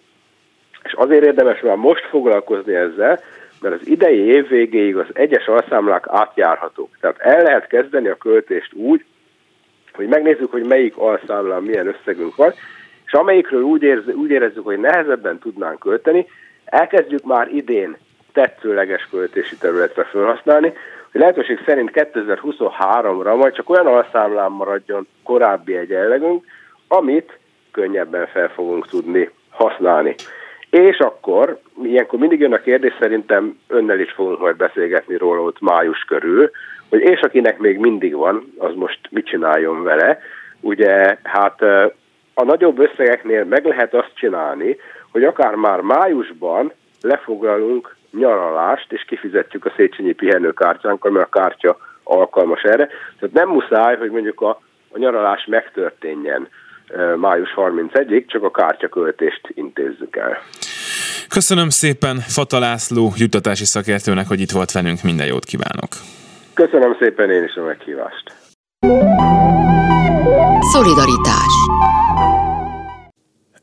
és 0.84 0.94
azért 0.94 1.24
érdemes 1.26 1.62
már 1.62 1.76
most 1.76 2.06
foglalkozni 2.06 2.74
ezzel, 2.74 3.20
mert 3.62 3.82
az 3.82 3.88
idei 3.88 4.20
év 4.20 4.48
végéig 4.48 4.98
az 4.98 5.08
egyes 5.14 5.46
alszámlák 5.46 6.06
átjárhatók. 6.08 6.89
Tehát 7.00 7.20
el 7.20 7.44
lehet 7.44 7.68
kezdeni 7.68 8.08
a 8.08 8.18
költést 8.18 8.74
úgy, 8.74 9.06
hogy 9.94 10.08
megnézzük, 10.08 10.52
hogy 10.52 10.64
melyik 10.64 10.98
alszámlán 10.98 11.64
milyen 11.64 11.88
összegünk 11.88 12.36
van, 12.36 12.54
és 13.06 13.14
amelyikről 13.14 13.62
úgy, 13.62 13.84
érz, 13.84 14.08
úgy 14.08 14.30
érezzük, 14.30 14.64
hogy 14.64 14.80
nehezebben 14.80 15.39
tudnánk 15.39 15.80
költeni, 15.80 16.26
elkezdjük 16.66 17.24
már 17.24 17.48
idén 17.48 17.98
tetszőleges 18.34 19.08
költési 19.12 19.58
területre 19.58 20.04
felhasználni, 20.04 20.74
hogy 21.12 21.22
lehetőség 21.22 21.59
szerint 21.66 21.91
2023-ra 21.93 23.38
majd 23.38 23.53
csak 23.53 23.70
olyan 23.70 23.88
alszámlán 23.88 24.51
maradjon 24.51 25.07
korábbi 25.24 25.76
egyenlegünk, 25.76 26.45
amit 26.88 27.39
könnyebben 27.72 28.28
fel 28.28 28.49
fogunk 28.49 28.88
tudni 28.88 29.30
használni. 29.49 30.16
És 30.70 30.97
akkor, 30.97 31.59
ilyenkor 31.84 32.20
mindig 32.20 32.39
jön 32.39 32.53
a 32.53 32.62
kérdés, 32.62 32.93
szerintem 32.99 33.59
önnel 33.68 33.99
is 33.99 34.12
fogunk 34.12 34.39
majd 34.39 34.55
beszélgetni 34.55 35.18
róla 35.18 35.41
ott 35.41 35.62
május 35.62 36.03
körül, 36.07 36.51
hogy 36.89 36.99
és 36.99 37.20
akinek 37.20 37.57
még 37.57 37.78
mindig 37.78 38.16
van, 38.16 38.53
az 38.57 38.74
most 38.76 38.99
mit 39.09 39.26
csináljon 39.26 39.84
vele. 39.84 40.20
Ugye, 40.59 41.18
hát 41.24 41.62
a 42.34 42.43
nagyobb 42.43 42.80
összegeknél 42.80 43.43
meg 43.43 43.66
lehet 43.66 43.93
azt 43.93 44.12
csinálni, 44.14 44.78
hogy 45.12 45.24
akár 45.24 45.55
már 45.55 45.82
májusban 45.82 46.72
lefoglalunk 47.01 47.95
nyaralást, 48.12 48.91
és 48.91 49.05
kifizetjük 49.07 49.66
a 49.66 49.74
Széchenyi 49.76 50.14
pihenőkártyánk, 50.14 51.05
ami 51.05 51.20
a 51.20 51.30
kártya 51.32 51.78
alkalmas 52.03 52.62
erre. 52.62 52.88
Tehát 53.20 53.36
nem 53.36 53.49
muszáj, 53.49 53.97
hogy 53.97 54.12
mondjuk 54.12 54.41
a, 54.41 54.62
a 54.91 54.97
nyaralás 54.97 55.45
megtörténjen 55.45 56.47
május 57.16 57.53
31-ig, 57.55 58.26
csak 58.28 58.43
a 58.43 58.51
kártyaköltést 58.51 59.41
intézzük 59.53 60.16
el. 60.16 60.38
Köszönöm 61.30 61.70
szépen 61.70 62.18
Fata 62.18 62.59
László 62.59 63.12
juttatási 63.16 63.66
szakértőnek, 63.66 64.28
hogy 64.28 64.39
itt 64.39 64.51
volt 64.51 64.72
velünk. 64.72 65.03
Minden 65.03 65.28
jót 65.28 65.45
kívánok! 65.45 65.89
Köszönöm 66.53 66.95
szépen 66.99 67.30
én 67.30 67.43
is 67.43 67.55
a 67.55 67.64
meghívást! 67.64 68.34
Szolidaritás 70.74 71.53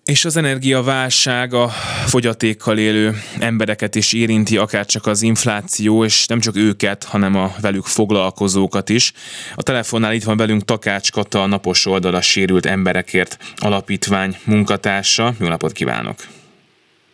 és 0.08 0.24
az 0.24 0.36
energiaválság 0.36 1.54
a 1.54 1.68
fogyatékkal 2.06 2.78
élő 2.78 3.14
embereket 3.38 3.94
is 3.94 4.12
érinti, 4.12 4.56
akár 4.56 4.86
csak 4.86 5.06
az 5.06 5.22
infláció, 5.22 6.04
és 6.04 6.26
nem 6.26 6.40
csak 6.40 6.56
őket, 6.56 7.04
hanem 7.04 7.36
a 7.36 7.54
velük 7.60 7.84
foglalkozókat 7.84 8.88
is. 8.88 9.12
A 9.54 9.62
telefonnál 9.62 10.14
itt 10.14 10.24
van 10.24 10.36
velünk 10.36 10.64
Takács 10.64 11.10
Kata, 11.10 11.42
a 11.42 11.46
napos 11.46 11.86
oldala 11.86 12.20
sérült 12.20 12.66
emberekért 12.66 13.36
alapítvány 13.56 14.36
munkatársa. 14.44 15.34
Jó 15.40 15.48
napot 15.48 15.72
kívánok! 15.72 16.37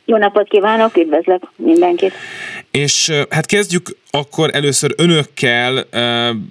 Jó 0.05 0.17
napot 0.17 0.49
kívánok, 0.49 0.97
üdvözlök 0.97 1.43
mindenkit! 1.57 2.13
És 2.71 3.13
hát 3.31 3.47
kezdjük 3.47 3.97
akkor 4.15 4.51
először 4.53 4.95
önökkel, 4.97 5.87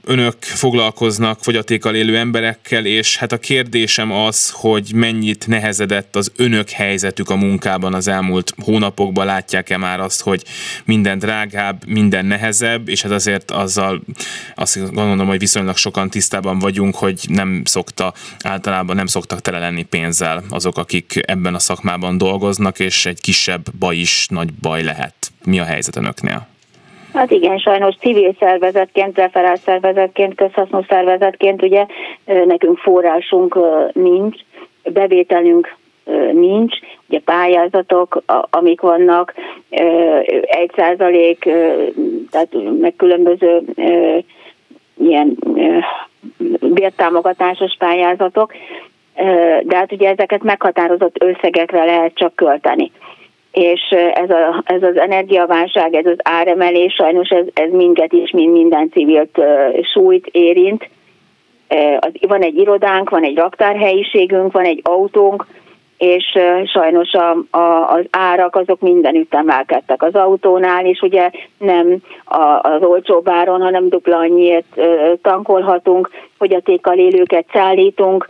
önök 0.05 0.35
foglalkoznak 0.39 1.39
fogyatékkal 1.41 1.95
élő 1.95 2.17
emberekkel, 2.17 2.85
és 2.85 3.17
hát 3.17 3.31
a 3.31 3.37
kérdésem 3.37 4.11
az, 4.11 4.51
hogy 4.51 4.91
mennyit 4.95 5.47
nehezedett 5.47 6.15
az 6.15 6.31
önök 6.37 6.69
helyzetük 6.69 7.29
a 7.29 7.35
munkában 7.35 7.93
az 7.93 8.07
elmúlt 8.07 8.53
hónapokban, 8.63 9.25
látják-e 9.25 9.77
már 9.77 9.99
azt, 9.99 10.21
hogy 10.21 10.43
minden 10.85 11.19
drágább, 11.19 11.85
minden 11.87 12.25
nehezebb, 12.25 12.89
és 12.89 13.01
hát 13.01 13.11
azért 13.11 13.51
azzal 13.51 14.01
azt 14.55 14.93
gondolom, 14.93 15.27
hogy 15.27 15.39
viszonylag 15.39 15.77
sokan 15.77 16.09
tisztában 16.09 16.59
vagyunk, 16.59 16.95
hogy 16.95 17.19
nem 17.27 17.61
szokta, 17.65 18.13
általában 18.39 18.95
nem 18.95 19.05
szoktak 19.05 19.41
tele 19.41 19.59
lenni 19.59 19.83
pénzzel 19.83 20.43
azok, 20.49 20.77
akik 20.77 21.19
ebben 21.25 21.55
a 21.55 21.59
szakmában 21.59 22.17
dolgoznak, 22.17 22.79
és 22.79 23.05
egy 23.05 23.19
kisebb 23.43 23.65
baj 23.79 23.95
is 23.95 24.27
nagy 24.29 24.49
baj 24.61 24.83
lehet. 24.83 25.15
Mi 25.45 25.59
a 25.59 25.63
helyzet 25.63 25.95
önöknél? 25.95 26.47
Hát 27.13 27.31
igen, 27.31 27.57
sajnos 27.57 27.95
civil 27.95 28.35
szervezetként, 28.39 29.17
referált 29.17 29.61
szervezetként, 29.61 30.35
közhasznú 30.35 30.83
szervezetként 30.87 31.61
ugye 31.61 31.85
nekünk 32.25 32.77
forrásunk 32.77 33.59
nincs, 33.93 34.39
bevételünk 34.83 35.75
nincs, 36.31 36.77
ugye 37.07 37.19
pályázatok, 37.19 38.21
amik 38.49 38.81
vannak, 38.81 39.33
egy 40.41 40.71
százalék, 40.75 41.49
tehát 42.31 42.49
meg 42.79 42.93
különböző 42.97 43.61
ilyen 44.97 45.37
bértámogatásos 46.59 47.75
pályázatok, 47.77 48.53
de 49.63 49.75
hát 49.75 49.91
ugye 49.91 50.09
ezeket 50.09 50.43
meghatározott 50.43 51.23
összegekre 51.23 51.85
lehet 51.85 52.11
csak 52.15 52.35
költeni 52.35 52.91
és 53.53 53.81
ez, 54.13 54.29
a, 54.29 54.61
ez 54.65 54.83
az 54.83 54.97
energiaválság, 54.97 55.93
ez 55.93 56.05
az 56.05 56.17
áremelés, 56.23 56.93
sajnos 56.93 57.29
ez, 57.29 57.45
ez 57.53 57.71
minket 57.71 58.13
is, 58.13 58.31
mint 58.31 58.51
minden 58.51 58.89
civilt 58.89 59.41
sújt, 59.93 60.27
érint. 60.31 60.89
Van 62.27 62.41
egy 62.41 62.57
irodánk, 62.57 63.09
van 63.09 63.23
egy 63.23 63.37
raktárhelyiségünk, 63.37 64.51
van 64.51 64.63
egy 64.63 64.81
autónk, 64.83 65.45
és 65.97 66.37
sajnos 66.65 67.11
a, 67.11 67.57
a, 67.57 67.93
az 67.93 68.05
árak 68.09 68.55
azok 68.55 68.79
mindenütt 68.79 69.33
emelkedtek 69.33 70.03
az 70.03 70.15
autónál, 70.15 70.85
és 70.85 71.01
ugye 71.01 71.29
nem 71.57 71.97
a, 72.23 72.59
az 72.61 72.83
olcsó 72.83 73.21
áron, 73.25 73.61
hanem 73.61 73.89
dupla 73.89 74.17
annyiért 74.17 74.79
tankolhatunk, 75.21 76.09
fogyatékkal 76.37 76.97
élőket 76.97 77.45
szállítunk, 77.53 78.29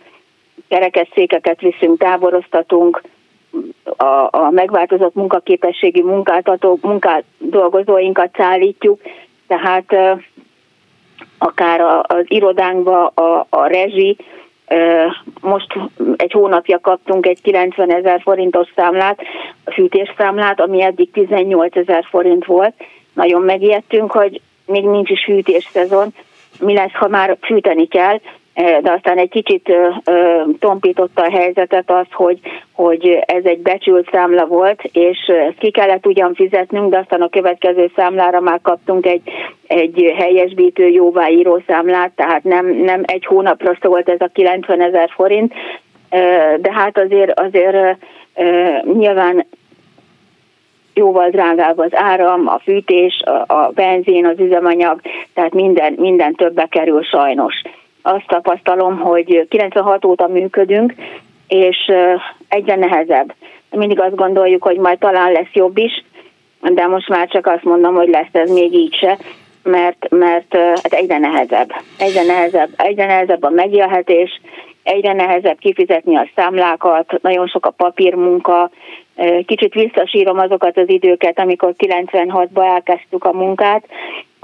kerekesszékeket 0.67 1.61
viszünk, 1.61 1.97
táboroztatunk, 1.97 3.01
a, 3.97 4.27
a 4.31 4.49
megváltozott 4.51 5.13
munkaképességi 5.13 6.01
munkáltató, 6.01 6.79
munkát 6.81 7.23
dolgozóinkat 7.37 8.29
szállítjuk, 8.37 9.01
tehát 9.47 9.95
akár 11.37 11.81
az 12.01 12.23
irodánkba 12.27 13.07
a, 13.07 13.45
a 13.49 13.67
rezsi, 13.67 14.17
most 15.41 15.79
egy 16.15 16.31
hónapja 16.31 16.79
kaptunk 16.79 17.25
egy 17.25 17.41
90 17.41 17.91
ezer 17.91 18.21
forintos 18.21 18.67
számlát, 18.75 19.19
a 19.63 19.71
fűtésszámlát, 19.71 20.61
ami 20.61 20.81
eddig 20.81 21.11
18 21.11 21.75
ezer 21.75 22.05
forint 22.09 22.45
volt. 22.45 22.73
Nagyon 23.13 23.41
megijedtünk, 23.41 24.11
hogy 24.11 24.41
még 24.65 24.83
nincs 24.83 25.09
is 25.09 25.23
fűtés 25.23 25.69
szezon, 25.71 26.13
mi 26.59 26.73
lesz, 26.73 26.91
ha 26.93 27.07
már 27.07 27.37
fűteni 27.41 27.87
kell, 27.87 28.19
de 28.53 28.91
aztán 28.91 29.17
egy 29.17 29.29
kicsit 29.29 29.73
tompította 30.59 31.21
a 31.21 31.31
helyzetet 31.31 31.91
az, 31.91 32.05
hogy, 32.11 32.39
hogy 32.71 33.19
ez 33.25 33.43
egy 33.43 33.59
becsült 33.59 34.09
számla 34.11 34.45
volt, 34.45 34.83
és 34.91 35.31
ki 35.59 35.71
kellett 35.71 36.05
ugyan 36.05 36.33
fizetnünk, 36.33 36.89
de 36.89 36.97
aztán 36.97 37.21
a 37.21 37.29
következő 37.29 37.91
számlára 37.95 38.39
már 38.39 38.59
kaptunk 38.61 39.05
egy, 39.05 39.21
egy 39.67 40.13
helyesbítő 40.17 40.87
jóváíró 40.87 41.61
számlát, 41.67 42.11
tehát 42.15 42.43
nem, 42.43 42.67
nem 42.67 43.01
egy 43.05 43.25
hónapra 43.25 43.77
szólt 43.81 44.09
ez 44.09 44.21
a 44.21 44.29
90 44.33 44.81
ezer 44.81 45.09
forint, 45.15 45.53
de 46.57 46.71
hát 46.71 46.97
azért, 46.97 47.39
azért 47.39 47.97
nyilván 48.93 49.45
jóval 50.93 51.29
drágább 51.29 51.77
az 51.77 51.95
áram, 51.95 52.47
a 52.47 52.59
fűtés, 52.63 53.21
a, 53.25 53.53
a 53.53 53.71
benzin, 53.75 54.25
az 54.25 54.39
üzemanyag, 54.39 55.01
tehát 55.33 55.53
minden, 55.53 55.93
minden 55.97 56.33
többe 56.33 56.65
kerül 56.65 57.03
sajnos 57.03 57.61
azt 58.03 58.27
tapasztalom, 58.27 58.97
hogy 58.97 59.47
96 59.49 60.05
óta 60.05 60.27
működünk, 60.27 60.93
és 61.47 61.91
egyre 62.47 62.75
nehezebb. 62.75 63.33
Mindig 63.69 63.99
azt 63.99 64.15
gondoljuk, 64.15 64.63
hogy 64.63 64.77
majd 64.77 64.97
talán 64.97 65.31
lesz 65.31 65.53
jobb 65.53 65.77
is, 65.77 66.03
de 66.61 66.87
most 66.87 67.09
már 67.09 67.27
csak 67.27 67.47
azt 67.47 67.63
mondom, 67.63 67.95
hogy 67.95 68.09
lesz 68.09 68.27
ez 68.31 68.51
még 68.51 68.73
így 68.73 68.95
se, 68.95 69.17
mert, 69.63 70.09
mert 70.09 70.55
hát 70.55 70.93
egyre 70.93 71.17
nehezebb. 71.17 71.71
Egyre 71.97 72.23
nehezebb, 72.23 72.69
egyre 72.77 73.05
nehezebb 73.05 73.43
a 73.43 73.49
megélhetés, 73.49 74.41
egyre 74.83 75.13
nehezebb 75.13 75.57
kifizetni 75.57 76.15
a 76.15 76.29
számlákat, 76.35 77.21
nagyon 77.21 77.47
sok 77.47 77.65
a 77.65 77.69
papírmunka, 77.69 78.69
kicsit 79.45 79.73
visszasírom 79.73 80.39
azokat 80.39 80.77
az 80.77 80.89
időket, 80.89 81.39
amikor 81.39 81.73
96-ban 81.77 82.65
elkezdtük 82.65 83.23
a 83.23 83.33
munkát, 83.33 83.85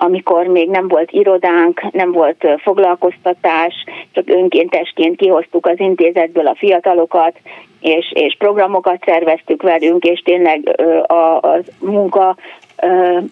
amikor 0.02 0.46
még 0.46 0.70
nem 0.70 0.88
volt 0.88 1.12
irodánk, 1.12 1.92
nem 1.92 2.12
volt 2.12 2.48
foglalkoztatás, 2.62 3.74
csak 4.12 4.30
önkéntesként 4.30 5.16
kihoztuk 5.16 5.66
az 5.66 5.80
intézetből 5.80 6.48
a 6.48 6.56
fiatalokat, 6.56 7.40
és, 7.80 8.12
és 8.14 8.36
programokat 8.38 9.04
szerveztük 9.06 9.62
velünk, 9.62 10.04
és 10.04 10.20
tényleg 10.20 10.82
a, 11.08 11.38
a 11.38 11.60
munka 11.80 12.36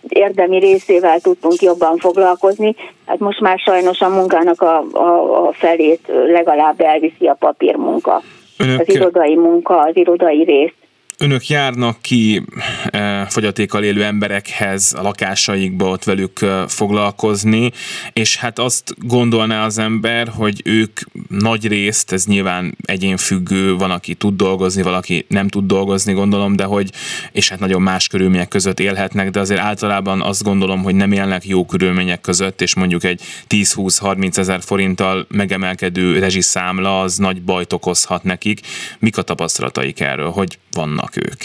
érdemi 0.07 0.59
részével 0.59 1.20
tudtunk 1.20 1.61
jobban 1.61 1.97
foglalkozni. 1.97 2.76
Hát 3.05 3.20
most 3.20 3.39
már 3.39 3.59
sajnos 3.59 4.01
a 4.01 4.09
munkának 4.09 4.61
a, 4.61 4.84
a, 4.91 5.47
a 5.47 5.51
felét 5.51 6.01
legalább 6.07 6.82
elviszi 6.82 7.28
a 7.28 7.38
papírmunka. 7.39 8.22
Önök... 8.57 8.80
Az 8.80 8.95
irodai 8.95 9.36
munka, 9.36 9.80
az 9.80 9.95
irodai 9.95 10.43
rész. 10.43 10.74
Önök 11.18 11.47
járnak 11.47 12.01
ki 12.01 12.43
e, 12.86 13.26
fogyatékkal 13.26 13.84
élő 13.84 14.03
emberekhez 14.03 14.93
a 14.97 15.01
lakásaikba 15.01 15.89
ott 15.89 16.03
velük 16.03 16.41
e, 16.41 16.68
foglalkozni, 16.68 17.72
és 18.13 18.36
hát 18.36 18.59
azt 18.59 18.95
gondolná 18.97 19.65
az 19.65 19.78
ember, 19.78 20.28
hogy 20.28 20.61
ők 20.65 20.99
nagy 21.30 21.68
részt, 21.68 22.11
ez 22.11 22.26
nyilván 22.26 22.78
egyénfüggő, 22.86 23.76
van, 23.76 23.91
aki 23.91 24.15
tud 24.15 24.36
dolgozni, 24.36 24.82
valaki 24.82 25.26
nem 25.28 25.47
tud 25.47 25.65
dolgozni, 25.65 26.13
gondolom, 26.13 26.55
de 26.55 26.63
hogy, 26.63 26.91
és 27.32 27.49
hát 27.49 27.59
nagyon 27.59 27.82
más 27.82 28.07
körülmények 28.07 28.47
között 28.47 28.80
élhetnek, 28.80 29.30
de 29.30 29.39
azért 29.39 29.59
általában 29.59 30.22
azt 30.22 30.43
gondolom, 30.43 30.84
hogy 30.84 30.95
nem 30.95 31.11
élnek 31.11 31.45
jó 31.45 31.65
körülmények 31.65 32.22
között, 32.22 32.61
és 32.61 32.76
mondjuk 32.76 33.03
egy 33.03 33.22
10-20-30 33.49 34.38
ezer 34.38 34.61
forinttal 34.61 35.26
megemelkedő 35.30 36.20
rezsiszámla 36.20 37.01
az 37.01 37.18
nagy 37.18 37.41
bajt 37.41 37.74
okozhat 37.74 38.24
nekik. 38.24 38.59
Mik 38.99 39.18
a 39.18 39.22
tapasztalataik 39.22 39.99
erről, 39.99 40.30
hogy 40.30 40.57
vannak 40.78 41.11
ők? 41.15 41.41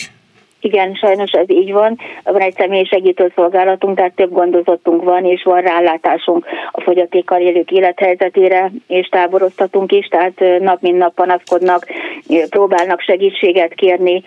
Igen, 0.65 0.95
sajnos 0.95 1.31
ez 1.31 1.51
így 1.51 1.73
van. 1.73 1.99
Van 2.25 2.41
egy 2.41 2.55
személyi 2.55 2.85
segítőszolgálatunk, 2.85 3.97
tehát 3.97 4.15
több 4.15 4.33
gondozottunk 4.33 5.03
van, 5.05 5.25
és 5.25 5.43
van 5.43 5.61
rálátásunk 5.61 6.47
a 6.71 6.81
fogyatékkal 6.81 7.41
élők 7.41 7.71
élethelyzetére, 7.71 8.71
és 8.87 9.09
táboroztatunk 9.09 9.93
is, 9.93 10.07
tehát 10.07 10.61
nap 10.61 10.81
mint 10.81 10.99
nap 10.99 11.15
panaszkodnak, 11.15 11.87
próbálnak 12.49 13.01
segítséget 13.01 13.75
kérni, 13.75 14.23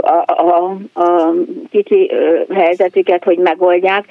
a, 0.00 0.24
a, 0.26 0.76
a 0.94 1.32
kicsi 1.70 2.10
helyzetüket, 2.54 3.24
hogy 3.24 3.38
megoldják, 3.38 4.04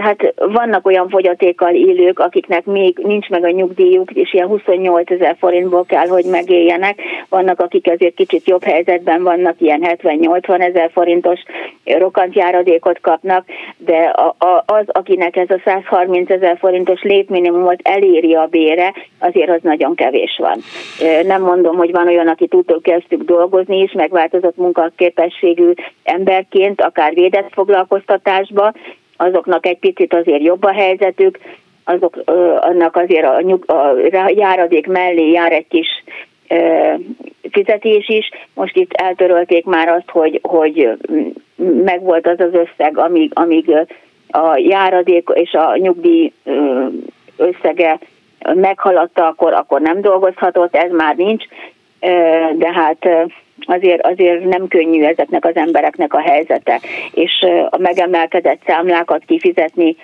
Hát 0.00 0.34
vannak 0.36 0.86
olyan 0.86 1.08
fogyatékkal 1.08 1.74
élők, 1.74 2.18
akiknek 2.18 2.64
még 2.64 2.98
nincs 3.02 3.28
meg 3.28 3.44
a 3.44 3.50
nyugdíjuk, 3.50 4.10
és 4.10 4.34
ilyen 4.34 4.46
28 4.46 5.10
ezer 5.10 5.36
forintból 5.38 5.84
kell, 5.84 6.06
hogy 6.06 6.24
megéljenek. 6.24 7.00
Vannak, 7.28 7.60
akik 7.60 7.90
azért 7.90 8.14
kicsit 8.14 8.48
jobb 8.48 8.64
helyzetben 8.64 9.22
vannak, 9.22 9.60
ilyen 9.60 9.80
70-80 9.84 10.60
ezer 10.60 10.90
forintos 10.92 11.40
rokkant 11.84 12.34
járadékot 12.34 13.00
kapnak, 13.00 13.44
de 13.76 14.14
az, 14.66 14.84
akinek 14.86 15.36
ez 15.36 15.50
a 15.50 15.60
130 15.64 16.30
ezer 16.30 16.56
forintos 16.58 17.02
létminimumot 17.02 17.80
eléri 17.82 18.34
a 18.34 18.46
bére, 18.46 18.94
azért 19.18 19.50
az 19.50 19.60
nagyon 19.62 19.94
kevés 19.94 20.40
van. 20.42 20.58
Nem 21.26 21.42
mondom, 21.42 21.76
hogy 21.76 21.90
van 21.90 22.06
olyan, 22.06 22.28
aki 22.28 22.46
túltól 22.46 22.80
kezdtük 22.80 23.22
dolgozni 23.22 23.78
is, 23.78 23.92
megváltozott 23.92 24.56
munkaképességű 24.56 25.72
emberként, 26.02 26.82
akár 26.82 27.14
védett 27.14 27.48
foglalkoztatásba, 27.52 28.72
azoknak 29.20 29.66
egy 29.66 29.78
picit 29.78 30.14
azért 30.14 30.42
jobb 30.42 30.64
a 30.64 30.72
helyzetük, 30.72 31.38
azok 31.84 32.16
annak 32.60 32.96
azért 32.96 33.24
a, 33.24 33.40
nyug, 33.40 33.64
a 33.66 33.94
járadék 34.28 34.86
mellé 34.86 35.30
jár 35.30 35.52
egy 35.52 35.66
kis 35.68 35.88
fizetés 37.50 38.08
is. 38.08 38.30
Most 38.54 38.76
itt 38.76 38.92
eltörölték 38.92 39.64
már 39.64 39.88
azt, 39.88 40.10
hogy, 40.10 40.38
hogy 40.42 40.90
megvolt 41.84 42.26
az 42.26 42.40
az 42.40 42.52
összeg, 42.52 42.98
amíg, 42.98 43.30
amíg 43.34 43.74
a 44.30 44.56
járadék 44.56 45.28
és 45.34 45.52
a 45.52 45.76
nyugdíj 45.76 46.32
összege 47.36 47.98
meghaladta, 48.54 49.26
akkor, 49.26 49.52
akkor 49.52 49.80
nem 49.80 50.00
dolgozhatott, 50.00 50.76
ez 50.76 50.90
már 50.90 51.16
nincs, 51.16 51.44
de 52.56 52.72
hát 52.72 53.08
azért, 53.70 54.06
azért 54.06 54.44
nem 54.44 54.68
könnyű 54.68 55.02
ezeknek 55.04 55.44
az 55.44 55.56
embereknek 55.56 56.14
a 56.14 56.20
helyzete, 56.20 56.80
és 57.12 57.46
a 57.70 57.78
megemelkedett 57.78 58.60
számlákat 58.66 59.22
kifizetni, 59.26 59.96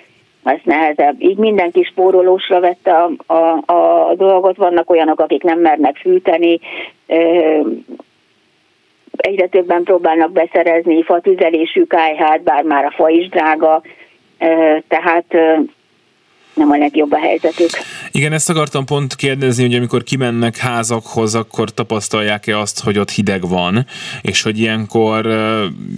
az 0.43 0.57
nehezebb. 0.63 1.15
Így 1.21 1.37
mindenki 1.37 1.83
spórolósra 1.83 2.59
vette 2.59 2.91
a, 2.91 3.33
a, 3.33 3.73
a 3.73 4.13
dolgot, 4.15 4.57
vannak 4.57 4.89
olyanok, 4.89 5.19
akik 5.19 5.43
nem 5.43 5.59
mernek 5.59 5.95
fűteni, 5.95 6.59
egyre 9.17 9.47
többen 9.47 9.83
próbálnak 9.83 10.31
beszerezni 10.31 11.03
fatüzelésű 11.03 11.83
kájhát, 11.83 12.41
bár 12.41 12.63
már 12.63 12.85
a 12.85 12.91
fa 12.95 13.09
is 13.09 13.29
drága, 13.29 13.81
tehát 14.87 15.37
nem 16.57 16.71
a 16.71 16.77
legjobb 16.77 17.11
a 17.11 17.17
helyzetük. 17.17 17.69
Igen, 18.11 18.33
ezt 18.33 18.49
akartam 18.49 18.85
pont 18.85 19.15
kérdezni, 19.15 19.63
hogy 19.63 19.75
amikor 19.75 20.03
kimennek 20.03 20.57
házakhoz, 20.57 21.35
akkor 21.35 21.69
tapasztalják-e 21.69 22.59
azt, 22.59 22.79
hogy 22.79 22.97
ott 22.97 23.11
hideg 23.11 23.47
van, 23.47 23.85
és 24.21 24.41
hogy 24.41 24.59
ilyenkor, 24.59 25.27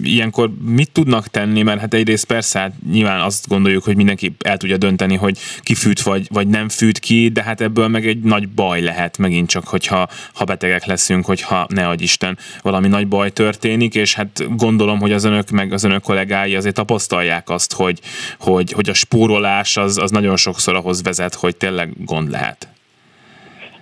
ilyenkor 0.02 0.50
mit 0.64 0.90
tudnak 0.92 1.28
tenni, 1.28 1.62
mert 1.62 1.80
hát 1.80 1.94
egyrészt 1.94 2.24
persze 2.24 2.58
hát 2.58 2.72
nyilván 2.90 3.20
azt 3.20 3.48
gondoljuk, 3.48 3.84
hogy 3.84 3.96
mindenki 3.96 4.32
el 4.44 4.56
tudja 4.56 4.76
dönteni, 4.76 5.16
hogy 5.16 5.38
ki 5.60 5.74
fűt 5.74 6.02
vagy, 6.02 6.26
vagy 6.30 6.48
nem 6.48 6.68
fűt 6.68 6.98
ki, 6.98 7.28
de 7.28 7.42
hát 7.42 7.60
ebből 7.60 7.88
meg 7.88 8.06
egy 8.06 8.20
nagy 8.20 8.48
baj 8.48 8.80
lehet 8.80 9.18
megint 9.18 9.48
csak, 9.48 9.66
hogyha 9.66 10.08
ha 10.34 10.44
betegek 10.44 10.84
leszünk, 10.84 11.24
hogyha 11.24 11.66
ne 11.68 11.88
adj 11.88 12.02
Isten 12.02 12.38
valami 12.62 12.88
nagy 12.88 13.08
baj 13.08 13.30
történik, 13.30 13.94
és 13.94 14.14
hát 14.14 14.56
gondolom, 14.56 14.98
hogy 14.98 15.12
az 15.12 15.24
önök 15.24 15.50
meg 15.50 15.72
az 15.72 15.84
önök 15.84 16.02
kollégái 16.02 16.56
azért 16.56 16.74
tapasztalják 16.74 17.48
azt, 17.48 17.72
hogy, 17.72 18.00
hogy, 18.38 18.72
hogy 18.72 18.88
a 18.88 18.94
spórolás 18.94 19.76
az, 19.76 19.98
az 19.98 20.10
nagyon 20.10 20.36
sok 20.36 20.49
sokszor 20.50 20.74
ahhoz 20.74 21.02
vezet, 21.02 21.34
hogy 21.34 21.56
tényleg 21.56 21.88
gond 22.04 22.30
lehet. 22.30 22.68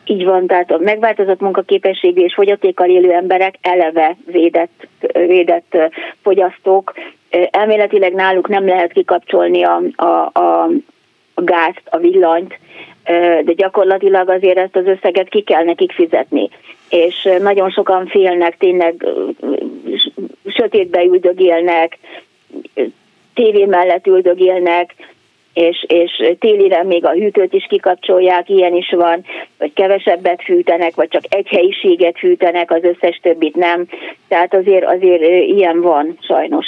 Így 0.04 0.24
van, 0.24 0.46
tehát 0.46 0.70
a 0.70 0.78
megváltozott 0.78 1.40
munkaképességű 1.40 2.20
és 2.20 2.34
fogyatékkal 2.34 2.88
élő 2.88 3.12
emberek 3.12 3.54
eleve 3.60 4.16
védett, 4.26 4.86
védett 5.12 5.76
fogyasztók. 6.22 6.94
Elméletileg 7.50 8.14
náluk 8.14 8.48
nem 8.48 8.66
lehet 8.66 8.92
kikapcsolni 8.92 9.62
a, 9.62 9.82
a, 9.96 10.30
a, 10.32 10.68
a 11.34 11.42
gázt, 11.42 11.82
a 11.84 11.98
villanyt, 11.98 12.58
de 13.44 13.52
gyakorlatilag 13.52 14.28
azért 14.28 14.58
ezt 14.58 14.76
az 14.76 14.86
összeget 14.86 15.28
ki 15.28 15.40
kell 15.40 15.64
nekik 15.64 15.92
fizetni. 15.92 16.48
És 16.88 17.28
nagyon 17.40 17.70
sokan 17.70 18.06
félnek, 18.06 18.56
tényleg 18.56 19.06
sötétbe 20.46 21.02
üldögélnek, 21.02 21.98
tévé 23.34 23.64
mellett 23.64 24.06
üldögélnek, 24.06 24.94
és, 25.58 25.84
és 25.88 26.36
télire 26.38 26.82
még 26.82 27.04
a 27.04 27.12
hűtőt 27.12 27.52
is 27.52 27.66
kikapcsolják, 27.68 28.48
ilyen 28.48 28.74
is 28.74 28.90
van, 28.90 29.24
vagy 29.58 29.72
kevesebbet 29.72 30.42
fűtenek, 30.42 30.94
vagy 30.94 31.08
csak 31.08 31.22
egy 31.28 31.48
helyiséget 31.48 32.18
fűtenek, 32.18 32.70
az 32.70 32.82
összes 32.82 33.20
többit 33.22 33.56
nem. 33.56 33.86
Tehát 34.28 34.54
azért, 34.54 34.84
azért 34.84 35.22
ilyen 35.46 35.80
van 35.80 36.18
sajnos 36.20 36.66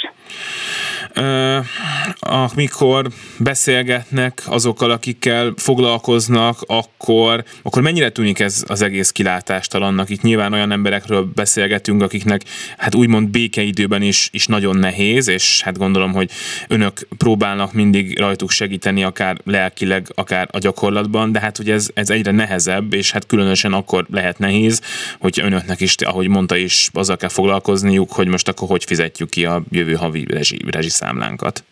amikor 2.21 3.11
beszélgetnek 3.39 4.43
azokkal, 4.47 4.91
akikkel 4.91 5.53
foglalkoznak, 5.57 6.59
akkor, 6.67 7.45
akkor 7.63 7.83
mennyire 7.83 8.11
tűnik 8.11 8.39
ez 8.39 8.65
az 8.67 8.83
egész 8.83 9.11
kilátástalannak? 9.11 10.09
Itt 10.11 10.23
nyilván 10.23 10.53
olyan 10.53 10.73
emberekről 10.73 11.31
beszélgetünk, 11.35 12.03
akiknek 12.03 12.43
hát 12.77 12.95
úgymond 12.95 13.29
békeidőben 13.29 14.03
is, 14.03 14.29
is 14.33 14.47
nagyon 14.47 14.77
nehéz, 14.77 15.29
és 15.29 15.63
hát 15.63 15.79
gondolom, 15.79 16.13
hogy 16.13 16.31
önök 16.69 17.07
próbálnak 17.17 17.73
mindig 17.73 18.19
rajtuk 18.19 18.51
segíteni, 18.51 19.05
akár 19.05 19.37
lelkileg, 19.45 20.07
akár 20.15 20.49
a 20.53 20.59
gyakorlatban, 20.59 21.33
de 21.33 21.41
hát 21.41 21.59
ugye 21.59 21.75
ez, 21.75 21.89
ez 21.95 22.11
egyre 22.11 22.31
nehezebb, 22.31 22.95
és 22.95 23.11
hát 23.11 23.27
különösen 23.27 23.73
akkor 23.73 24.07
lehet 24.11 24.39
nehéz, 24.39 24.81
hogy 25.19 25.41
önöknek 25.43 25.81
is, 25.81 25.95
ahogy 25.95 26.29
mondta 26.29 26.57
is, 26.57 26.91
azzal 26.93 27.17
kell 27.17 27.29
foglalkozniuk, 27.29 28.13
hogy 28.13 28.29
most 28.29 28.49
akkor 28.49 28.69
hogy 28.69 28.85
fizetjük 28.85 29.31
ki 29.31 29.45
a 29.45 29.63
jövő 29.71 29.95
havi 29.95 30.27
rezsi, 30.29 30.59
rezsi 30.71 30.89
számlánkat. 31.01 31.65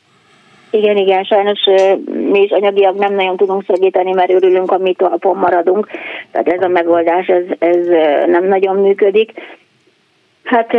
Igen, 0.70 0.97
igen, 0.97 1.24
sajnos 1.24 1.61
mi 2.07 2.41
is 2.43 2.51
anyagiak 2.51 2.99
nem 2.99 3.14
nagyon 3.14 3.37
tudunk 3.37 3.64
segíteni, 3.64 4.12
mert 4.12 4.31
örülünk, 4.31 4.70
amit 4.70 5.03
alapon 5.03 5.37
maradunk. 5.37 5.89
Tehát 6.31 6.49
ez 6.49 6.62
a 6.62 6.68
megoldás, 6.68 7.26
ez, 7.26 7.45
ez 7.59 7.87
nem 8.26 8.45
nagyon 8.45 8.76
működik. 8.76 9.33
Hát 10.45 10.74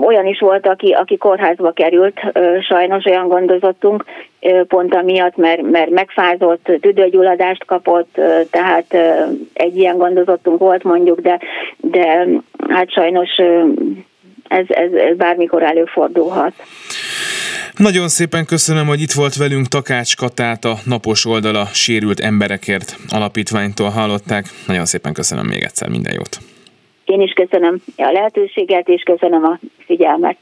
olyan 0.00 0.26
is 0.26 0.38
volt, 0.38 0.66
aki, 0.66 0.92
aki 0.92 1.16
kórházba 1.16 1.72
került, 1.72 2.20
sajnos 2.60 3.04
olyan 3.04 3.28
gondozottunk, 3.28 4.04
pont 4.68 4.94
amiatt, 4.94 5.36
mert, 5.36 5.62
mert 5.70 5.90
megfázott, 5.90 6.70
tüdőgyulladást 6.80 7.64
kapott, 7.64 8.20
tehát 8.50 8.96
egy 9.52 9.76
ilyen 9.76 9.96
gondozottunk 9.96 10.58
volt 10.58 10.82
mondjuk, 10.82 11.20
de, 11.20 11.40
de 11.76 12.26
hát 12.68 12.90
sajnos 12.90 13.30
ez, 14.48 14.64
ez, 14.68 14.92
ez 14.92 15.16
bármikor 15.16 15.62
előfordulhat. 15.62 16.52
Nagyon 17.78 18.08
szépen 18.08 18.44
köszönöm, 18.44 18.86
hogy 18.86 19.00
itt 19.00 19.12
volt 19.12 19.36
velünk 19.36 19.66
Takács 19.66 20.16
Katát, 20.16 20.64
a 20.64 20.74
napos 20.84 21.26
oldala 21.26 21.64
sérült 21.66 22.20
emberekért 22.20 22.96
alapítványtól 23.08 23.88
hallották. 23.88 24.44
Nagyon 24.66 24.84
szépen 24.84 25.12
köszönöm 25.12 25.46
még 25.46 25.62
egyszer, 25.62 25.88
minden 25.88 26.14
jót. 26.14 26.38
Én 27.04 27.20
is 27.20 27.32
köszönöm 27.32 27.82
a 27.96 28.10
lehetőséget, 28.12 28.88
és 28.88 29.02
köszönöm 29.02 29.44
a 29.44 29.58
figyelmet. 29.78 30.36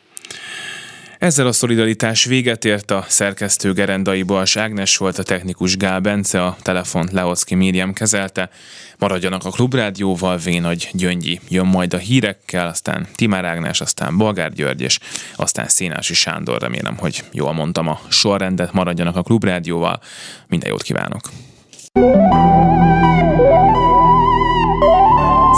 Ezzel 1.23 1.47
a 1.47 1.53
szolidaritás 1.53 2.25
véget 2.25 2.65
ért 2.65 2.91
a 2.91 3.05
szerkesztő 3.09 3.73
Gerendai 3.73 4.23
Bals 4.23 4.57
Ágnes 4.57 4.97
volt, 4.97 5.19
a 5.19 5.23
technikus 5.23 5.77
Gál 5.77 6.01
Bence, 6.01 6.45
a 6.45 6.57
telefont 6.63 7.13
Leoszki 7.13 7.55
Miriam 7.55 7.93
kezelte. 7.93 8.51
Maradjanak 8.99 9.45
a 9.45 9.51
Klubrádióval, 9.51 10.37
Vénagy 10.37 10.89
Gyöngyi 10.93 11.41
jön 11.49 11.67
majd 11.67 11.95
a 11.95 11.97
hírekkel, 11.97 12.67
aztán 12.67 13.07
Timár 13.15 13.45
Ágnes, 13.45 13.81
aztán 13.81 14.17
Bolgár 14.17 14.53
György, 14.53 14.81
és 14.81 14.99
aztán 15.37 15.69
Szénási 15.69 16.15
Sándor. 16.15 16.61
Remélem, 16.61 16.97
hogy 16.97 17.25
jól 17.33 17.53
mondtam 17.53 17.89
a 17.89 18.01
sorrendet, 18.09 18.73
maradjanak 18.73 19.17
a 19.17 19.23
Klubrádióval. 19.23 20.01
Minden 20.49 20.69
jót 20.69 20.83
kívánok! 20.83 21.31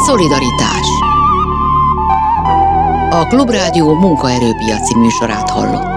Szolidaritás 0.07 1.04
a 3.21 3.27
Klubrádió 3.27 3.95
munkaerőpiaci 3.95 4.99
műsorát 4.99 5.51
hallott. 5.51 5.94